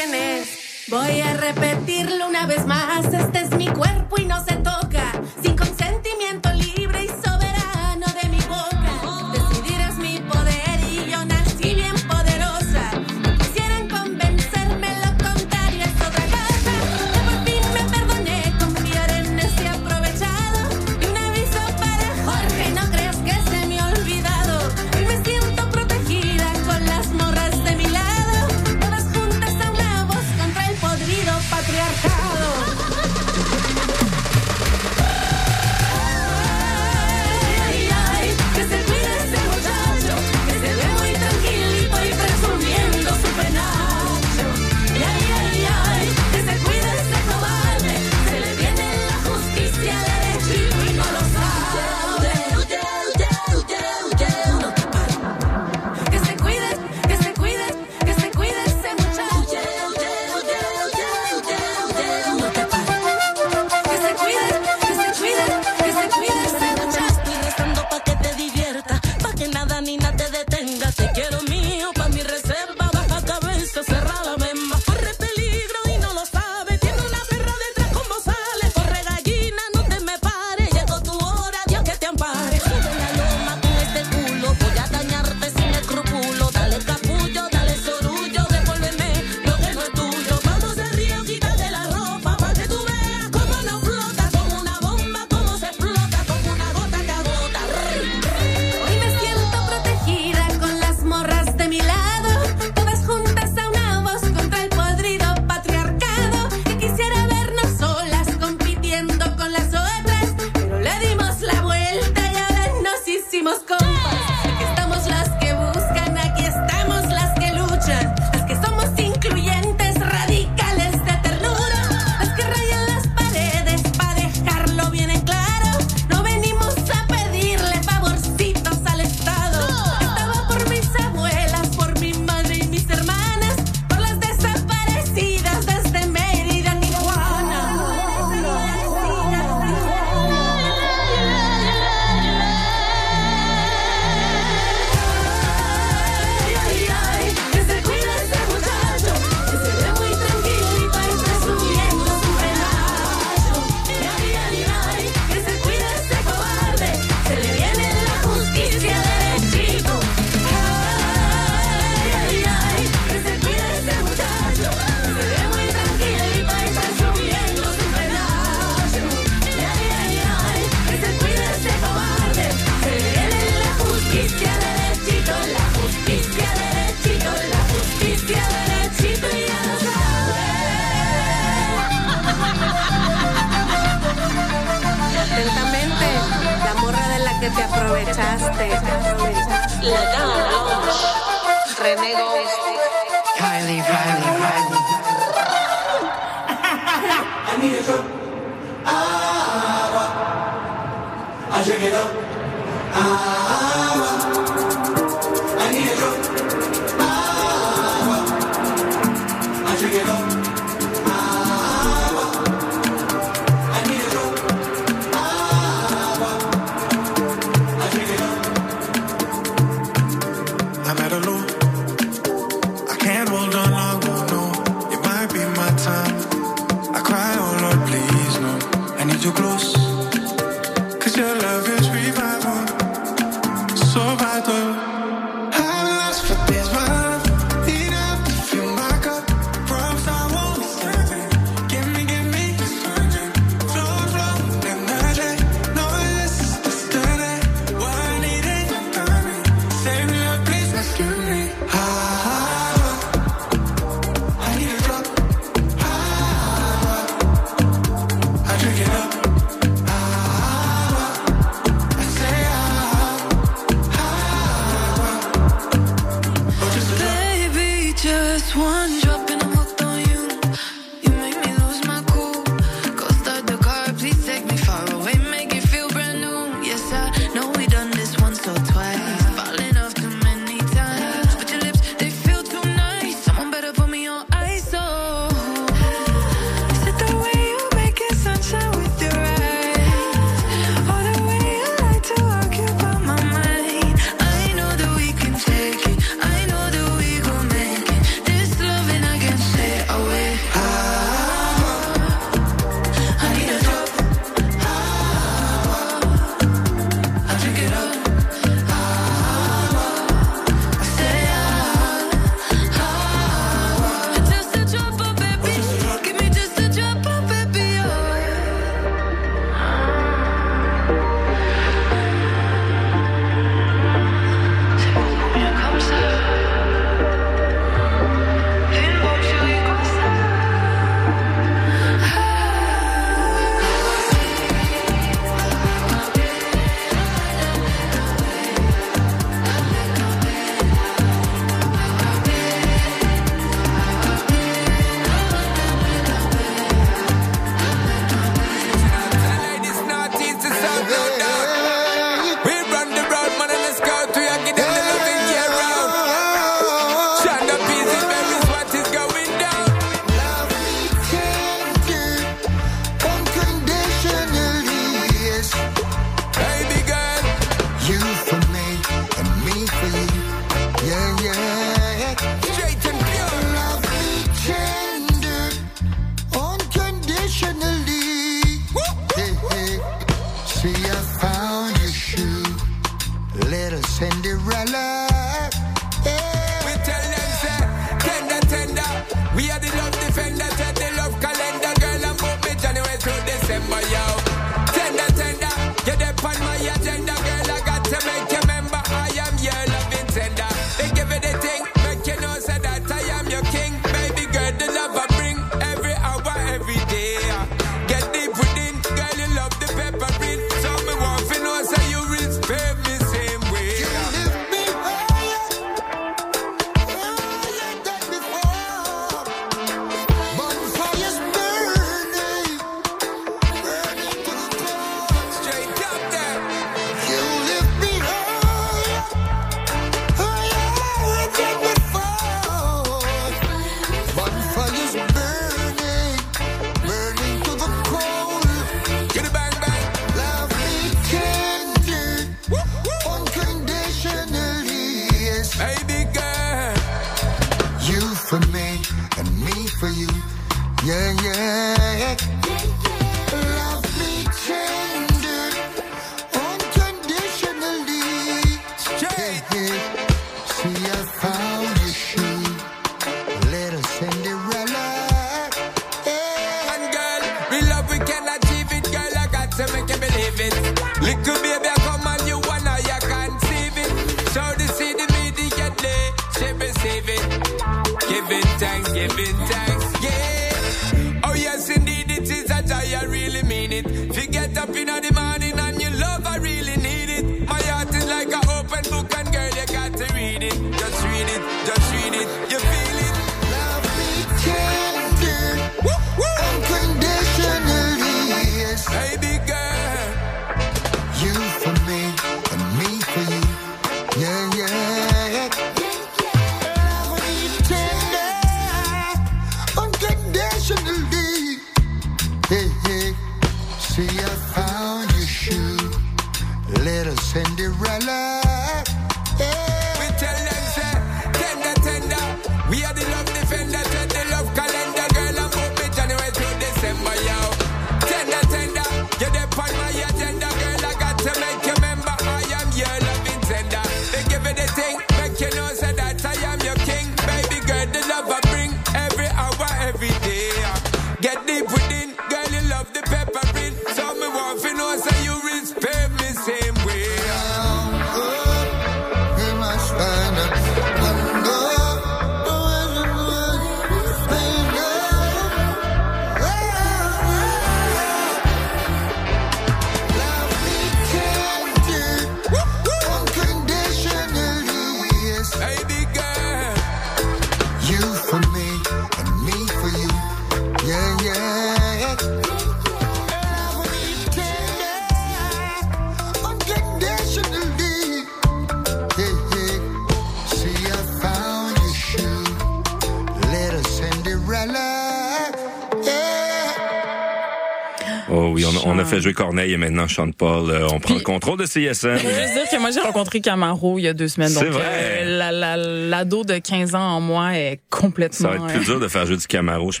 [589.22, 590.70] Jouer Corneille et maintenant Sean Paul.
[590.70, 592.18] euh, on prend le contrôle de CSM.
[592.18, 594.50] Je veux juste dire que moi, j'ai rencontré Camaro il y a deux semaines.
[594.50, 594.84] C'est Donc, vrai.
[594.86, 598.50] euh, la- la- l'ado de 15 ans en moi est complètement...
[598.52, 600.00] Ça va être plus dur de faire jouer du Camaro je-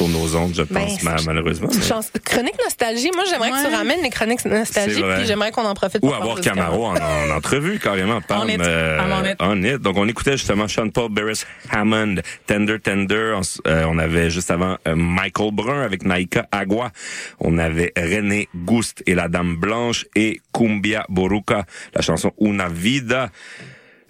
[0.00, 1.68] sur nos ondes, je Ben, pense, ma- malheureusement.
[1.74, 3.10] mais- Chance- Chronique nostalgie.
[3.14, 6.14] Moi, j'aimerais que tu ramènes les chroniques nostalgie, puis j'aimerais qu'on en profite Ou pour
[6.14, 8.20] avoir Camaro en, en entrevue, carrément.
[8.30, 8.60] En it.
[8.60, 8.98] euh,
[9.40, 9.76] on it.
[9.76, 9.78] on.
[9.78, 12.16] Donc, on écoutait justement Sean Paul, Beres Hammond,
[12.46, 13.34] Tender Tender.
[13.36, 16.92] On, euh, on avait juste avant euh, Michael Brun avec Naika Agua.
[17.38, 23.28] On avait René Gust et la Dame Blanche et Cumbia Boruca, la chanson Una Vida.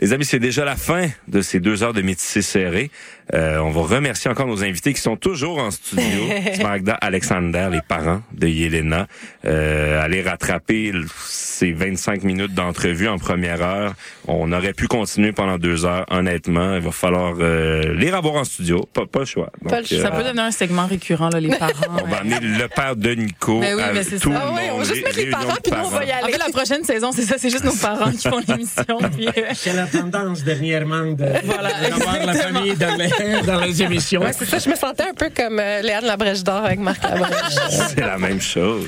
[0.02, 2.90] Les amis, c'est déjà la fin de ces deux heures de métissé serré.
[3.34, 6.04] Euh, on va remercier encore nos invités qui sont toujours en studio.
[6.62, 9.06] Magda Alexander, les parents de Yelena.
[9.44, 10.92] Euh, aller rattraper
[11.26, 13.94] ces 25 minutes d'entrevue en première heure.
[14.26, 16.74] On aurait pu continuer pendant deux heures, honnêtement.
[16.76, 18.86] Il va falloir euh, les revoir en studio.
[18.92, 19.50] Pas, pas le choix.
[19.62, 19.98] Donc, Pas le choix.
[19.98, 21.72] euh, Ça peut devenir un segment récurrent, là, les parents.
[22.02, 23.60] on va amener le père de Nico.
[23.60, 24.38] Ben oui, mais c'est tout ça.
[24.38, 26.10] le Ah ouais, on va juste mettre les parents, de puis nous, on va y
[26.10, 26.24] aller.
[26.24, 28.84] En fait, la prochaine saison, c'est ça, c'est juste nos parents qui font l'émission.
[29.14, 33.08] puis, euh, C'est la tendance dernièrement de, Voilà, d'avoir la famille dans les,
[33.46, 34.20] dans les émissions.
[34.22, 34.58] Ouais, c'est ça.
[34.58, 37.54] Je me sentais un peu comme euh, Léane Labrèche d'or avec Marc Labrèche.
[37.70, 38.86] C'est la même chose.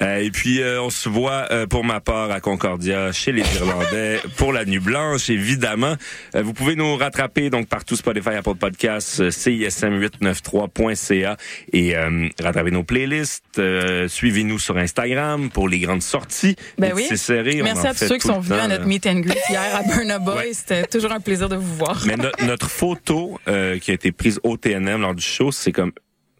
[0.00, 3.42] Euh, et puis, euh, on se voit euh, pour ma part à Concordia, chez les
[3.56, 5.94] Irlandais, pour la Nuit Blanche, évidemment.
[6.34, 11.36] Euh, vous pouvez nous rattraper donc partout Spotify, Apple Podcasts, euh, CISM893.ca
[11.72, 13.58] et euh, rattraper nos playlists.
[13.58, 16.56] Euh, Suivez-nous sur Instagram pour les grandes sorties.
[16.78, 17.06] Ben oui.
[17.08, 17.60] C'est serré.
[17.60, 19.76] on Merci en à tous ceux qui sont venus à notre meet and greet hier
[19.76, 20.52] à Burna Boy.
[20.54, 22.02] C'était toujours un plaisir de vous voir.
[22.06, 25.72] Mais no- notre photo euh, qui a été prise au TNM lors du show, c'est
[25.72, 25.92] comme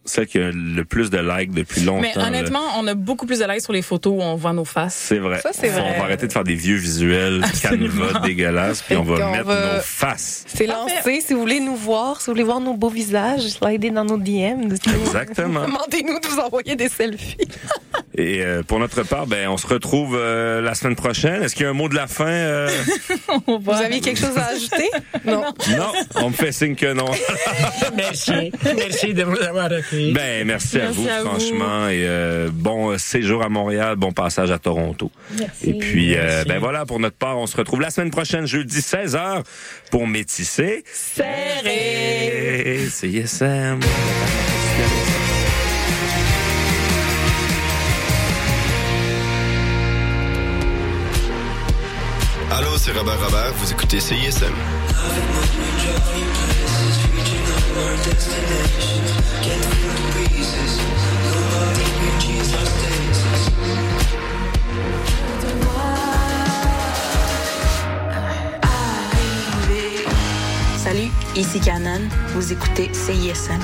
[0.08, 2.00] celle qui a le plus de likes depuis longtemps.
[2.00, 2.26] Mais là.
[2.28, 4.94] honnêtement, on a beaucoup plus de likes sur les photos où on voit nos faces.
[4.94, 5.40] C'est vrai.
[5.40, 5.96] Ça, c'est On vrai.
[5.98, 9.80] va arrêter de faire des vieux visuels canevas dégueulasses, puis on va mettre va- nos
[9.82, 10.44] faces.
[10.48, 11.20] C'est lancé.
[11.20, 14.18] Si vous voulez nous voir, si vous voulez voir nos beaux visages, slidez dans nos
[14.18, 14.62] DM.
[15.04, 15.60] Exactement.
[15.66, 17.36] Demandez-nous de vous envoyer des selfies.
[18.16, 21.42] Et euh, pour notre part, ben on se retrouve euh, la semaine prochaine.
[21.42, 22.68] Est-ce qu'il y a un mot de la fin euh?
[23.46, 24.88] Vous aviez quelque chose à ajouter?
[25.24, 25.44] Non.
[25.76, 27.06] Non, on me fait signe que non.
[27.96, 28.50] Merci.
[28.76, 29.68] Merci de nous avoir
[29.98, 30.12] accueillis.
[30.12, 31.26] Ben merci, à Merci vous, à vous.
[31.28, 35.10] franchement, et euh, bon euh, séjour à Montréal, bon passage à Toronto.
[35.38, 35.70] Merci.
[35.70, 36.48] Et puis, euh, Merci.
[36.48, 39.42] ben voilà, pour notre part, on se retrouve la semaine prochaine, jeudi 16h,
[39.90, 40.84] pour métisser.
[40.92, 42.80] Serré.
[42.90, 43.80] C'est ISM.
[52.50, 54.52] Allô, c'est Robert Robert, vous écoutez CISM.
[70.88, 72.00] Salut, ici Canon.
[72.34, 73.60] Vous écoutez CISM.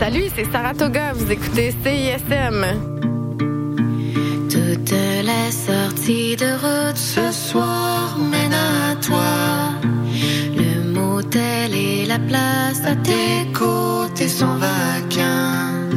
[0.00, 1.12] Salut, c'est Saratoga.
[1.14, 2.66] Vous écoutez CISM.
[4.50, 7.87] Toutes les sorties de route ce soir
[12.68, 15.88] à tes côtés vacants.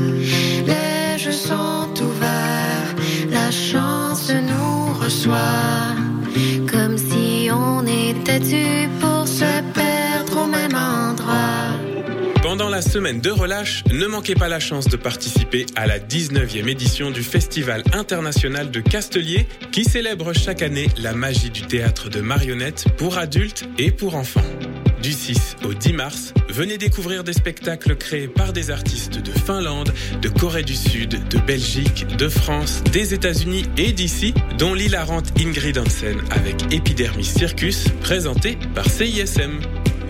[0.65, 2.95] Les jeux sont ouverts,
[3.29, 5.95] la chance nous reçoit.
[6.71, 11.75] Comme si on était dû pour se perdre au même endroit.
[12.41, 16.69] Pendant la semaine de relâche, ne manquez pas la chance de participer à la 19e
[16.69, 22.21] édition du Festival international de Castelier qui célèbre chaque année la magie du théâtre de
[22.21, 24.41] marionnettes pour adultes et pour enfants.
[25.01, 29.91] Du 6 au 10 mars, venez découvrir des spectacles créés par des artistes de Finlande,
[30.21, 35.79] de Corée du Sud, de Belgique, de France, des États-Unis et d'ici, dont l'hilarante Ingrid
[35.79, 39.59] Hansen avec Epidermis Circus, présenté par CISM.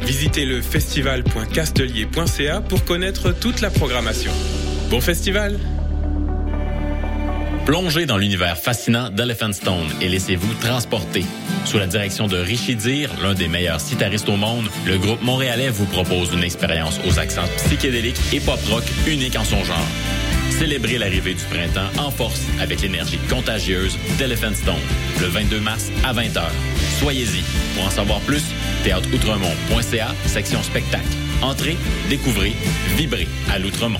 [0.01, 4.33] Visitez le festival.castelier.ca pour connaître toute la programmation.
[4.89, 5.57] Bon festival
[7.65, 11.23] Plongez dans l'univers fascinant d'Elephant Stone et laissez-vous transporter.
[11.65, 15.69] Sous la direction de Richie Dir, l'un des meilleurs citaristes au monde, le groupe montréalais
[15.69, 19.87] vous propose une expérience aux accents psychédéliques et pop-rock unique en son genre.
[20.49, 24.75] Célébrez l'arrivée du printemps en force avec l'énergie contagieuse d'Elephant Stone,
[25.19, 26.41] le 22 mars à 20h.
[26.99, 27.43] Soyez-y.
[27.75, 28.43] Pour en savoir plus,
[28.83, 31.05] théâtreoutremont.ca, section spectacle.
[31.41, 31.77] Entrez,
[32.09, 32.53] découvrez,
[32.97, 33.99] vibrez à l'Outremont.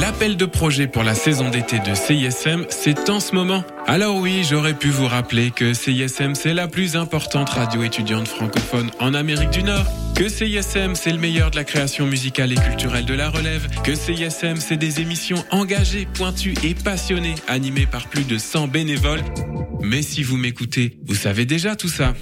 [0.00, 3.64] L'appel de projet pour la saison d'été de CISM, c'est en ce moment.
[3.86, 8.90] Alors oui, j'aurais pu vous rappeler que CISM, c'est la plus importante radio étudiante francophone
[9.00, 9.86] en Amérique du Nord.
[10.14, 13.68] Que CISM, c'est le meilleur de la création musicale et culturelle de la relève.
[13.84, 19.22] Que CISM, c'est des émissions engagées, pointues et passionnées, animées par plus de 100 bénévoles.
[19.80, 22.12] Mais si vous m'écoutez, vous savez déjà tout ça.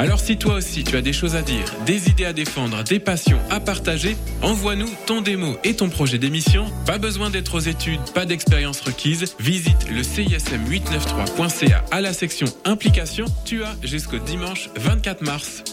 [0.00, 2.98] Alors si toi aussi tu as des choses à dire, des idées à défendre, des
[2.98, 6.64] passions à partager, envoie-nous ton démo et ton projet d'émission.
[6.86, 9.34] Pas besoin d'être aux études, pas d'expérience requise.
[9.38, 13.26] Visite le CISM893.ca à la section implication.
[13.44, 15.64] Tu as jusqu'au dimanche 24 mars.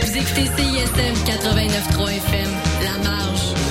[0.00, 2.50] Vous écoutez CISM 89.3 FM,
[2.82, 3.61] La Marge.